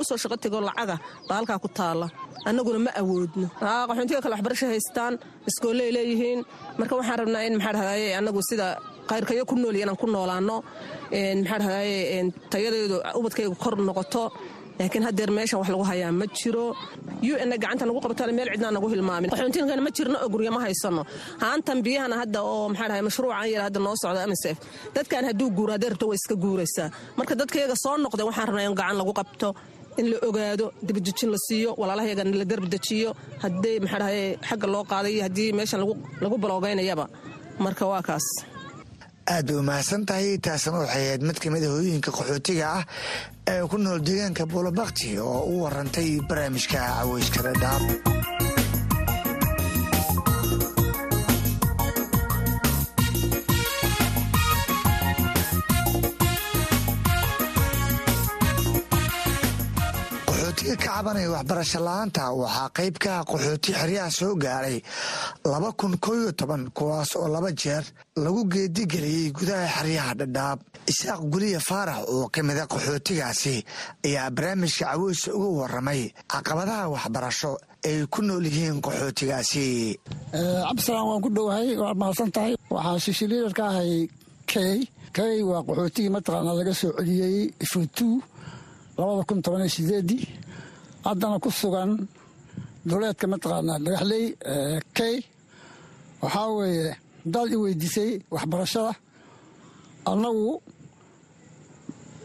u 0.00 0.04
soo 0.08 0.18
shaqo 0.22 0.36
tego 0.44 0.58
lacaga 0.68 0.96
baa 1.28 1.36
halkaa 1.38 1.58
ku 1.64 1.68
taalla 1.78 2.06
annaguna 2.48 2.78
ma 2.86 2.90
awoodno. 3.00 3.46
Qaxoontiga 3.88 4.20
kale 4.24 4.34
waxbarasho 4.36 4.66
haystaan 4.72 5.14
iskoolley 5.48 5.88
leeyihiin. 5.96 6.40
Marka 6.78 6.94
waxaan 6.98 7.18
rabnaa 7.22 7.42
in 7.48 7.54
maxaa 7.58 7.72
dhahdaye 7.76 8.06
annagu 8.18 8.40
sida 8.50 8.66
qayrkayo 9.10 9.42
ku 9.50 9.54
nool 9.62 9.76
inaan 9.82 9.98
ku 10.02 10.06
noolaano 10.14 10.56
maxaa 11.42 11.58
dhahdaye 11.62 11.96
tayadeedu 12.52 12.96
ubadkaygu 13.18 13.54
kor 13.62 13.74
noqoto 13.88 14.22
laakiin 14.78 15.04
haddeer 15.08 15.30
meeshan 15.36 15.58
wax 15.60 15.68
lagu 15.74 15.84
hayaa 15.90 16.12
ma 16.20 16.26
jiro. 16.38 16.66
Un 17.44 17.50
gacanta 17.62 17.84
nagu 17.88 18.00
qabtaan 18.04 18.32
meel 18.38 18.48
cidnaa 18.54 18.72
nagu 18.76 18.88
hilmaamin. 18.92 19.28
Qaxoontiinkana 19.32 19.82
ma 19.86 19.90
jirno 19.96 20.16
oo 20.24 20.28
gurya 20.34 20.50
ma 20.56 20.60
haysano. 20.64 21.02
Haantan 21.42 21.78
biyahana 21.86 22.16
hadda 22.22 22.38
oo 22.50 22.68
maxaa 22.72 22.88
dhahay 22.90 23.02
mashruucan 23.08 23.48
yar 23.54 23.62
hadda 23.66 23.78
noo 23.86 23.94
socda 24.02 24.22
msf 24.32 24.56
dadkan 24.94 25.22
hadduu 25.28 25.48
guuro 25.56 25.72
hadday 25.74 25.90
rabto 25.92 26.06
way 26.10 26.18
iska 26.20 26.34
guuraysaa. 26.44 26.88
Marka 27.18 27.34
dadkayaga 27.40 27.74
soo 27.84 27.96
noqda 28.04 28.22
waxaan 28.28 28.46
rabnaa 28.48 28.66
in 28.70 28.74
gacan 28.80 28.96
lagu 29.00 29.12
qabto 29.20 29.48
in 30.00 30.06
la 30.12 30.16
ogaado 30.28 30.66
dibadejin 30.86 31.30
la 31.34 31.38
siiyo 31.46 31.70
walaalahayaga 31.80 32.22
la 32.40 32.44
garbadejiyo 32.52 33.10
haddii 33.42 33.76
maxaa 33.84 33.98
dhahay 34.02 34.20
xagga 34.48 34.66
loo 34.74 34.84
qaaday 34.92 35.12
iyo 35.16 35.22
haddii 35.26 35.48
meeshan 35.58 35.80
lagu 36.22 36.36
baloogaynayaba 36.42 37.04
marka 37.64 37.84
waa 37.92 38.02
kaas. 38.08 38.26
Aad 39.32 39.46
bay 39.48 39.56
umahadsan 39.62 40.02
tahay 40.08 40.28
taasna 40.46 40.78
waxay 40.82 41.02
ahayd 41.06 41.22
mid 41.28 41.38
ka 41.42 41.48
mid 41.54 41.62
a 41.66 41.68
hooyooyinka 41.72 42.10
qaxootiga 42.18 42.64
ah 42.78 42.82
ee 43.50 43.62
ku 43.70 43.76
nool 43.84 44.00
deegaanka 44.06 44.44
buulabakti 44.52 45.08
oo 45.28 45.40
u 45.52 45.54
warantay 45.62 46.10
barnaamijka 46.28 46.78
caweyska 46.96 47.40
dhadhaab 47.46 47.84
cabanaya 60.98 61.30
waxbarasho 61.34 61.78
la'aanta 61.86 62.22
waxaa 62.42 62.68
qayb 62.76 62.94
ka 63.02 63.10
ah 63.20 63.24
qaxooti 63.30 63.70
xeryaha 63.80 64.10
soo 64.18 64.34
gaaray 64.42 64.78
laba 65.52 65.70
kun 65.78 65.94
kooyo 66.04 66.32
toban 66.38 66.62
kuwaas 66.76 67.10
oo 67.16 67.28
laba 67.34 67.50
jeer 67.60 67.84
lagu 68.24 68.42
geedigeliyey 68.52 69.30
gudaha 69.36 69.66
xeryaha 69.76 70.12
dhadhaab. 70.20 70.58
Isaaq 70.90 71.20
guliya 71.32 71.60
faarax 71.68 72.00
oo 72.14 72.26
ka 72.34 72.40
mida 72.42 72.64
qaxootigaasi 72.72 73.54
ayaa 74.06 74.30
barnaamijka 74.36 74.84
caweysa 74.90 75.30
uga 75.38 75.48
waramay 75.60 76.00
caqabadaha 76.32 76.84
waxbarasho 76.94 77.52
ay 77.88 77.98
ku 78.12 78.20
nool 78.22 78.44
yihiin 78.46 78.80
qaxootigaasi. 78.82 79.66
Cabdisalaam 80.66 81.06
waan 81.10 81.22
ku 81.24 81.30
dhowahay 81.36 81.68
waad 81.82 81.96
mahadsan 82.00 82.30
tahay. 82.34 82.52
Waxaa 82.74 82.98
shishiliidar 83.04 83.54
ahay 83.70 84.08
key 84.50 84.76
key 85.16 85.36
waa 85.50 85.62
qaxootigii 85.66 86.10
mataqaana 86.14 86.52
laga 86.58 86.74
soo 86.80 86.90
celiyey 86.98 87.36
ifutu 87.64 88.08
labada 88.98 89.22
kun 89.28 89.38
toban 89.44 89.62
iyo 89.62 89.70
sideedii 89.76 90.24
haddana 91.06 91.36
ku 91.44 91.50
sugan 91.60 91.90
duleedka 92.88 93.26
mataqaanaa 93.32 93.78
dhagaxley 93.84 94.24
key 94.96 95.16
waxaa 96.22 96.48
weeye 96.58 96.88
daad 97.32 97.48
i 97.54 97.56
weydiisay 97.62 98.10
waxbarashada. 98.34 98.92
Annagu 100.10 100.48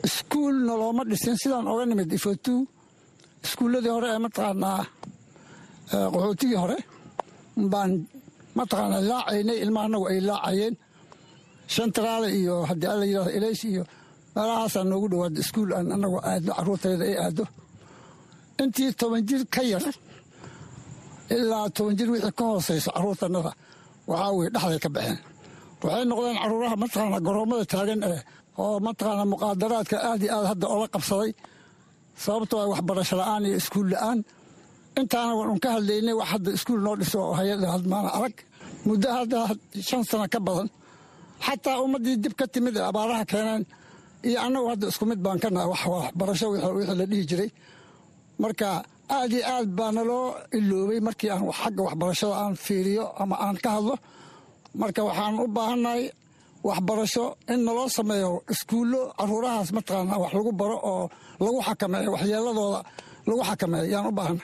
iskuulna 0.08 0.74
looma 0.82 1.04
dhisin 1.10 1.36
sidaan 1.42 1.68
oga 1.72 1.84
nimid 1.90 2.12
ifotu 2.18 2.56
iskuulladii 3.46 3.94
hore 3.96 4.08
ee 4.14 4.20
mataqaanaa 4.26 4.82
qaxootigii 6.14 6.60
hore. 6.64 6.78
Baan 7.72 7.92
mataqaanaa 8.58 9.02
laacaynay 9.12 9.58
ilmaha 9.64 9.86
annagu 9.88 10.06
ay 10.12 10.20
laacayeen. 10.30 10.76
Shantaraale 11.74 12.28
iyo 12.40 12.56
haddii 12.70 12.90
alla 12.94 13.06
yidhahdo 13.10 13.32
eleys 13.38 13.62
iyo 13.72 13.84
meelahaasaa 14.36 14.84
noogu 14.90 15.08
dhawaada 15.12 15.40
iskuul 15.44 15.72
aan 15.78 15.88
annagu 15.96 16.18
aadno 16.30 16.52
carruurtayda 16.58 17.04
ay 17.12 17.16
aaddo 17.26 17.44
intii 18.62 18.90
toban 19.00 19.22
jir 19.30 19.42
ka 19.56 19.62
yar 19.72 19.84
ilaa 21.36 21.66
toban 21.76 21.96
jir 21.98 22.10
wixii 22.14 22.34
ka 22.40 22.44
hoosayso 22.52 22.90
carruurtannada 22.96 23.52
waxaa 24.10 24.32
weye 24.38 24.50
dhexday 24.56 24.80
ka 24.86 24.90
baxeen. 24.96 25.18
Waxay 25.84 26.04
noqdeen 26.10 26.38
carruuraha 26.42 26.76
mataqaana 26.84 27.18
goroommada 27.28 27.66
taagan 27.74 28.02
eh 28.12 28.20
oo 28.64 28.76
mataqaana 28.86 29.24
muqaadaraadka 29.34 29.96
aad 30.10 30.22
iyo 30.26 30.32
aad 30.38 30.46
hadda 30.52 30.66
oola 30.74 30.88
qabsaday. 30.96 31.32
Sababto 32.24 32.56
a 32.64 32.66
waxbarasho 32.72 33.16
la'aan 33.22 33.44
iyo 33.48 33.56
iskuul 33.62 33.88
la'aan. 33.94 34.20
Intaana 35.00 35.34
waan 35.40 35.60
ka 35.64 35.70
hadlaynay 35.76 36.16
wax 36.20 36.28
hadda 36.34 36.50
iskuul 36.58 36.82
noo 36.86 36.96
dhiso 37.02 37.18
oo 37.28 37.34
hay'ada 37.40 37.68
hadmaana 37.76 38.10
arag. 38.18 38.36
Muddo 38.88 39.08
hadda 39.18 39.38
shan 39.88 40.04
sano 40.10 40.26
ka 40.34 40.40
badan 40.48 40.70
xataa 41.46 41.78
ummaddii 41.86 42.18
dib 42.24 42.34
ka 42.40 42.46
timid 42.54 42.76
ee 42.80 42.86
abaaraha 42.92 43.24
keeneen 43.32 43.64
iyo 44.28 44.38
annagu 44.46 44.68
hadda 44.74 44.86
isku 44.92 45.04
mid 45.12 45.20
baan 45.26 45.40
ka 45.44 45.48
naha 45.56 45.68
wax 45.74 45.82
waxbarasho 45.94 46.46
wixii 46.54 46.96
la 47.00 47.06
dhihi 47.12 47.24
jiray 47.30 47.50
marka 48.44 48.68
aad 49.18 49.32
iyo 49.38 49.44
aad 49.56 49.70
baa 49.78 49.92
naloo 49.98 50.26
iloobay 50.58 51.00
markii 51.08 51.30
aan 51.34 51.44
xagga 51.60 51.82
waxbarashada 51.88 52.36
aan 52.44 52.56
fiiriyo 52.66 53.06
ama 53.22 53.36
aan 53.46 53.58
ka 53.64 53.70
hadlo. 53.76 53.96
Marka 54.82 55.00
waxaan 55.08 55.36
u 55.44 55.48
baahannahay 55.58 56.04
waxbarasho 56.68 57.26
in 57.54 57.60
naloo 57.68 57.88
sameeyo 57.98 58.32
iskuullo 58.54 59.02
caruurahaas 59.20 59.70
mataqaanaa 59.78 60.20
wax 60.24 60.32
lagu 60.38 60.52
baro 60.62 60.78
oo 60.92 61.04
lagu 61.44 61.60
xakameeyo 61.68 62.10
waxyeeladooda 62.16 62.80
lagu 63.28 63.42
xakameeyo. 63.50 63.86
Yaan 63.94 64.06
u 64.12 64.14
baahnay 64.20 64.42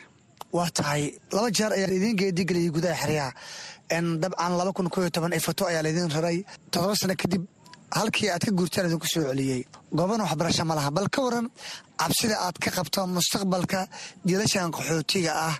waa 0.55 0.69
tahay. 0.77 1.03
Laba 1.35 1.49
jeer 1.57 1.71
ayaa 1.77 1.89
laidiin 1.91 2.15
geedigeliyay 2.19 2.71
gudaha 2.75 2.95
xeryaha. 3.01 3.31
Dabcan 4.21 4.53
laba 4.59 4.71
kun 4.77 4.87
koo 4.93 5.01
iyo 5.03 5.09
toban 5.15 5.33
ifato 5.39 5.63
ayaa 5.71 5.83
laidiin 5.85 6.11
raray. 6.15 6.37
Toddoba 6.71 6.95
sano 6.99 7.15
kadib 7.21 7.43
halkii 7.97 8.29
aad 8.33 8.43
ka 8.47 8.51
guurtaan 8.57 8.85
idinku 8.87 9.07
soo 9.13 9.23
celiyey. 9.29 9.61
Goobana 9.97 10.23
waxbarasho 10.27 10.63
ma 10.69 10.75
laha 10.77 10.91
bal 10.97 11.07
ka 11.13 11.19
waran 11.25 11.47
cabsida 12.01 12.35
aad 12.45 12.57
ka 12.63 12.69
qabto 12.77 12.99
mustaqbalka 13.15 13.79
jiilashan 14.27 14.71
qaxootiga 14.75 15.31
ah 15.47 15.55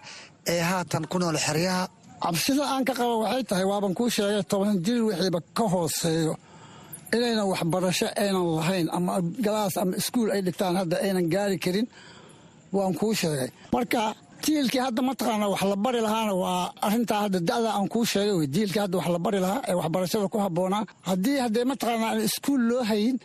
ee 0.53 0.61
haatan 0.69 1.03
ku 1.11 1.17
nool 1.19 1.37
xeryaha. 1.45 1.83
Cabsida 2.23 2.63
aan 2.73 2.83
ka 2.87 2.93
qaba 2.99 3.15
waxay 3.23 3.43
tahay 3.49 3.65
waaban 3.71 3.93
kuu 3.97 4.09
sheegay 4.15 4.43
toban 4.51 4.75
jir 4.85 4.99
wixiiba 5.07 5.39
ka 5.57 5.63
hooseeyo. 5.73 6.33
Inaynan 7.15 7.47
waxbarasho 7.51 8.07
aynan 8.23 8.45
lahayn 8.57 8.87
ama 8.97 9.13
galaas 9.45 9.75
ama 9.81 9.93
iskuul 10.01 10.29
ay 10.35 10.41
dhigtaan 10.45 10.75
hadda 10.81 10.95
aynan 11.05 11.25
gaari 11.33 11.57
karin 11.65 11.87
waan 12.75 12.93
kuu 12.99 13.13
sheegay. 13.21 13.49
Marka 13.73 14.01
jiilkii 14.45 14.81
hadda 14.85 15.01
mataqaana 15.09 15.45
wax 15.53 15.61
la 15.71 15.75
bari 15.85 15.99
lahaana 16.05 16.33
waa 16.43 16.63
arintaa 16.87 17.21
hadda 17.25 17.39
da'da 17.49 17.69
aan 17.77 17.87
kuu 17.93 18.05
sheegay 18.11 18.33
wey 18.39 18.47
jiilkii 18.55 18.79
hadda 18.83 18.97
wax 18.99 19.07
la 19.15 19.19
bari 19.25 19.39
lahaa 19.45 19.61
ee 19.69 19.73
waxbarashada 19.79 20.27
ku 20.33 20.37
habboonaa 20.45 20.83
haddii 21.09 21.37
haddee 21.43 21.65
mataqaana 21.71 22.05
aan 22.11 22.19
iskuul 22.27 22.61
loo 22.69 22.83
hayin 22.89 23.17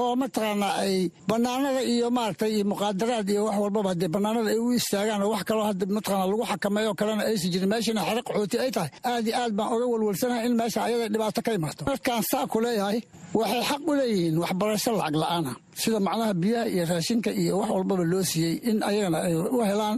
oo 0.00 0.12
mataqaana 0.22 0.68
ay 0.84 0.94
banaanada 1.30 1.82
iyo 1.92 2.06
maaragtay 2.16 2.50
iyo 2.56 2.64
muqaadaraad 2.72 3.28
iyo 3.32 3.42
wax 3.48 3.56
walbaba 3.62 3.88
haddee 3.92 4.08
banaanada 4.16 4.48
ay 4.54 4.58
u 4.64 4.68
istaagaan 4.78 5.22
oo 5.26 5.30
wax 5.34 5.42
kaloo 5.48 5.64
hadda 5.70 5.84
mataqaana 5.96 6.24
lagu 6.30 6.44
xakameeyo 6.50 6.92
kalena 7.00 7.22
aysan 7.30 7.50
jirin 7.52 7.68
meeshana 7.72 8.00
xere 8.08 8.20
qaxooti 8.28 8.56
ay 8.64 8.70
tahay 8.76 8.90
aad 9.10 9.24
iyo 9.28 9.36
aad 9.42 9.52
baan 9.58 9.68
oga 9.74 9.86
walwalsanahay 9.92 10.42
in 10.48 10.54
meesha 10.60 10.80
ayada 10.86 11.06
dhibaato 11.14 11.40
ka 11.46 11.50
imaato 11.58 11.82
markaan 11.90 12.22
saa 12.30 12.44
ku 12.52 12.58
leeyahay 12.64 12.98
waxay 13.38 13.62
xaq 13.70 13.82
u 13.90 13.92
leeyihiin 14.00 14.36
waxbarasho 14.42 14.90
lacag 15.00 15.16
la'aana 15.22 15.52
sida 15.82 15.98
macnaha 16.06 16.32
biyaha 16.42 16.64
iyo 16.74 16.84
raashinka 16.92 17.30
iyo 17.42 17.52
wax 17.60 17.70
walbaba 17.76 18.04
loo 18.12 18.22
siiyey 18.30 18.54
in 18.70 18.78
ayagana 18.90 19.18
ay 19.26 19.34
u 19.56 19.60
helaan 19.70 19.96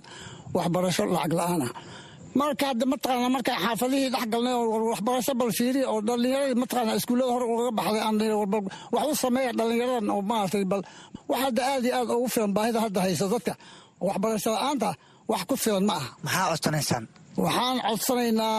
waxbarasho 0.56 1.02
lacag 1.14 1.32
la'aana. 1.38 1.68
Marka 2.38 2.64
hadda 2.70 2.84
mataqaana 2.92 3.28
markaa 3.36 3.58
xaafadihii 3.64 4.10
dhex 4.14 4.24
galnay 4.32 4.54
oo 4.60 4.66
waxbarasho 4.92 5.32
bal 5.40 5.50
fiiri 5.58 5.82
oo 5.92 5.98
dhallinyaradii 6.06 6.58
mataqaana 6.62 6.92
iskuullada 6.98 7.32
hore 7.34 7.46
ugaga 7.52 7.72
baxday 7.78 8.30
bal 8.52 8.62
wax 8.94 9.04
u 9.12 9.14
sameeya 9.24 9.50
dhallinyaradan 9.58 10.06
oo 10.14 10.22
maaragtay 10.30 10.64
bal 10.72 10.82
wax 11.30 11.38
hadda 11.44 11.60
aad 11.72 11.84
iyo 11.86 11.94
aad 12.00 12.08
ugu 12.18 12.28
filan 12.34 12.52
baahida 12.56 12.78
hadda 12.84 12.98
haysa 13.04 13.26
dadka. 13.34 13.52
Waxbarasho 14.06 14.50
la'aanta 14.56 14.88
wax 15.30 15.42
ku 15.48 15.54
filan 15.64 15.84
ma 15.88 15.94
aha. 15.98 16.08
Maxaa 16.24 16.46
codsanaysaan 16.52 17.04
waxaan 17.44 17.76
codsanaynaa 17.86 18.58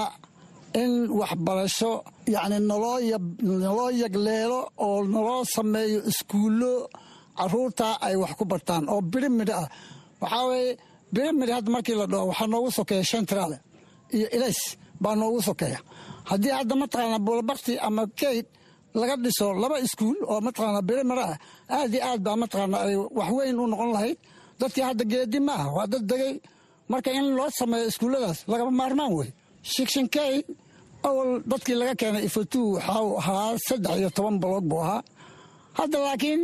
in 0.82 0.92
waxbarasho 1.20 1.92
yacni 2.34 2.58
naloo 2.70 3.90
yagleelo 4.04 4.60
oo 4.86 4.98
naloo 5.14 5.42
sameeyo 5.56 6.00
iskuullo 6.12 6.74
carruurta 7.38 7.88
ay 8.08 8.16
wax 8.22 8.32
ku 8.40 8.44
bartaan 8.52 8.84
oo 8.94 9.02
birimidho 9.12 9.54
ah. 9.64 9.68
Waxaa 10.22 10.46
weeye 10.50 10.72
birimid 11.14 11.50
hadda 11.56 11.70
markii 11.76 11.96
la 12.02 12.06
dhaho 12.12 12.26
waxaa 12.32 12.48
noogu 12.54 12.70
sokeeya 12.78 13.04
shantraale 13.12 13.58
iyo 14.16 14.28
ilays 14.36 14.62
baa 15.04 15.16
noogu 15.20 15.40
sokeeya. 15.48 15.80
Haddii 16.30 16.54
hadda 16.60 16.74
mataqaana 16.82 17.18
buulabakti 17.26 17.74
ama 17.88 18.04
keyd 18.20 18.46
laga 19.00 19.16
dhiso 19.24 19.48
laba 19.62 19.78
iskuul 19.86 20.18
oo 20.32 20.40
mataqaana 20.46 20.82
birimid 20.90 21.20
ah 21.28 21.36
aad 21.78 21.92
iyo 21.96 22.02
aad 22.10 22.22
baa 22.26 22.36
mataqaana 22.44 22.78
ay 22.86 22.96
wax 23.18 23.30
weyn 23.38 23.58
u 23.60 23.66
noqon 23.72 23.90
lahayd. 23.96 24.18
Dadkii 24.60 24.84
hadda 24.90 25.04
geedi 25.12 25.40
ma 25.48 25.54
ah 25.64 25.68
waa 25.76 25.88
dad 25.94 26.04
degay. 26.12 26.36
Marka 26.92 27.10
in 27.18 27.26
loo 27.38 27.50
sameeyo 27.60 27.86
iskuulladaas 27.92 28.40
lagama 28.52 28.72
maarmaan 28.80 29.12
wey. 29.18 29.30
Shikshinkey 29.72 30.34
awal 31.08 31.30
dadkii 31.52 31.76
laga 31.82 31.94
keenay 32.02 32.24
ifatuu 32.30 32.68
waxau 32.76 33.08
ahaa 33.22 33.52
saddex 33.68 33.96
iyo 34.02 34.10
toban 34.18 34.36
baloog 34.44 34.66
buu 34.70 34.82
ahaa. 34.86 35.02
Hadda 35.80 35.98
laakiin 36.06 36.42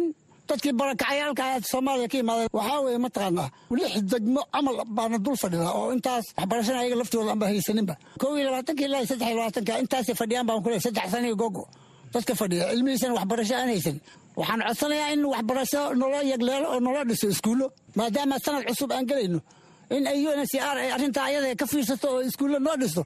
dadkii 0.50 0.74
barakacayaalka 0.80 1.43
soomaaliya 1.72 2.08
ka 2.12 2.18
imaadeen 2.24 2.50
waxaa 2.58 2.80
weeye 2.86 3.00
mataqaanaa 3.06 3.50
lix 3.78 3.91
degmo 4.12 4.41
camal 4.54 4.76
baana 4.98 5.18
dul 5.26 5.38
fadhidaa 5.43 5.72
oo 5.80 5.88
intaas 5.95 6.26
waxbarashana 6.38 6.80
ayaga 6.84 6.95
laftooda 7.02 7.30
aanba 7.34 7.45
haysaninba 7.52 7.93
kow 8.22 8.32
iyo 8.38 8.45
labaatanka 8.50 8.82
ilaa 8.88 9.04
saddex 9.10 9.28
iyo 9.30 9.38
labaatanka 9.39 9.72
intaasay 9.84 10.16
fadhiyaan 10.22 10.45
baan 10.50 10.60
ku 10.64 10.70
leey 10.72 10.82
saddex 10.88 11.06
sano 11.14 11.26
iyo 11.30 11.36
gogo 11.43 11.64
dadka 12.14 12.34
fadhiya 12.41 12.64
cilmihiisana 12.74 13.14
waxbarasho 13.20 13.56
aan 13.60 13.70
haysan 13.74 13.98
waxaan 14.39 14.60
codsanayaa 14.68 15.10
in 15.16 15.22
waxbarasho 15.34 15.82
naloo 16.00 16.24
yagleelo 16.32 16.68
oo 16.74 16.80
naloo 16.86 17.04
dhiso 17.10 17.28
iskuullo 17.34 17.66
maadaama 18.00 18.36
sanad 18.45 18.64
cusub 18.70 18.91
aan 18.98 19.06
gelayno. 19.10 19.39
In 19.95 20.04
ay 20.12 20.20
u 20.28 20.30
n 20.36 20.43
c 20.52 20.60
r 20.60 20.76
ay 20.84 20.89
arrintaa 20.95 21.26
ayada 21.32 21.48
ka 21.62 21.66
fiirsato 21.72 22.08
oo 22.14 22.22
iskuullo 22.30 22.58
noo 22.66 22.76
dhisto 22.82 23.02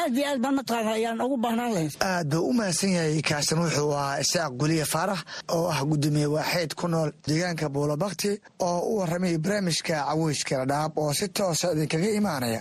aad 0.00 0.16
iyo 0.18 0.26
aad 0.30 0.40
baan 0.44 0.54
mataqaana 0.58 0.90
ayaan 0.98 1.20
ugu 1.26 1.36
baahnaan 1.44 1.72
lahayn. 1.74 1.92
Aad 2.10 2.28
buu 2.32 2.48
u 2.50 2.52
mahadsan 2.58 2.90
yahay 2.96 3.22
kaasan 3.28 3.58
wuxuu 3.64 3.92
ahaa 3.98 4.20
isaaq 4.24 4.52
guliye 4.60 4.84
faarax 4.94 5.20
oo 5.56 5.66
ah 5.74 5.80
gudoomiye 5.90 6.26
waaxeed 6.36 6.72
ku 6.80 6.86
nool 6.88 7.10
deegaanka 7.28 7.66
buulabakti 7.74 8.30
oo 8.68 8.78
u 8.90 8.92
warramay 8.98 9.34
barnaamijka 9.44 9.96
caweyska 10.08 10.54
dhadhaab 10.60 10.92
oo 11.02 11.12
si 11.18 11.26
toosa 11.36 11.72
idinkaga 11.74 12.08
imaanaya. 12.20 12.60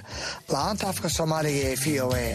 La'aanta 0.51 0.85
afka 0.91 1.07
soomaaliga 1.17 1.61
ee 1.71 1.75
v 1.83 1.85
o 2.05 2.07
a 2.13 2.25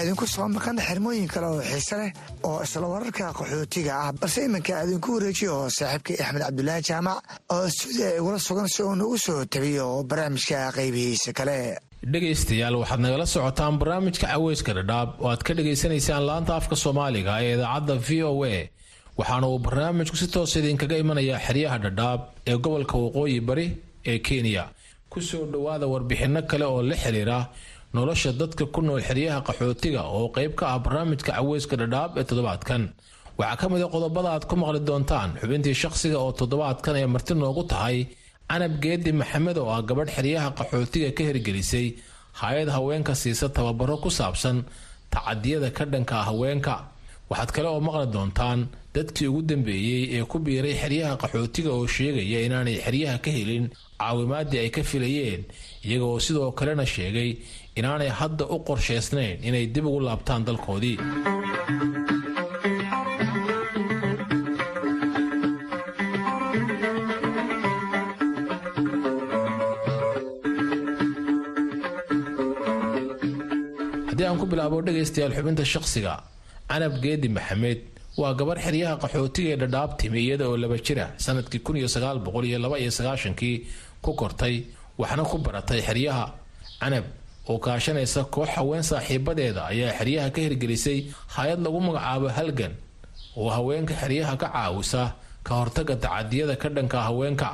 waxaa 0.00 0.06
idinku 0.06 0.26
soo 0.26 0.48
maqan 0.48 0.78
xirmooyin 0.88 1.28
kale 1.28 1.46
oo 1.46 1.60
xiise 1.62 1.96
leh 2.00 2.12
oo 2.44 2.62
isla 2.64 2.86
wararka 2.88 3.32
qaxootiga 3.38 3.92
ah. 4.04 4.12
Balse 4.12 4.44
iminka 4.46 4.82
idinku 4.84 5.08
wareejiyo 5.16 5.52
oo 5.60 5.68
saaxiibkii 5.68 6.16
axmed 6.22 6.42
cabdulaahi 6.42 6.82
jaamac 6.88 7.18
oo 7.54 7.68
stuudiya 7.68 8.16
igula 8.18 8.38
sugan 8.38 8.68
si 8.68 8.82
uu 8.82 8.94
nagu 8.96 9.18
soo 9.18 9.44
tabiyo 9.44 10.02
barnaamijka 10.08 10.72
qaybihiisa 10.76 11.32
kale. 11.38 11.78
Dhegaystayaal 12.12 12.76
waxaad 12.80 13.00
nagala 13.04 13.26
socotaan 13.26 13.78
barnaamijka 13.80 14.26
caweyska 14.32 14.72
dhadhaab 14.78 15.08
oo 15.20 15.28
aad 15.32 15.42
ka 15.46 15.52
dhagaysanaysaan 15.58 16.24
laanta 16.28 16.52
afka 16.56 16.76
soomaaliga 16.76 17.32
ee 17.44 17.54
idaacadda 17.56 17.94
v 18.06 18.08
o 18.24 18.44
a. 18.44 18.56
Waxaana 19.18 19.46
uu 19.52 19.58
barnaamijku 19.66 20.16
si 20.16 20.26
toos 20.32 20.56
idinkaga 20.56 20.96
imanayaa 21.02 21.38
xeryaha 21.46 21.76
dhadhaab 21.84 22.20
ee 22.50 22.56
gobolka 22.64 22.96
waqooyi 23.04 23.40
bari 23.48 23.66
ee 24.10 24.18
kenya. 24.18 24.64
Kusoo 25.12 25.44
dhowaada 25.52 25.86
warbixinno 25.92 26.40
kale 26.50 26.64
oo 26.64 26.82
la 26.82 26.96
xiriira 27.02 27.38
nolosha 27.94 28.32
dadka 28.40 28.64
ku 28.74 28.80
nool 28.82 29.00
xeryaha 29.08 29.40
qaxootiga 29.46 30.02
oo 30.16 30.28
qayb 30.36 30.52
ka 30.58 30.64
ah 30.74 30.78
barnaamijka 30.84 31.32
caweyska 31.36 31.74
dhadhaab 31.80 32.10
ee 32.18 32.24
toddobaadkan. 32.28 32.82
Waxaa 33.38 33.56
ka 33.60 33.66
mid 33.72 33.82
a 33.86 33.88
qodobada 33.94 34.28
aad 34.34 34.44
ku 34.50 34.54
maqli 34.60 34.80
doontaan 34.88 35.30
xubintii 35.40 35.74
shaqsiga 35.82 36.18
oo 36.24 36.32
toddobaadkan 36.40 36.94
ay 37.00 37.06
marti 37.14 37.34
noogu 37.34 37.62
tahay 37.72 37.98
canab 38.50 38.72
geedi 38.82 39.10
maxamed 39.20 39.56
oo 39.58 39.70
ah 39.76 39.80
gabadh 39.88 40.10
xeryaha 40.16 40.48
qaxootiga 40.58 41.10
ka 41.16 41.22
hirgelisay 41.28 41.86
hay'ad 42.40 42.68
haweenka 42.76 43.14
siisa 43.22 43.46
tababaro 43.56 43.96
ku 44.02 44.10
saabsan 44.18 44.56
tacadiyada 45.12 45.68
ka 45.76 45.84
dhanka 45.92 46.14
ah 46.20 46.26
haweenka. 46.30 46.76
Waxaad 47.30 47.50
kale 47.54 47.68
oo 47.74 47.80
maqli 47.86 48.06
doontaan 48.14 48.60
dadkii 48.94 49.26
ugu 49.30 49.42
dambeeyey 49.48 50.02
ee 50.16 50.24
ku 50.30 50.36
biiray 50.44 50.74
xeryaha 50.82 51.14
qaxootiga 51.22 51.70
oo 51.78 51.86
sheegaya 51.94 52.38
inaanay 52.46 52.76
xeryaha 52.84 53.16
ka 53.24 53.30
helin 53.36 53.64
caawimaadii 54.00 54.58
ay 54.64 54.70
ka 54.74 54.82
filayeen 54.90 55.42
iyaga 55.86 56.04
oo 56.12 56.18
sidoo 56.24 56.50
kalena 56.58 56.86
sheegay 56.94 57.30
inaanay 57.80 58.10
hadda 58.20 58.44
u 58.54 58.56
qorshaysnayn 58.68 59.36
inay 59.48 59.64
dib 59.74 59.84
ugu 59.90 60.00
laabtaan 60.08 60.42
dalkoodii. 60.48 60.96
Aan 74.20 74.38
ku 74.38 74.46
bilaabo 74.46 74.78
dhegaystayaal 74.86 75.32
xubinta 75.36 75.64
shaqsiga 75.72 76.14
canab 76.70 76.94
geedi 77.02 77.28
maxamed 77.36 77.80
waa 78.20 78.32
gabarh 78.38 78.60
xeryaha 78.66 78.94
qaxootiga 79.02 79.50
ee 79.54 79.58
dhadhaab 79.62 79.90
timi 80.00 80.18
iyada 80.26 80.44
oo 80.50 80.56
laba 80.62 80.76
jira 80.86 81.06
sannadkii 81.24 81.60
kun 81.66 81.76
iyo 81.80 81.88
sagaal 81.94 82.18
boqol 82.26 82.44
iyo 82.50 82.58
laba 82.64 82.76
iyo 82.82 82.90
sagaashankii 82.98 83.56
ku 84.04 84.10
kortay 84.20 84.54
waxna 85.00 85.22
ku 85.30 85.36
baratay 85.46 85.80
xeryaha 85.88 86.26
canab 86.82 87.04
oo 87.50 87.58
kaashanaysa 87.64 88.24
koox 88.34 88.48
haween 88.56 88.82
saaxiibadeeda 88.90 89.62
ayaa 89.72 89.92
xeryaha 89.98 90.28
ka 90.34 90.40
hirgelisay 90.46 90.98
hay'ad 91.36 91.60
lagu 91.66 91.78
magacaabo 91.86 92.28
halgan 92.38 92.72
oo 93.40 93.48
haweenka 93.56 93.94
xeryaha 94.02 94.34
ka 94.42 94.48
caawisa 94.54 95.02
ka 95.46 95.52
hortaga 95.58 95.94
tacadiyada 96.04 96.54
ka 96.62 96.68
dhanka 96.68 96.98
haweenka. 97.08 97.50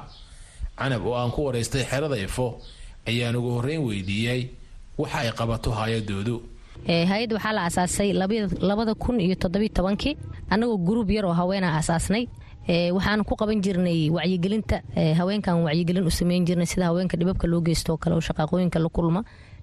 Canab 0.78 1.06
oo 1.06 1.14
aan 1.16 1.30
ku 1.34 1.40
waraystay 1.46 1.84
xerada 1.90 2.16
ifo 2.26 2.46
ayaan 3.08 3.36
ugu 3.38 3.50
horreyn 3.56 3.82
weydiiyey 3.88 4.40
waxa 4.98 5.18
ay 5.24 5.30
qabato 5.38 5.70
hay'adoodu. 5.78 6.36
Hay'adda 7.10 7.34
waxaa 7.38 7.52
la 7.56 7.62
asaasay 7.70 8.10
labada 8.60 8.94
kun 8.94 9.20
iyo 9.20 9.34
toddobiy 9.42 9.70
tobankii. 9.72 10.16
Annagoo 10.50 10.76
gruub 10.86 11.10
yar 11.10 11.24
oo 11.24 11.32
haweenaa 11.32 11.78
asaasnay 11.80 12.26
waxaan 12.96 13.22
ku 13.24 13.34
qaban 13.40 13.62
jirnay 13.64 14.10
wacyigelinta 14.10 14.82
haweenkan 15.18 15.62
wacyigelin 15.64 16.04
u 16.06 16.10
sameyn 16.10 16.44
jirnay 16.44 16.66
sida 16.66 16.86
haweenka 16.90 17.16
dhibabka 17.16 17.46
loo 17.46 17.60
geysto 17.62 17.96
kale 17.96 18.14
oo 18.18 18.20
shaqaaqooyinka 18.28 18.78
la 18.82 18.88
kulma 18.88 19.20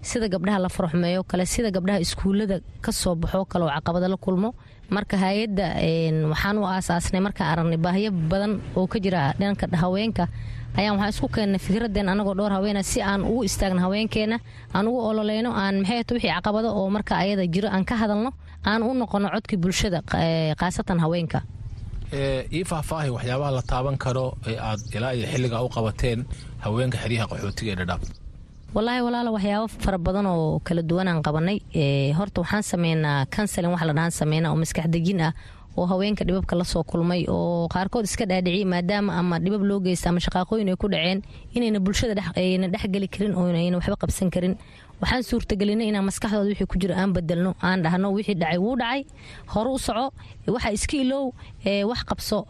sida 0.10 0.28
gabdhaha 0.34 0.60
la 0.66 0.70
faraxumeeyo 0.76 1.22
kale 1.30 1.46
sida 1.54 1.70
gabdhaha 1.76 2.00
iskuullada 2.06 2.56
ka 2.86 2.92
soo 2.92 3.16
baxoo 3.22 3.46
kale 3.52 3.64
oo 3.66 3.72
caqabada 3.78 4.08
la 4.14 4.18
kulmo. 4.26 4.50
Marka 4.96 5.16
hay'adda 5.24 5.66
waxaan 6.32 6.58
u 6.62 6.64
aasaasnay 6.74 7.22
markaan 7.28 7.50
aragnay 7.54 7.78
baahiyo 7.86 8.12
badan 8.32 8.54
oo 8.76 8.88
ka 8.88 8.98
jira 9.04 9.34
dhanka 9.40 9.66
haweenka. 9.84 10.28
Ayaan 10.78 10.96
waxaan 10.98 11.14
isku 11.14 11.28
keennay 11.36 11.60
fikradeen 11.66 12.10
anagoo 12.14 12.36
dhowr 12.38 12.52
haweena 12.58 12.82
si 12.84 13.00
aan 13.02 13.22
ugu 13.24 13.44
istaagno 13.50 13.82
haweenkeena 13.86 14.38
aan 14.76 14.86
ugu 14.88 15.00
ololeyno 15.10 15.50
aan 15.56 15.76
maxay 15.82 16.04
wixii 16.12 16.32
caqabado 16.36 16.70
oo 16.80 16.90
marka 16.96 17.14
ayada 17.24 17.44
jiro 17.54 17.68
aan 17.70 17.86
ka 17.86 17.96
hadalno 18.02 18.32
aan 18.66 18.82
u 18.84 18.94
noqono 18.94 19.28
codkii 19.34 19.58
bulshada 19.64 20.00
khaasatan 20.60 21.00
haweenka. 21.00 21.40
Ii 22.54 22.64
faahfaahay 22.70 23.10
waxyaabaha 23.16 23.52
la 23.58 23.62
taaban 23.72 23.98
karo 23.98 24.26
ee 24.50 24.58
aad 24.70 24.80
ilaa 24.96 25.14
iyo 25.18 25.26
xilligaa 25.32 25.62
u 25.66 25.70
qabateen 25.76 26.20
haweenka 26.66 26.98
xeryaha 27.04 27.26
qaxootiga 27.32 27.72
ee 27.74 27.76
dhadhaab 27.82 28.02
walaahi 28.76 29.02
walaala 29.06 29.32
waxyaabo 29.36 29.68
fara 29.68 29.98
badan 29.98 30.26
oo 30.26 30.60
kala 30.64 30.82
duwanaan 30.82 31.22
qabanay. 31.26 31.58
Horta 32.18 32.42
waxaan 32.42 32.64
sameynaa 32.64 33.26
kansalin 33.26 33.72
wax 33.72 33.84
la 33.86 33.94
dhahaan 33.94 34.12
sameynaa 34.12 34.52
oo 34.52 34.56
maskax 34.58 34.88
dejin 34.90 35.22
ah 35.22 35.34
oo 35.78 35.86
haweenka 35.86 36.26
dhibabka 36.26 36.56
la 36.56 36.64
soo 36.66 36.84
kulmay 36.84 37.26
oo 37.30 37.68
qaarkood 37.70 38.06
iska 38.06 38.26
dhaadhiciya 38.26 38.66
maadaama 38.66 39.14
ama 39.20 39.40
dhibab 39.40 39.62
loo 39.64 39.80
geysta 39.80 40.10
ama 40.10 40.20
shaqaaqooyin 40.20 40.70
ay 40.70 40.76
ku 40.76 40.88
dhaceen 40.90 41.22
inayna 41.54 41.80
bulshada 41.80 42.18
ayna 42.36 42.68
dhexgeli 42.68 43.08
karin 43.08 43.34
oo 43.38 43.46
ayna 43.54 43.78
waxba 43.78 43.96
qabsan 43.96 44.30
karin. 44.34 44.58
Waxaan 45.02 45.24
suurtagelinay 45.24 45.88
inaan 45.92 46.06
maskaxdooda 46.10 46.50
wixii 46.50 46.66
ku 46.66 46.78
jiro 46.82 46.96
aan 46.96 47.14
bedelno 47.14 47.54
aan 47.62 47.84
dhahno 47.84 48.10
wixii 48.14 48.36
dhacay 48.42 48.58
wuu 48.58 48.76
dhacay 48.78 49.06
hore 49.54 49.70
u 49.70 49.78
soco 49.78 50.14
waxa 50.48 50.72
iska 50.74 50.98
ilow 50.98 51.34
wax 51.90 52.02
qabso. 52.10 52.48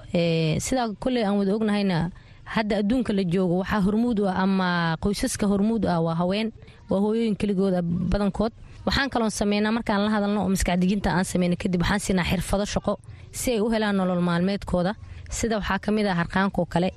Sidaa 0.60 0.94
kolley 1.04 1.24
aan 1.28 1.36
wada 1.40 1.52
ognahayna 1.56 2.12
hadda 2.56 2.74
adduunka 2.82 3.12
la 3.18 3.24
joogo 3.34 3.56
waxaa 3.62 3.82
hormuud 3.88 4.18
u 4.20 4.26
ah 4.32 4.36
ama 4.44 4.68
qoysaska 5.04 5.46
hormuud 5.52 5.84
ah 5.94 6.00
waa 6.06 6.16
haween 6.22 6.48
waa 6.90 7.00
hooyooyin 7.04 7.36
keligooda 7.42 7.80
badankood. 8.12 8.52
Waxaan 8.86 9.10
kaloon 9.14 9.32
sameynaa 9.32 9.72
markaan 9.78 10.02
la 10.06 10.10
hadalno 10.16 10.40
oo 10.44 10.50
maskaxdejinta 10.56 11.10
aan 11.18 11.26
sameyna 11.26 11.56
kadib 11.56 11.82
waxaan 11.82 12.00
siinaa 12.06 12.26
xirfado 12.32 12.66
shaqo 12.74 12.94
si 13.32 13.52
ay 13.56 13.60
u 13.66 13.70
helaan 13.74 13.96
nolol 13.98 14.22
maalmeedkooda. 14.30 14.92
Sida 15.38 15.56
waxaa 15.60 15.80
ka 15.80 15.90
mid 15.92 16.06
a 16.06 16.14
harqaankaoo 16.20 16.66
kale 16.74 16.90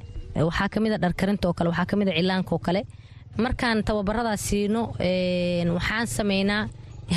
waxaa 0.48 0.68
ka 0.68 0.78
mid 0.80 0.92
a 0.92 0.98
dharkarintaoo 1.04 1.54
kale 1.58 1.68
waxaa 1.72 1.86
ka 1.90 1.96
mid 1.96 2.08
a 2.08 2.12
cilaankaoo 2.18 2.58
kale. 2.66 2.80
Markaan 3.44 3.84
tababaradaas 3.84 4.40
siino 4.48 4.82
waxaan 5.76 6.06
sameynaa 6.06 6.68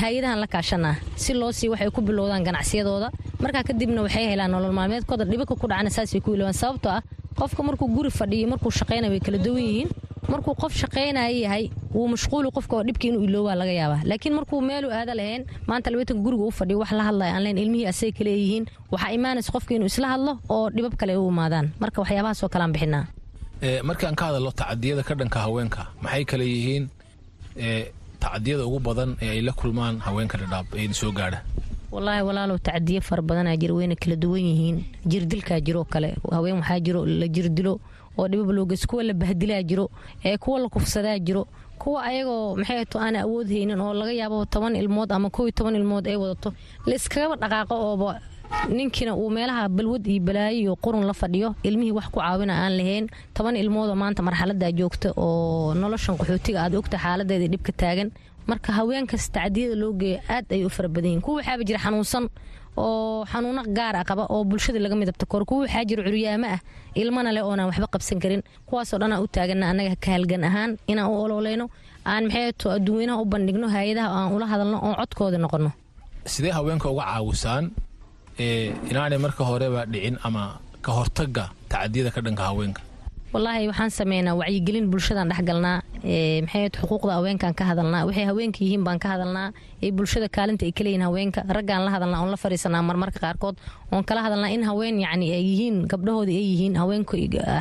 hay'adahan 0.02 0.40
la 0.44 0.48
kaashanaa 0.48 0.96
si 1.16 1.34
loo 1.34 1.52
sii 1.52 1.70
waxay 1.74 1.90
ku 1.96 2.02
bilowdaan 2.02 2.44
ganacsiyadooda. 2.48 3.10
Markaa 3.44 3.64
kadibna 3.64 4.02
waxay 4.06 4.26
helaan 4.32 4.52
nolol 4.52 4.72
maalmeedkooda 4.80 5.26
dhibaka 5.26 5.56
ku 5.62 5.68
dhacana 5.68 5.90
saasay 5.90 6.22
ku 6.22 6.34
ilowaan 6.36 6.54
sababtoo 6.54 6.92
ah 6.98 7.02
qofka 7.42 7.62
markuu 7.68 7.88
guri 7.96 8.12
fadhiyo 8.20 8.48
markuu 8.54 8.72
shaqaynaya 8.80 9.12
way 9.14 9.20
kala 9.26 9.38
duwan 9.46 9.64
yihiin. 9.70 9.90
Markuu 10.34 10.54
qof 10.62 10.74
shaqaynaya 10.82 11.32
yahay 11.46 11.64
wuu 11.96 12.08
mashquuli 12.14 12.50
qofka 12.58 12.84
dhibka 12.88 13.06
inuu 13.10 13.24
iloobaa 13.28 13.56
laga 13.62 13.74
yaabaa. 13.82 14.02
Laakiin 14.10 14.34
markuu 14.40 14.60
meelu 14.70 14.88
aada 14.98 15.14
lahayn 15.20 15.44
maanta 15.70 15.90
labatanka 15.92 16.22
guriga 16.26 16.44
u 16.50 16.52
fadhiyo 16.60 16.78
wax 16.82 16.92
la 17.00 17.04
hadlaya 17.10 17.32
aan 17.36 17.44
lahayn 17.44 17.58
ilmihii 17.64 17.88
asay 17.92 18.12
kale 18.18 18.32
yihiin 18.42 18.66
waxaa 18.94 19.12
imaanaysa 19.18 19.52
qofka 19.56 19.72
inuu 19.76 19.90
isla 19.92 20.08
hadlo 20.14 20.34
oo 20.56 20.70
dhibab 20.76 20.94
kale 21.02 21.14
u 21.18 21.28
imaadaan 21.34 21.68
marka 21.82 21.98
waxyaabahaasoo 22.02 22.50
kalean 22.54 22.72
bixinaa. 22.76 23.06
Markaan 23.90 24.16
ka 24.20 24.24
hadalno 24.30 24.52
tacadiyada 24.62 25.04
ka 25.08 25.14
dhanka 25.20 25.40
haweenka 25.46 25.82
maxay 26.04 26.24
kale 26.32 26.46
yihiin? 26.54 26.84
Tacadiyada 28.24 28.64
ugu 28.70 28.80
badan 28.80 29.10
ee 29.22 29.30
ay 29.36 29.42
la 29.48 29.52
kulmaan 29.60 29.96
haweenka 30.06 30.38
dhadhaab 30.42 30.66
ee 30.80 30.94
soo 31.02 31.12
gaadha 31.20 31.40
walaahi 31.92 32.24
walaalow 32.24 32.58
tacadiyo 32.58 33.02
fara 33.02 33.22
badanaa 33.22 33.56
jira 33.58 33.74
wayna 33.74 33.96
kala 33.96 34.16
duwan 34.16 34.42
yihiin. 34.42 34.84
Jirdilkaa 35.06 35.60
jiroo 35.60 35.84
kale. 35.84 36.16
Haween 36.32 36.56
waxaa 36.56 36.80
jiro 36.80 37.06
la 37.06 37.28
jirdilo 37.28 37.80
oo 38.18 38.28
dhibab 38.28 38.50
loogeys 38.52 38.86
kuwa 38.88 39.04
la 39.04 39.14
bahdilaa 39.14 39.64
jiro. 39.64 39.90
Ee 40.26 40.38
kuwa 40.38 40.60
la 40.60 40.70
kufsadaa 40.70 41.20
jiro. 41.20 41.48
Kuwa 41.80 42.04
ayagoo 42.04 42.56
maxay 42.56 42.86
to 42.86 43.00
aana 43.00 43.22
awood 43.22 43.48
haynin 43.48 43.80
oo 43.80 43.94
laga 43.94 44.12
yaabo 44.12 44.46
toban 44.46 44.76
ilmood 44.76 45.12
ama 45.12 45.30
kow 45.30 45.44
iyo 45.48 45.52
toban 45.52 45.76
ilmood 45.76 46.08
ay 46.08 46.16
wadato. 46.16 46.54
La 46.86 46.96
iskagaba 46.96 47.36
dhaqaaqo 47.36 47.76
ooba 47.76 48.20
ninkiina 48.70 49.16
uu 49.16 49.30
meelaha 49.30 49.70
balwad 49.70 50.08
iyo 50.08 50.22
balaayo 50.22 50.60
iyo 50.60 50.76
qurun 50.76 51.06
la 51.06 51.14
fadhiyo 51.14 51.56
ilmihii 51.64 51.92
wax 51.92 52.10
ku 52.12 52.20
caawina 52.20 52.54
aan 52.66 52.78
lahayn. 52.78 53.08
Toban 53.34 53.56
ilmoodoo 53.56 53.96
maanta 53.96 54.22
marxaladaa 54.24 54.72
joogta 54.72 55.14
oo 55.18 55.74
noloshan 55.74 56.18
qaxootiga 56.18 56.64
aad 56.68 56.76
ogta 56.76 56.98
xaaladeeda 56.98 57.48
dhibka 57.48 57.72
taagan 57.72 58.12
marka 58.52 58.70
haweenkas 58.78 59.26
tacdiyada 59.36 59.76
loo 59.82 59.91
geeya 60.02 60.20
aad 60.36 60.45
ay 60.56 60.62
u 60.68 60.70
fara 60.76 60.89
badan 60.95 61.10
yihiin 61.12 61.24
kuwa 61.26 61.36
waxaaba 61.39 61.64
jira 61.68 61.80
xanuunsan 61.86 62.26
oo 62.84 63.26
xanuuno 63.32 63.62
gaar 63.78 63.95
a 64.02 64.04
qaba 64.10 64.24
oo 64.34 64.43
bulshada 64.50 64.80
laga 64.84 64.95
midabta 65.02 65.26
koro 65.32 65.43
kuwa 65.50 65.60
waxaa 65.66 65.84
jira 65.89 66.02
curyaamo 66.08 66.47
ah 66.56 66.60
ilmana 67.02 67.30
leh 67.36 67.43
oonaan 67.50 67.68
waxba 67.70 67.88
qabsan 67.93 68.20
karin. 68.24 68.41
Kuwaasoo 68.68 68.97
dhanaa 69.02 69.20
u 69.26 69.28
taagana 69.36 69.66
annaga 69.72 69.95
ka 70.04 70.10
halgan 70.16 70.43
ahaan 70.50 70.72
inaan 70.91 71.10
u 71.12 71.16
ololeyno 71.24 71.66
aan 72.12 72.24
maxay 72.28 72.52
to 72.62 72.68
adduunweynaha 72.76 73.22
u 73.24 73.26
bandhigno 73.34 73.68
hay'adaha 73.76 74.08
aan 74.18 74.30
ula 74.36 74.45
hadalno 74.52 74.78
oon 74.86 74.95
codkooda 75.02 75.38
noqono 75.43 75.72
sidee 76.34 76.54
haweenka 76.58 76.88
uga 76.93 77.04
caawisaan 77.12 77.66
inaanay 78.89 79.20
marka 79.26 79.43
horeba 79.50 79.82
dhicin 79.91 80.16
ama 80.28 80.43
ka 80.86 80.91
hortaga 80.97 81.43
tacadiyada 81.72 82.12
ka 82.16 82.22
dhanka 82.26 82.43
haweenka 82.50 82.82
walaahi 83.34 83.68
waxaan 83.70 83.92
sameynaa 83.92 84.34
wacyigelin 84.42 84.90
bulshadaan 84.92 85.30
dhexgalnaa 85.30 85.82
maxay 86.46 86.70
xuquuqda 86.82 87.14
haweenkaan 87.18 87.54
ka 87.60 87.64
hadalnaa? 87.70 88.06
Waxay 88.08 88.26
haweenka 88.26 88.60
yihiin 88.66 88.84
baan 88.84 89.00
ka 89.00 89.08
hadalnaa. 89.14 89.52
Ee 89.84 89.92
bulshada 89.92 90.28
kaalinta 90.30 90.66
ay 90.66 90.72
kaleeyihin 90.72 91.02
haweenka. 91.06 91.42
Raggaan 91.48 91.86
la 91.86 91.92
hadalnaa 91.92 92.22
oon 92.22 92.32
la 92.32 92.38
fariisanaa 92.38 92.82
marmarka 92.82 93.20
qaarkood. 93.20 93.56
Oon 93.92 94.04
kala 94.04 94.22
hadalnaa 94.26 94.50
in 94.50 94.64
haween 94.64 95.00
yacni 95.06 95.30
ay 95.34 95.44
yihiin 95.46 95.86
gabdhahooda 95.92 96.32
ay 96.32 96.46
yihiin 96.52 96.76
haweenka 96.82 97.18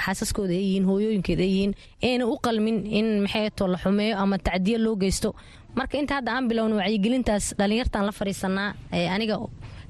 xaasaskooda 0.07 0.53
ay 0.57 0.62
yihiin 0.64 0.85
hooyooyinkeeda 0.89 1.43
ay 1.43 1.51
yihiin 1.53 1.73
ayna 2.03 2.25
u 2.27 2.39
qalmin 2.47 2.87
in 2.87 3.21
maxay 3.25 3.51
la 3.69 3.79
xumeeyo 3.79 4.16
ama 4.19 4.39
tacdiyo 4.39 4.79
loo 4.79 4.97
geysto. 4.97 5.35
Marka 5.77 5.99
inta 5.99 6.14
hadda 6.19 6.33
aan 6.33 6.49
bilowno 6.49 6.77
wacyigelintaas 6.81 7.55
dhallinyartaan 7.59 8.07
la 8.07 8.12
fariisanaa 8.12 8.75
aniga 9.14 9.37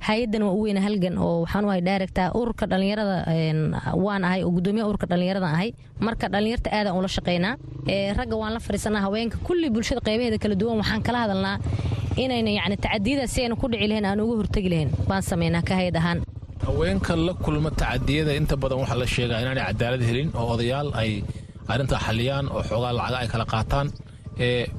hay'adan 0.07 0.42
waa 0.46 0.55
u 0.59 0.61
weyna 0.64 0.80
halgan 0.86 1.14
oo 1.18 1.40
waxaan 1.44 1.64
u 1.64 1.68
ahay 1.72 1.82
daaregta 1.88 2.22
ururka 2.40 2.64
dhallinyarada 2.70 3.16
waan 4.05 4.22
ahay 4.28 4.40
oo 4.46 4.51
gudoomiyaha 4.57 4.88
ururka 4.90 5.07
dhallinyaradan 5.11 5.53
ahay. 5.57 5.70
Marka 6.07 6.26
dhallinyarta 6.32 6.68
aadaan 6.78 6.96
ula 7.01 7.09
shaqeynaa 7.16 7.55
ragga 8.18 8.36
waan 8.42 8.53
la 8.57 8.61
fariisanaa 8.66 9.03
haweenka 9.07 9.36
kulli 9.46 9.68
bulshada 9.74 10.01
qaybaheeda 10.09 10.38
kala 10.42 10.55
duwan 10.61 10.76
waxaan 10.82 11.03
kala 11.07 11.18
hadalnaa 11.24 11.57
inayna 12.22 12.51
yacni 12.59 12.76
tacadiyadaas 12.84 13.30
si 13.34 13.40
ayna 13.44 13.57
ku 13.61 13.66
dhici 13.72 13.86
lahayn 13.90 14.05
aan 14.11 14.20
uga 14.24 14.34
hortegi 14.40 14.68
lahayn. 14.72 14.90
Baan 15.09 15.22
sameynaa 15.30 15.62
ka 15.68 15.74
hay'ad 15.80 15.96
ahaan. 16.01 16.18
Haweenka 16.66 17.12
la 17.26 17.32
kulma 17.44 17.70
tacadiyada 17.80 18.32
inta 18.40 18.55
badan 18.62 18.78
waxaa 18.82 18.99
la 19.03 19.07
sheegaa 19.14 19.40
inaanay 19.42 19.64
cadaalad 19.70 20.03
helin 20.09 20.28
oo 20.40 20.46
odayaal 20.55 20.88
ay 21.03 21.11
arrintaa 21.72 22.01
xaliyaan 22.07 22.46
oo 22.55 22.62
xoogaa 22.68 22.92
lacaga 22.99 23.18
ay 23.22 23.28
kala 23.32 23.44
qaataan. 23.53 23.86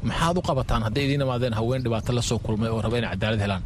Maxaad 0.07 0.35
u 0.39 0.41
qabataan? 0.49 0.81
Hadday 0.87 1.03
idiin 1.07 1.21
imaadeen 1.25 1.53
haween 1.59 1.81
dhibaato 1.85 2.11
la 2.17 2.21
soo 2.29 2.39
kulmay 2.45 2.69
oo 2.73 2.81
raba 2.85 2.97
inay 2.99 3.11
cadaalad 3.15 3.41
helaan 3.45 3.63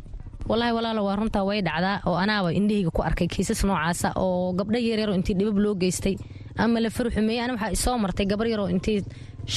walaahi 0.49 0.73
walaalo 0.77 1.01
waa 1.07 1.15
runtaa 1.19 1.43
way 1.49 1.59
dhacdaa 1.67 1.95
oo 2.09 2.15
anaaba 2.23 2.49
indhahayga 2.59 2.91
ku 2.97 3.01
arkay 3.09 3.27
kiisas 3.33 3.61
noocaasa 3.69 4.07
oo 4.23 4.53
gabdho 4.59 4.79
yaryaroo 4.89 5.15
intii 5.19 5.35
dhibab 5.39 5.57
loo 5.65 5.75
geystay. 5.81 6.15
Ama 6.63 6.79
la 6.85 6.89
faruxumeeyey 6.89 7.41
ana 7.43 7.53
waxaa 7.55 7.71
isoo 7.77 7.97
martay 8.03 8.25
gabar 8.31 8.47
yaroo 8.53 8.67
intii 8.75 8.99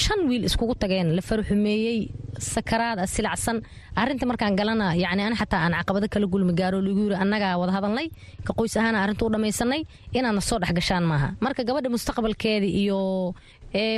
shan 0.02 0.20
wiil 0.28 0.44
iskugu 0.48 0.74
tageen. 0.82 1.08
La 1.16 1.22
faruxumeeyey 1.28 1.98
sakaraad 2.38 2.98
ah 3.04 3.06
silacsan 3.14 3.56
arrinta 4.00 4.24
markaan 4.30 4.56
galana 4.60 4.86
yacni 5.02 5.22
ana 5.26 5.36
xataa 5.40 5.60
aan 5.66 5.74
caqabado 5.80 6.08
kala 6.14 6.26
gulmi 6.32 6.52
gaaro 6.60 6.78
lagu 6.86 7.00
yiri 7.04 7.16
annagaa 7.24 7.58
wada 7.60 7.72
hadalnay 7.76 8.06
ka 8.46 8.52
qoys 8.58 8.76
ahaana 8.80 8.98
arrinta 9.04 9.22
u 9.26 9.30
dhammaysanay 9.34 9.80
inaadna 10.16 10.40
soo 10.48 10.58
dhex 10.62 10.72
gashaan 10.78 11.04
maaha. 11.10 11.28
Marka 11.44 11.60
gabadha 11.68 11.88
mustaqbalkeeda 11.94 12.66
iyo 12.82 12.98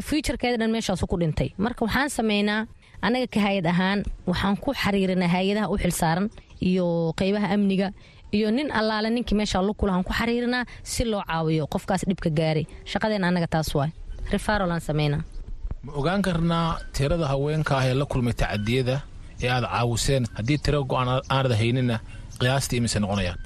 fuuturkeeda 0.09 0.57
dhan 0.61 0.71
meeshaasu 0.75 1.07
ku 1.07 1.17
dhintay. 1.23 1.49
Marka 1.65 1.85
waxaan 1.87 2.11
sameynaa 2.19 2.67
annaga 3.07 3.27
ka 3.35 3.41
hay'ad 3.47 3.67
ahaan 3.73 3.99
waxaan 4.31 4.57
ku 4.65 4.71
xariirinaa 4.83 5.31
hay'adaha 5.35 5.67
u 5.73 5.77
xilsaaran 5.83 6.27
iyo 6.61 7.13
qeybaha 7.19 7.49
amniga 7.55 7.93
iyo 8.33 8.51
nin 8.51 8.71
allaale 8.73 9.11
ninkii 9.11 9.35
meesha 9.37 9.63
lukulahan 9.63 10.05
ku 10.05 10.13
xariirinaa 10.13 10.65
si 10.83 11.05
loo 11.05 11.23
caawiyo 11.29 11.67
qofkaas 11.67 12.05
dhibka 12.09 12.31
gaaray 12.31 12.67
shaqadeen 12.85 13.25
annaga 13.25 13.47
taas 13.47 13.75
waay. 13.75 13.91
Refarolaan 14.33 14.81
sameynaa. 14.81 15.23
Ma 15.83 15.93
ogaan 15.97 16.23
karnaa 16.23 16.79
tirada 16.93 17.27
haweenka 17.27 17.79
ah 17.79 17.87
ee 17.89 17.95
la 17.95 18.05
kulmay 18.05 18.33
tacadiyada 18.35 19.01
ee 19.43 19.49
aad 19.49 19.65
caawiseen? 19.65 20.27
Haddii 20.37 20.59
tiro 20.59 20.85
go'aan 20.85 21.09
aanad 21.31 21.53
haynina 21.61 22.01
qiyaastii 22.41 22.77
imise 22.81 22.99
noqonayaan. 23.01 23.39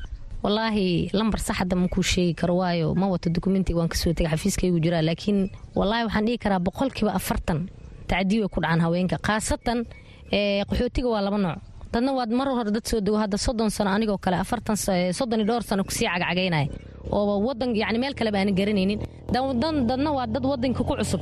Walaahi 0.42 1.10
lambar 1.12 1.38
sax 1.40 1.56
hadda 1.62 1.76
makuu 1.76 2.02
sheegi 2.02 2.34
karo 2.34 2.56
waayo. 2.56 2.94
Ma 2.94 3.06
wato 3.06 3.30
dokumentiga 3.30 3.78
waan 3.78 3.88
ka 3.88 3.96
soo 3.96 4.12
tegay 4.12 4.32
xafiiskaygu 4.34 4.80
jiraa. 4.80 5.02
Laakiin 5.02 5.50
walaahi 5.74 6.04
waxaan 6.04 6.24
dhihi 6.26 6.38
karaa 6.38 6.58
boqolkiiba 6.58 7.14
afartan 7.14 7.68
tacdiyo 8.10 8.40
way 8.42 8.48
ku 8.48 8.60
dhacaan 8.60 8.80
haweenka 8.80 9.16
khaasatan 9.22 9.86
qaxootiga 10.68 11.08
waa 11.14 11.20
laba 11.22 11.38
nooc 11.38 11.58
dadna 11.92 12.12
waad 12.18 12.30
mar 12.30 12.48
hore 12.56 12.70
dad 12.76 12.86
soo 12.90 13.00
dego 13.00 13.16
hadda 13.22 13.36
soddon 13.46 13.70
sano 13.70 13.90
anigoo 13.96 14.18
kale 14.24 14.36
afartan 14.44 14.76
soddon 15.18 15.40
iyo 15.40 15.46
dhowr 15.50 15.62
sano 15.70 15.84
ku 15.84 15.90
sii 15.96 16.06
cagcagaynaya 16.12 16.68
oo 17.12 17.34
wadan 17.46 17.74
yani 17.76 17.98
meel 17.98 18.14
kaleba 18.14 18.38
aanan 18.38 18.54
garanaynin. 18.54 19.00
Dadna 19.32 20.10
waa 20.16 20.26
dad 20.26 20.44
wadanka 20.44 20.82
ku 20.84 20.94
cusub. 20.96 21.20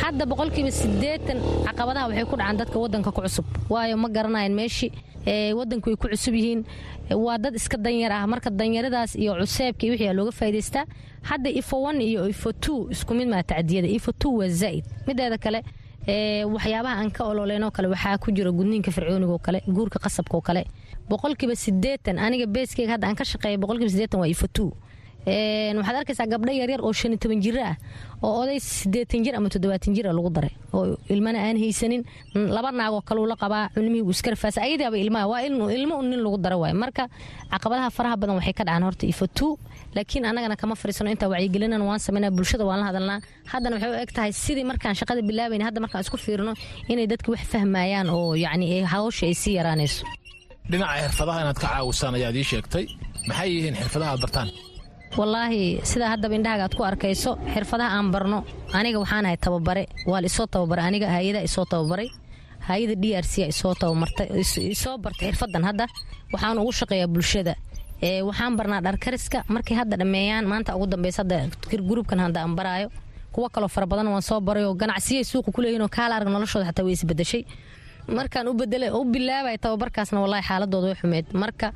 Hadda 0.00 0.24
boqolkiiba 0.30 0.70
siddeetan 0.70 1.38
caqabadaha 1.66 2.06
waxay 2.10 2.24
ku 2.30 2.36
dhacaan 2.36 2.56
dadka 2.60 2.76
wadanka 2.78 3.10
ku 3.16 3.20
cusub. 3.22 3.44
Waayo 3.72 3.96
ma 3.96 4.08
garanayan 4.08 4.54
meeshii 4.54 4.90
wadanku 5.58 5.86
way 5.90 5.96
ku 5.96 6.06
cusub 6.12 6.34
yihiin. 6.34 6.60
Waa 7.24 7.38
dad 7.38 7.54
iska 7.54 7.76
danyar 7.76 8.12
ah. 8.12 8.26
Marka 8.26 8.50
danyaradaas 8.50 9.14
iyo 9.16 9.34
cuseebka 9.40 9.82
iyo 9.86 9.92
wixii 9.94 10.14
looga 10.18 10.32
faa'idaystaa 10.38 10.84
hadda 11.22 11.50
ifo 11.50 11.76
one 11.82 12.00
iyo 12.04 12.28
ifo 12.28 12.52
two 12.52 12.88
isku 12.94 13.14
mid 13.14 13.28
maa 13.28 13.42
tacdiyada. 13.42 13.88
Ifo 13.88 14.12
two 14.12 14.32
waa 14.38 14.48
zaa'id 14.60 14.84
mideeda 15.06 15.38
kale 15.38 15.62
waxyaabaha 16.06 16.98
aan 17.00 17.10
ka 17.10 17.24
ololeynoo 17.24 17.70
kale 17.70 17.88
waxaa 17.88 18.18
ku 18.18 18.32
jira 18.32 18.50
gudniinka 18.50 18.90
fircoonigo 18.90 19.38
kale 19.38 19.62
guurka 19.68 19.98
qasabkao 19.98 20.40
kale. 20.42 20.64
Boqolkiiba 21.08 21.54
sideetan 21.54 22.18
aniga 22.18 22.46
beeskeyga 22.46 22.92
hadda 22.94 23.06
aan 23.08 23.14
ka 23.16 23.24
shaqeeya 23.24 23.58
boqolkiiba 23.58 23.90
sideetan 23.90 24.20
waa 24.20 24.26
ifatuu 24.28 24.72
waxaad 25.26 25.96
arkaysaa 26.02 26.26
gabdho 26.26 26.50
yaryar 26.52 26.80
oo 26.82 26.92
shan 26.92 27.12
iyo 27.12 27.18
toban 27.22 27.40
jiro 27.40 27.62
ah 27.62 27.76
oo 28.22 28.42
oday 28.42 28.58
sideetan 28.58 29.22
jir 29.24 29.34
ama 29.36 29.48
toddobaatan 29.48 29.94
jir 29.94 30.06
lagu 30.10 30.30
daray. 30.30 30.50
Oo 30.74 30.98
ilmana 31.08 31.38
aan 31.38 31.56
haysanin 31.62 32.02
laba 32.34 32.72
naagoo 32.72 33.02
kaleu 33.06 33.26
la 33.26 33.36
qabaa 33.36 33.70
culmihii 33.74 34.10
iska 34.10 34.30
rafaasa. 34.30 34.62
Ayadaaba 34.66 34.98
ilmaha 34.98 35.26
waa 35.28 35.42
ilmo 35.46 36.02
nin 36.02 36.18
lagu 36.26 36.38
dara 36.38 36.56
waay 36.58 36.72
marka 36.74 37.06
caqabadaha 37.50 37.90
faraha 37.90 38.16
badan 38.16 38.36
waxay 38.42 38.52
ka 38.52 38.64
dhacaan 38.64 38.82
horta 38.82 39.06
ifatuu 39.06 39.58
laakiin 39.96 40.24
annagana 40.30 40.56
kama 40.62 40.74
fariisano 40.80 41.08
intaa 41.14 41.28
wacyigelinan 41.34 41.82
waan 41.88 42.00
sameynaa 42.06 42.30
bulshada 42.36 42.64
waan 42.68 42.80
la 42.82 42.86
hadalnaa. 42.90 43.18
Haddana 43.52 43.74
waxay 43.76 43.90
u 43.94 43.96
eg 44.04 44.10
tahay 44.16 44.32
sidii 44.44 44.64
markaan 44.70 44.94
shaqada 45.00 45.20
bilaabayna 45.28 45.64
hadda 45.68 45.80
markaan 45.84 46.02
isku 46.04 46.16
fiirino 46.24 46.52
inay 46.92 47.06
dadka 47.12 47.28
wax 47.34 47.42
fahmayaan 47.52 48.08
oo 48.16 48.34
yacni 48.44 48.66
hawsha 48.94 49.24
ay 49.30 49.34
sii 49.42 49.54
yaraanayso. 49.58 50.04
Dhinaca 50.70 50.94
xirfadaha 51.04 51.38
inaad 51.44 51.58
ka 51.62 51.66
caawisaan 51.74 52.14
ayaad 52.18 52.36
ii 52.40 52.46
sheegtay 52.52 52.84
maxay 53.28 53.48
yihiin 53.54 53.74
xirfadaha 53.80 54.10
aad 54.14 54.20
bartaan? 54.24 54.48
Wallaahi 55.18 55.80
sidaa 55.90 56.08
haddaba 56.14 56.34
indhahaaga 56.38 56.64
aad 56.68 56.74
ku 56.78 56.82
arkayso 56.90 57.30
xirfadaha 57.54 57.90
aan 57.96 58.08
barno 58.14 58.38
aniga 58.78 58.98
waxaan 59.02 59.26
ahay 59.28 59.36
tababare. 59.44 59.84
Waa 60.10 60.20
la 60.22 60.26
isoo 60.32 60.46
tababaray 60.54 60.84
aniga 60.88 61.06
hay'adaa 61.16 61.44
isoo 61.48 61.64
tababaray. 61.72 62.08
Hay'ada 62.68 62.94
d 63.02 63.04
r 63.24 63.26
c 63.32 63.34
isoo 63.52 63.74
tabamartay 63.80 64.26
isoo 64.76 64.94
bartay 65.04 65.26
xirfadan 65.30 65.64
hadda. 65.68 65.84
Waxaan 66.32 66.58
ugu 66.62 66.72
shaqeeyaa 66.80 67.10
bulshada 67.14 67.52
waxaan 68.02 68.56
barnaa 68.56 68.80
dharkariska 68.82 69.44
markay 69.48 69.76
hadda 69.76 69.96
dhammeeyaan 69.96 70.46
maanta 70.46 70.74
ugu 70.76 70.86
dambeysa 70.86 71.22
hadda 71.22 71.38
gruubkan 71.88 72.18
hadda 72.18 72.40
aan 72.42 72.54
baraayo 72.56 72.88
kuwo 73.32 73.48
kaloo 73.48 73.68
fara 73.68 73.86
badan 73.86 74.08
waan 74.08 74.22
soo 74.22 74.40
baray 74.40 74.64
oo 74.64 74.74
ganacsiyay 74.74 75.24
suuqa 75.24 75.52
ku 75.52 75.60
leeyihiin 75.62 75.82
oo 75.82 75.88
kaala 75.88 76.16
arag 76.16 76.28
noloshooda 76.28 76.66
xataa 76.66 76.84
way 76.84 76.92
isbedeshay 76.92 77.42
markaan 78.08 78.48
u 78.48 78.54
bedela 78.54 78.90
u 78.98 79.04
bilaabay 79.04 79.58
tababarkaasna 79.58 80.20
wallaahi 80.20 80.42
xaaladooda 80.48 80.86
way 80.86 80.94
xumeyd 81.00 81.26
marka 81.32 81.72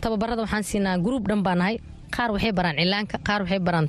tababarada 0.00 0.42
waxaan 0.42 0.64
siinaa 0.64 0.98
gruub 0.98 1.28
dhan 1.28 1.42
baa 1.42 1.54
nahay. 1.54 1.76
Qaar 2.16 2.30
waxay 2.34 2.52
baraan 2.52 2.76
cilaanka 2.76 3.16
qaar 3.28 3.40
waxay 3.42 3.60
baraan 3.60 3.86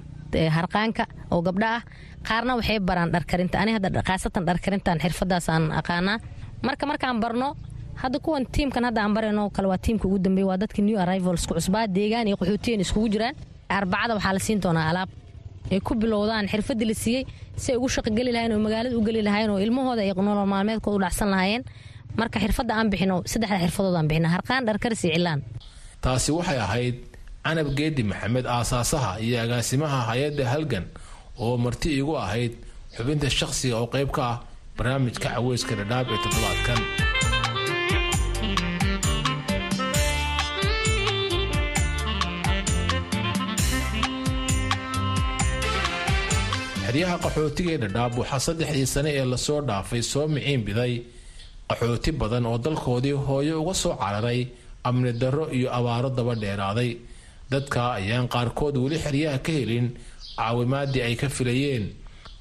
harqaanka 0.57 1.03
oo 1.31 1.41
gabdha 1.41 1.67
ah. 1.77 1.81
Qaarna 2.27 2.53
waxay 2.59 2.79
baraan 2.79 3.09
dharkarinta 3.11 3.57
ani 3.59 3.71
hadda 3.75 4.01
khaasatan 4.03 4.45
dharkarintan 4.45 4.97
xirfadaas 5.03 5.49
aan 5.49 5.71
aqaanaa. 5.79 6.17
Marka 6.61 6.85
markaan 6.85 7.19
barno 7.23 7.55
hadda 7.95 8.19
kuwan 8.19 8.45
tiimkan 8.45 8.83
hadda 8.87 9.01
aan 9.03 9.13
barayno 9.13 9.49
kale 9.49 9.67
waa 9.67 9.77
tiimka 9.77 10.05
ugu 10.07 10.19
dambeeya 10.19 10.47
waa 10.47 10.57
dadka 10.57 10.81
new 10.81 10.97
arrivalsku 10.99 11.53
cusbaa 11.53 11.87
deegaan 11.87 12.27
iyo 12.27 12.37
qaxootiyan 12.37 12.79
iskugu 12.81 13.09
jiraan. 13.09 13.35
Arbacada 13.69 14.13
waxaa 14.15 14.33
la 14.33 14.39
siin 14.39 14.59
doonaa 14.61 14.89
alaab 14.91 15.09
ay 15.71 15.79
ku 15.79 15.95
bilowdaan 15.95 16.47
xirfadii 16.51 16.85
la 16.91 16.93
siiyey 16.93 17.23
si 17.55 17.71
ay 17.71 17.77
ugu 17.77 17.89
shaqogeli 17.89 18.31
lahayen 18.31 18.51
oo 18.53 18.59
magaalada 18.59 18.97
u 18.97 19.01
geli 19.07 19.21
lahayen 19.21 19.49
oo 19.49 19.59
ilmahooda 19.59 20.01
ay 20.01 20.11
nolol 20.15 20.45
maalmeedkooda 20.53 20.95
u 20.97 21.01
dhacsan 21.05 21.29
lahaayeen. 21.33 21.63
Marka 22.17 22.39
xirfadda 22.43 22.73
aan 22.75 22.89
bixino 22.91 23.21
saddexda 23.31 23.57
xirfadood 23.63 23.95
aan 23.95 24.07
bixina 24.07 24.29
harqaan 24.35 24.65
dharkaris 24.67 25.03
iyo 25.05 25.13
cilaan. 25.15 25.39
Taasi 26.03 26.31
waxay 26.31 26.57
ahayd 26.67 26.95
canab 27.45 27.67
geedi 27.77 28.03
maxamed 28.03 28.45
aasaasaha 28.45 29.19
iyo 29.25 29.37
agaasimaha 29.45 29.99
hay'adda 30.09 30.43
halgan 30.53 30.85
oo 31.39 31.55
marti 31.57 31.89
iigu 31.97 32.13
ahayd 32.25 32.53
xubinta 32.97 33.29
shaqsiga 33.29 33.75
oo 33.81 33.87
qayb 33.93 34.09
ka 34.11 34.21
ah 34.31 34.37
barnaamijka 34.77 35.29
caweyska 35.35 35.73
dhadhaab 35.79 36.07
ee 36.13 36.19
toddobaadkan 36.23 36.79
xeryaha 46.91 47.17
qaxootiga 47.23 47.71
ee 47.75 47.77
dhadhaab 47.83 48.13
waxaa 48.21 48.39
saddexdii 48.47 48.85
sane 48.93 49.09
ee 49.19 49.25
la 49.31 49.37
soo 49.37 49.61
dhaafay 49.69 50.01
soo 50.11 50.27
miciin 50.27 50.61
biday 50.67 50.93
qaxooti 51.69 52.11
badan 52.21 52.45
oo 52.45 52.57
dalkoodii 52.65 53.15
hooyo 53.27 53.61
uga 53.63 53.73
soo 53.73 53.95
cararay 54.01 54.41
amni 54.83 55.11
darro 55.21 55.45
iyo 55.57 55.69
abaaro 55.77 56.09
daba 56.09 56.33
dheeraaday. 56.35 56.91
Dadka 57.51 57.81
ayaan 57.99 58.27
qaarkood 58.33 58.75
weli 58.83 58.97
xeryaha 59.05 59.37
ka 59.45 59.51
helin 59.51 59.87
caawimaadii 60.37 61.01
ay 61.07 61.15
ka 61.21 61.27
filayeen. 61.29 61.85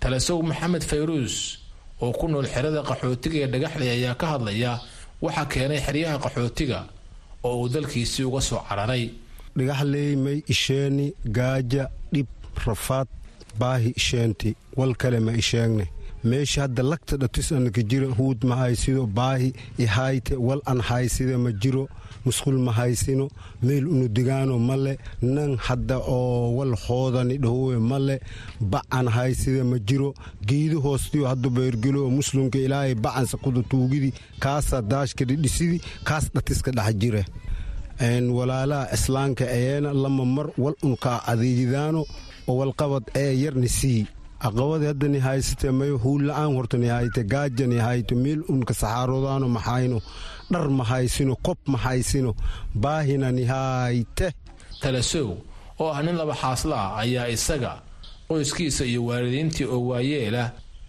Talasow 0.01 0.43
maxamed 0.43 0.83
fayruus 0.91 1.59
oo 2.03 2.13
ku 2.19 2.27
nool 2.29 2.47
xerada 2.53 2.83
qaxootiga 2.89 3.39
ee 3.45 3.51
dhagaxley 3.53 3.91
ayaa 3.97 4.15
ka 4.21 4.27
hadlaya 4.33 4.73
waxaa 5.25 5.47
keenay 5.53 5.81
xeryaha 5.87 6.17
qaxootiga 6.25 6.81
oo 7.47 7.55
uu 7.63 7.69
dalkiisii 7.75 8.25
uga 8.31 8.41
soo 8.41 8.61
cararay. 8.69 9.05
Dhagaxley 9.57 10.17
may 10.25 10.39
isheeni 10.53 11.07
gaaja 11.37 11.85
dhib 12.13 12.27
rafaad 12.67 13.09
baahi 13.63 13.91
isheenti 14.01 14.51
wal 14.79 14.95
kale 15.03 15.19
ma 15.27 15.33
isheegne 15.43 15.87
meesha 16.31 16.61
hadda 16.65 16.83
lagta 16.91 17.15
dhatisannaka 17.23 17.83
jira 17.91 18.09
huud 18.19 18.41
ma 18.49 18.55
haysido 18.63 19.03
baahi 19.19 19.49
ihayte 19.85 20.35
wal 20.49 20.61
an 20.73 20.81
hayside 20.89 21.37
ma 21.45 21.51
jiro 21.63 21.85
musqul 22.27 22.59
ma 22.67 22.73
haysino 22.79 23.27
meel 23.67 23.85
unu 23.93 24.07
digaano 24.17 24.59
male 24.69 24.93
nan 25.37 25.53
hadda 25.67 25.97
oo 26.17 26.51
wal 26.59 26.75
hoodani 26.85 27.37
dhahowe 27.45 27.79
male 27.93 28.17
bacan 28.73 29.09
hayside 29.17 29.63
ma 29.71 29.79
jiro 29.89 30.11
geedu 30.49 30.79
hoostiyo 30.87 31.25
haddu 31.31 31.49
beergelo 31.57 32.01
oo 32.07 32.11
muslimka 32.19 32.59
ilaahay 32.67 32.95
bacansa 33.05 33.37
kuda 33.45 33.63
tuugidi 33.71 34.11
kaasa 34.45 34.83
daashka 34.91 35.25
dhidhisidi 35.29 35.79
kaas 36.09 36.25
dhatiska 36.35 36.71
dhex 36.79 36.95
jire. 37.03 37.25
Walaalaha 38.39 38.93
islaanka 38.95 39.45
eyeena 39.51 39.93
lama 39.93 40.25
mar 40.25 40.47
wal 40.59 40.75
unkaa 40.83 41.21
adeejidaano 41.27 42.05
walqabad 42.61 43.05
ee 43.23 43.33
yarni 43.43 43.69
sii. 43.69 44.07
Aqabadi 44.47 44.87
hadda 44.91 45.09
ni 45.09 45.19
haysate 45.27 45.69
mayo 45.79 45.97
huulla-aan 46.05 46.53
horta 46.57 46.77
ni 46.79 46.89
hayte 46.89 47.25
gaaja 47.33 47.67
ni 47.67 47.77
hayto 47.87 48.15
meel 48.17 48.41
unka 48.53 48.75
saxaarodaano 48.75 49.49
maxayno 49.57 49.99
dhar 50.53 50.67
ma 50.79 50.85
haysino 50.91 51.35
kob 51.47 51.59
ma 51.73 51.79
haysino 51.85 52.31
baahina 52.83 53.29
ni 53.37 53.45
hayte. 53.45 54.27
Talasow 54.83 55.29
oo 55.81 55.91
ah 55.93 56.03
nin 56.03 56.17
laba 56.21 56.35
xaasla 56.43 56.77
ah 56.87 57.01
ayaa 57.03 57.29
isaga 57.37 57.73
qoyskiisa 58.29 58.85
iyo 58.91 59.01
waalidiintii 59.09 59.65
oo 59.75 59.81
waayeelah 59.91 60.47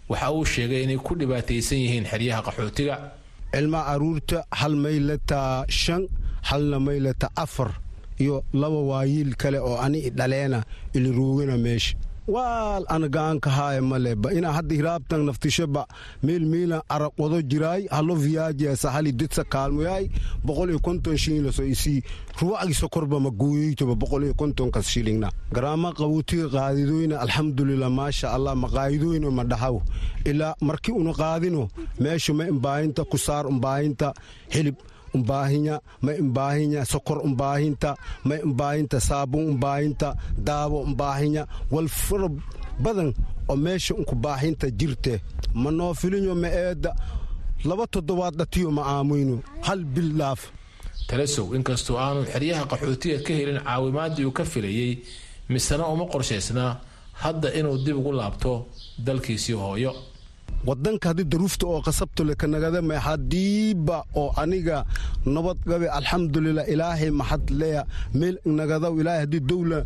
waxa 0.09 0.31
uu 0.31 0.45
sheegay 0.45 0.83
inay 0.83 0.97
ku 1.05 1.11
dhibaataysan 1.19 1.77
yihiin 1.83 2.05
xeryaha 2.11 2.41
qaxootiga. 2.47 2.95
Cilmaa 3.53 3.85
aruurta 3.93 4.37
hal 4.59 4.75
maylataa 4.75 5.65
shan 5.67 6.03
halna 6.49 6.79
maylata 6.79 7.27
afar 7.35 7.71
iyo 8.21 8.35
laba 8.61 8.79
waayiil 8.91 9.31
kale 9.41 9.59
oo 9.69 9.77
ani 9.85 9.99
dhaleena 10.17 10.59
iliruugana 10.95 11.57
meesha 11.65 11.95
waal 12.33 12.83
ana 12.93 13.07
gacanka 13.15 13.49
haaya 13.57 13.81
maleba 13.91 14.27
ina 14.37 14.49
hadda 14.55 14.73
hiraabtan 14.77 15.21
naftishaba 15.27 15.81
meel 16.25 16.43
meelan 16.51 16.81
arag 16.95 17.11
wado 17.21 17.37
jiraay 17.51 17.81
halo 17.95 18.15
viyaajiasa 18.23 18.87
hali 18.95 19.11
dedsa 19.19 19.43
kaalmoyaay 19.53 20.05
boqol 20.45 20.69
isii 21.73 22.03
ruwacgi 22.41 22.73
sokorba 22.81 23.17
ma 23.25 23.29
gooyeytoba 23.41 23.95
boqol 24.01 24.23
kontonkas 24.41 24.85
shilingna 24.93 25.29
garaama 25.55 25.89
qabuutiga 25.99 26.47
qaadidoyna 26.55 27.15
alxamdulillah 27.23 27.89
maasha 27.99 28.27
allah 28.35 28.53
ma 28.61 28.67
qaayidoyno 28.75 29.29
ma 29.37 29.43
dhaxaw. 29.51 29.75
Ilaa 30.29 30.53
marki 30.67 30.91
una 31.01 31.13
qaadino 31.21 31.61
meesha 32.03 32.31
ma 32.37 32.43
imbaayinta 32.53 33.01
kusaar 33.11 33.43
umbaayinta 33.51 34.07
xilib 34.53 34.75
umbaahinya 35.15 35.75
ma 36.05 36.11
imbaahinya 36.23 36.81
sokor 36.93 37.17
umbaahinta 37.27 37.89
ma 38.27 38.35
imbaahinta 38.47 38.97
saabuun 39.07 39.45
umbaahinta 39.53 40.09
daawo 40.47 40.77
umbaahinya 40.87 41.43
wal 41.73 41.87
fara 41.87 42.29
badan 42.83 43.09
oo 43.49 43.55
meesha 43.55 43.93
unku 43.99 44.15
baahinta 44.15 44.67
jirte. 44.79 45.13
Ma 45.61 45.69
noo 45.77 45.93
filinyo 45.93 46.33
ma 46.43 46.47
eedda 46.47 46.91
laba 47.69 47.85
toddobaad 47.93 48.35
dhatiyo 48.39 48.69
ma 48.77 48.81
aamoyno 48.93 49.35
hal 49.67 49.79
bil 49.93 50.09
dhaaf 50.19 50.41
talasow 51.07 51.45
inkastoo 51.57 51.97
aanu 52.03 52.21
xeryaha 52.33 52.63
qaxootiga 52.71 53.17
ka 53.25 53.31
helin 53.37 53.59
caawimaadii 53.67 54.25
uu 54.25 54.31
ka 54.37 54.43
filayey 54.53 54.91
misena 55.49 55.83
uma 55.93 56.05
qorshaysnaa 56.13 56.71
hadda 57.23 57.49
inuu 57.59 57.77
dib 57.85 57.97
ugu 57.99 58.11
laabto 58.19 58.51
dalkiisii 59.05 59.53
hooyo 59.63 59.91
wadanka 60.65 61.09
haddii 61.09 61.23
daruufta 61.33 61.65
oo 61.67 61.81
qasabtole 61.81 62.35
kanagada 62.35 62.81
may 62.81 62.97
hadiiba 62.97 63.97
oo 64.15 64.29
aniga 64.41 64.85
nabad 65.25 65.57
gabe 65.65 65.87
alxamdulilah 65.89 66.65
ilaahay 66.73 67.09
maxad 67.19 67.49
leya 67.61 67.85
meel 68.13 68.35
nagadaw 68.45 68.93
ilaahay 69.01 69.21
haddii 69.25 69.39
dowla 69.51 69.79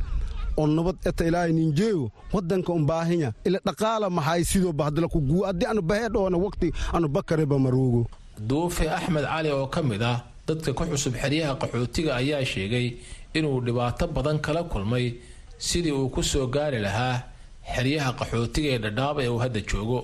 oo 0.57 0.67
nabad 0.67 0.95
eta 1.09 1.23
ilaahay 1.29 1.51
ninjeeyo 1.53 2.11
wadanka 2.33 2.73
umbaahinya 2.73 3.29
ila 3.47 3.59
dhaqaala 3.67 4.09
maxay 4.09 4.43
sidooba 4.51 4.83
hadla 4.87 5.07
ku 5.07 5.19
guu 5.29 5.43
haddii 5.47 5.67
anu 5.71 5.81
baheedhoona 5.81 6.37
waqti 6.45 6.67
anu 6.95 7.07
bakareba 7.07 7.59
maroogo 7.59 8.01
duufe 8.49 8.89
axmed 8.97 9.23
cali 9.31 9.49
oo 9.51 9.67
ka 9.67 9.81
mid 9.83 10.01
ah 10.03 10.17
dadka 10.47 10.73
ku 10.77 10.83
cusub 10.91 11.13
xeryaha 11.21 11.53
qaxootiga 11.61 12.11
ayaa 12.19 12.43
sheegay 12.45 12.87
inuu 13.37 13.61
dhibaato 13.65 14.07
badan 14.15 14.39
kala 14.45 14.63
kulmay 14.71 15.05
sidii 15.57 15.91
uu 15.91 16.09
ku 16.09 16.21
soo 16.23 16.47
gaari 16.55 16.79
lahaa 16.87 17.23
xeryaha 17.75 18.11
qaxootiga 18.19 18.69
ee 18.75 18.79
dhadhaab 18.85 19.19
ee 19.23 19.27
uu 19.33 19.39
hadda 19.43 19.59
joogo 19.71 19.99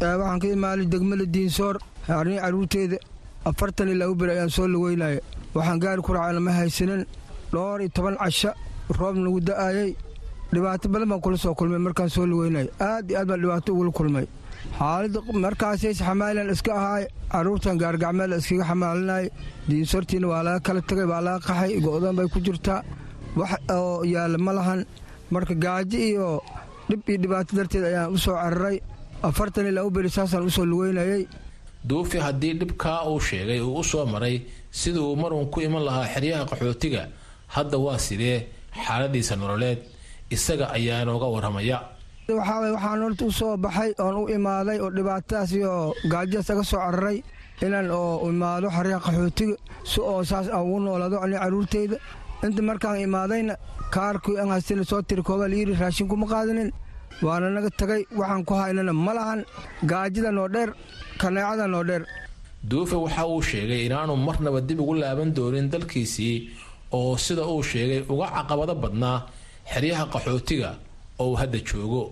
waxaan 0.00 0.40
ka 0.40 0.46
imaalay 0.48 0.86
degmada 0.92 1.24
diinsoor 1.34 1.76
arrin 2.08 2.38
carruurteeda 2.40 2.98
afartan 3.44 3.88
ilaa 3.88 4.08
u 4.12 4.14
bir 4.14 4.28
ayaan 4.30 4.50
soo 4.50 4.66
lugeynaya 4.68 5.20
waxaan 5.54 5.78
gaari 5.80 6.02
ku 6.02 6.12
raacay 6.12 6.34
lama 6.34 6.52
haysanin. 6.52 7.04
Dhowr 7.52 7.80
iyo 7.80 7.90
toban 7.94 8.16
casha 8.16 8.54
roob 8.98 9.16
nagu 9.16 9.40
da'ayay. 9.40 9.90
Dhibaato 10.52 10.88
badan 10.92 11.08
baan 11.10 11.20
kula 11.20 11.36
soo 11.36 11.54
kulmay 11.54 11.78
markaan 11.78 12.08
soo 12.08 12.26
lugeynaya 12.26 12.68
aad 12.80 13.10
iyo 13.10 13.18
aad 13.18 13.28
baan 13.28 13.40
dhibaato 13.42 13.72
ugula 13.74 13.90
kulmay. 13.98 14.26
Xaalada 14.78 15.20
markaasay 15.44 15.94
xamaalan 15.94 16.50
iska 16.54 16.72
ahaay 16.78 17.04
caruurtan 17.32 17.76
gaargacmeel 17.80 18.32
iskaga 18.38 18.64
xamaalinay 18.70 19.26
diinsortiina 19.68 20.26
waa 20.32 20.42
laga 20.46 20.60
kala 20.66 20.80
tagay 20.88 21.06
waa 21.12 21.20
laga 21.26 21.40
qaxay. 21.46 21.80
Go'dan 21.84 22.16
bay 22.16 22.28
ku 22.32 22.38
jirtaa. 22.46 22.82
Wax 23.36 23.52
oo 23.76 24.04
yaalla 24.04 24.38
ma 24.38 24.52
lahan. 24.58 24.80
Marka 25.32 25.54
gaajo 25.64 25.98
iyo 25.98 26.28
dhib 26.88 27.00
iyo 27.08 27.18
dhibaato 27.22 27.56
darteed 27.56 27.84
ayaan 27.90 28.12
u 28.14 28.18
soo 28.18 28.34
cararay 28.42 28.78
afartan 29.22 29.66
ilaa 29.66 29.84
u 29.84 29.90
beri 29.90 30.10
saasaan 30.10 30.46
u 30.46 30.50
soo 30.50 30.64
lugeynayay. 30.66 31.26
Duufi 31.88 32.18
haddii 32.18 32.54
dhibkaa 32.60 33.04
uu 33.10 33.20
sheegay 33.20 33.60
uu 33.60 33.78
u 33.80 33.84
soo 33.84 34.06
maray 34.06 34.42
sidii 34.70 34.98
uu 35.00 35.16
mar 35.16 35.32
uun 35.32 35.46
ku 35.50 35.60
iman 35.60 35.82
lahaa 35.84 36.06
xeryaha 36.14 36.44
qaxootiga 36.50 37.02
hadda 37.56 37.78
waa 37.78 37.98
sidee 37.98 38.46
xaaladiisa 38.86 39.36
nololeed 39.36 39.78
isaga 40.30 40.66
ayaa 40.76 41.02
inooga 41.02 41.26
warramaya. 41.34 41.78
Waxaa 42.28 42.60
waxaan 42.74 43.00
horta 43.02 43.24
u 43.24 43.32
soo 43.32 43.56
baxay 43.56 43.90
oon 43.98 44.16
u 44.22 44.28
imaaday 44.28 44.78
oo 44.80 44.90
dhibaatadaas 44.96 45.52
iyo 45.52 45.94
gaajadas 46.12 46.50
aga 46.50 46.64
soo 46.64 46.78
cararay 46.84 47.18
inaan 47.62 47.90
oo 47.90 48.28
imaado 48.30 48.68
xeryaha 48.76 49.00
qaxootiga 49.06 49.56
si 49.84 50.00
oo 50.00 50.24
saas 50.24 50.46
aan 50.48 50.62
ugu 50.66 50.80
noolaado 50.80 51.16
ani 51.24 51.36
caruurteyda. 51.42 51.96
Inta 52.44 52.62
markaan 52.62 53.00
imaadayna 53.00 53.54
kaarkii 53.94 54.38
aan 54.38 54.48
haystina 54.48 54.84
soo 54.84 55.02
tiri 55.02 55.22
kooba 55.22 55.48
liiri 55.48 55.74
raashin 55.80 56.08
kuma 56.08 56.26
qaadanin 56.26 56.70
waana 57.26 57.48
naga 57.56 57.70
tagay 57.80 58.02
waxaan 58.18 58.42
ku 58.48 58.54
haynana 58.60 58.92
ma 59.06 59.12
lahan 59.18 59.40
gaajida 59.90 60.30
noo 60.36 60.48
dheer 60.54 60.70
kaneecada 61.20 61.66
noo 61.72 61.84
dheer. 61.88 62.02
Duufe 62.70 62.96
waxa 63.04 63.22
uu 63.32 63.42
sheegay 63.50 63.80
inaanu 63.86 64.14
marnaba 64.26 64.60
dib 64.68 64.78
ugu 64.82 64.94
laaban 65.02 65.30
doonin 65.36 65.68
dalkiisii 65.72 66.36
oo 66.96 67.16
sida 67.24 67.42
uu 67.52 67.62
sheegay 67.70 68.00
uga 68.12 68.26
caqabado 68.36 68.74
badnaa 68.82 69.18
xeryaha 69.72 70.04
qaxootiga 70.12 70.70
oo 71.20 71.30
uu 71.30 71.36
hadda 71.40 71.58
joogo. 71.68 72.02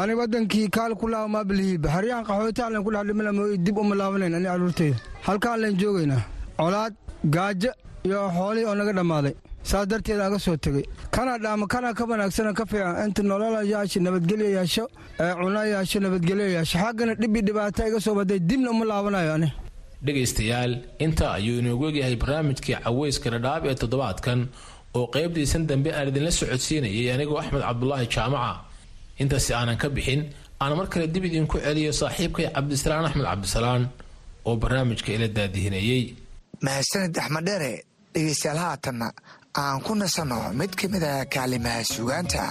Ani 0.00 0.12
wadankii 0.20 0.68
kaal 0.76 0.92
ku 1.00 1.06
laabmaa 1.12 1.44
bilihiiba 1.48 1.88
xeryahan 1.94 2.24
qaxooti 2.28 2.60
allen 2.66 2.82
ku 2.84 2.90
dhex 2.94 3.04
dhimina 3.08 3.32
mooy 3.38 3.56
dib 3.64 3.76
uma 3.82 3.94
laabanayn 4.00 4.34
ani 4.38 4.46
caruurteyda 4.52 4.96
halkaan 5.26 5.58
len 5.62 5.74
joogaynaa. 5.80 6.22
Colaad 6.58 6.94
gaajo 7.34 7.70
iyo 8.06 8.18
xoolihii 8.36 8.66
oo 8.70 8.74
naga 8.80 8.92
dhammaaday 8.98 9.34
saas 9.70 9.86
darteed 9.90 10.20
aga 10.26 10.38
soo 10.38 10.56
tegey. 10.64 10.84
Kana 11.14 11.32
dhaama 11.44 11.66
kana 11.72 11.88
ka 11.98 12.04
wanaagsana 12.10 12.50
ka 12.58 12.64
fiican. 12.70 12.94
Inta 13.06 13.22
nolola 13.22 13.60
yaasho 13.72 13.98
nabadgelyo 14.06 14.48
yeesho 14.56 14.84
ee 15.20 15.32
cuno 15.38 15.50
nabadgelyo 16.06 16.46
yeesho 16.56 16.76
xaggana 16.82 17.14
dhib 17.20 17.34
iyo 17.36 17.42
dhibaato 17.48 17.80
iga 17.88 18.00
soo 18.00 18.14
baday 18.18 18.38
dibna 18.48 18.68
uma 18.74 18.84
laabanayo 18.90 19.32
ani. 19.36 19.48
Dhegaystayaal 20.06 20.72
intaa 21.04 21.32
ayuu 21.38 21.58
inoogu 21.62 21.84
egyahay 21.90 22.16
barnaamijkii 22.22 22.76
caweyska 22.84 23.28
dhadhaab 23.34 23.62
ee 23.70 23.74
toddobaadkan 23.82 24.40
oo 24.98 25.06
qaybtiisan 25.14 25.62
dambe 25.70 25.90
aan 25.98 26.08
idinla 26.10 26.30
socodsiinayay 26.38 27.06
anigoo 27.14 27.38
axmed 27.42 27.62
cabdulaahi 27.68 28.06
jaamaca. 28.14 28.52
Intaasi 29.22 29.50
aanan 29.58 29.76
ka 29.82 29.88
bixin 29.96 30.20
aan 30.62 30.72
mar 30.78 30.86
kale 30.92 31.06
dib 31.14 31.24
idinku 31.28 31.56
celiyo 31.66 31.92
saaxiibkay 32.00 32.46
cabdisalaan 32.56 33.04
axmed 33.08 33.26
cabdisalaan 33.30 33.82
oo 34.48 34.54
barnaamijka 34.62 35.10
ila 35.16 35.28
daadihinayey 35.38 36.02
mahadsanid 36.66 37.14
axmed 37.22 37.44
dheere 37.48 37.72
dhegaystayaal 38.14 38.58
haatanna 38.64 39.08
aan 39.60 39.80
ku 39.84 39.92
nasanno 40.00 40.40
mid 40.58 40.72
ka 40.78 40.86
mid 40.92 41.04
a 41.04 41.14
kaalimaha 41.34 41.82
suugaanta 41.92 42.44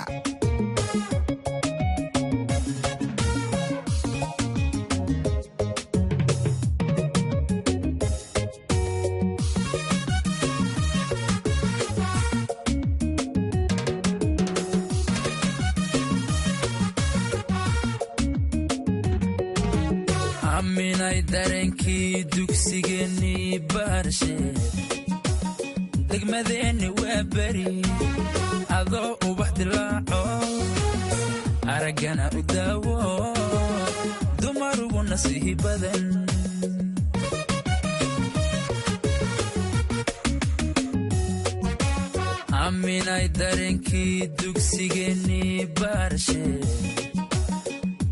dareenkii 43.92 44.32
dugsigeennii 44.42 45.68
baarshe 45.80 46.44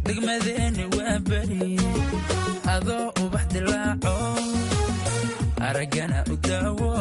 degmadeenni 0.05 0.85
waa 0.97 1.19
beri 1.29 1.77
adoo 2.75 3.11
ubax 3.23 3.45
dilaaco 3.53 4.13
araggana 5.67 6.23
u 6.31 6.35
daawo. 6.47 6.91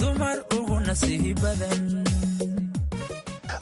Dumar 0.00 0.38
ugu 0.56 0.80
nasiihi 0.86 1.34
badan. 1.42 1.82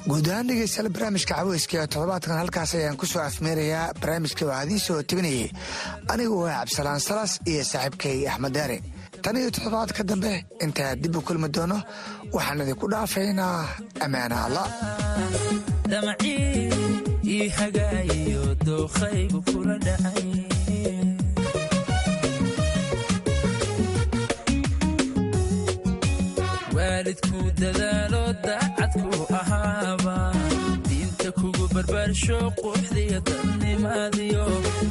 Guud 0.09 0.27
ahaan 0.29 0.47
dhegeystayaal 0.49 0.91
barnaamijka 0.95 1.35
caweyska 1.35 1.87
toddobaadkan 1.93 2.39
halkaas 2.41 2.75
ayaan 2.75 2.97
ku 2.97 3.07
soo 3.07 3.23
afmeerayaa. 3.23 3.93
Barnaamijka 4.01 4.47
waxaa 4.47 4.65
idiin 4.65 4.81
soo 4.81 5.03
tebinayay. 5.03 5.51
Anigu 6.13 6.41
waa 6.45 6.57
cabdisalaan 6.61 7.01
salas 7.01 7.39
iyo 7.47 7.65
saaxiibkay 7.65 8.29
axmed 8.29 8.53
daare 8.55 8.79
tan 9.25 9.37
iyo 9.41 9.51
toddobaadka 9.55 10.03
dambe 10.11 10.33
intaa 10.65 10.93
dib 11.03 11.15
u 11.19 11.21
kulmi 11.27 11.49
doono 11.57 11.79
waxaan 12.35 12.63
idinku 12.65 12.87
dhaafaynaa 12.93 13.59
ammaana 14.05 14.37
alla. 14.47 14.65
Daacadku 27.91 29.27
ahaaba 29.41 30.17
diinta 30.89 31.29
kugu 31.39 31.65
barbaarsho 31.75 32.39
quuxdiyo 32.61 33.19
dadnimaadiyo 33.29 34.45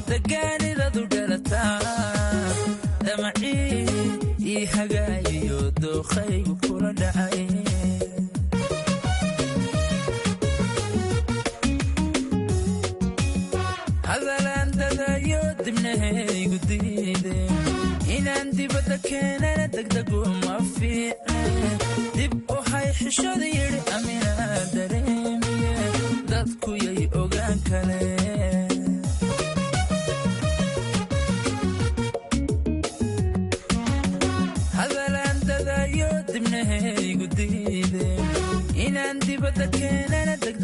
dagaanidadu 0.10 1.02
damacii 3.10 3.86
ii 4.52 4.66
hagaayiyo 4.74 5.60
dookhaygu 5.82 6.54
kula 6.64 6.92
dhacay. 7.00 7.48
Hadalaan 14.10 14.70
dadayo 14.80 15.42
dibnahaygu 15.66 16.58
diide 16.70 17.36
inaan 18.18 18.50
dibadda 18.58 18.98
keenana 19.08 19.66
degdegu 19.76 20.22
ma 20.46 20.56
fiicne 20.76 21.72
dib 22.18 22.34
hay 22.72 22.88
xishada 23.00 23.48
yidhi 23.58 23.80
aminaa 23.98 24.58
dareemiye 24.76 25.76
dadku 26.32 26.72
yay 26.86 27.02
ogaan 27.22 27.60
kale 27.70 28.02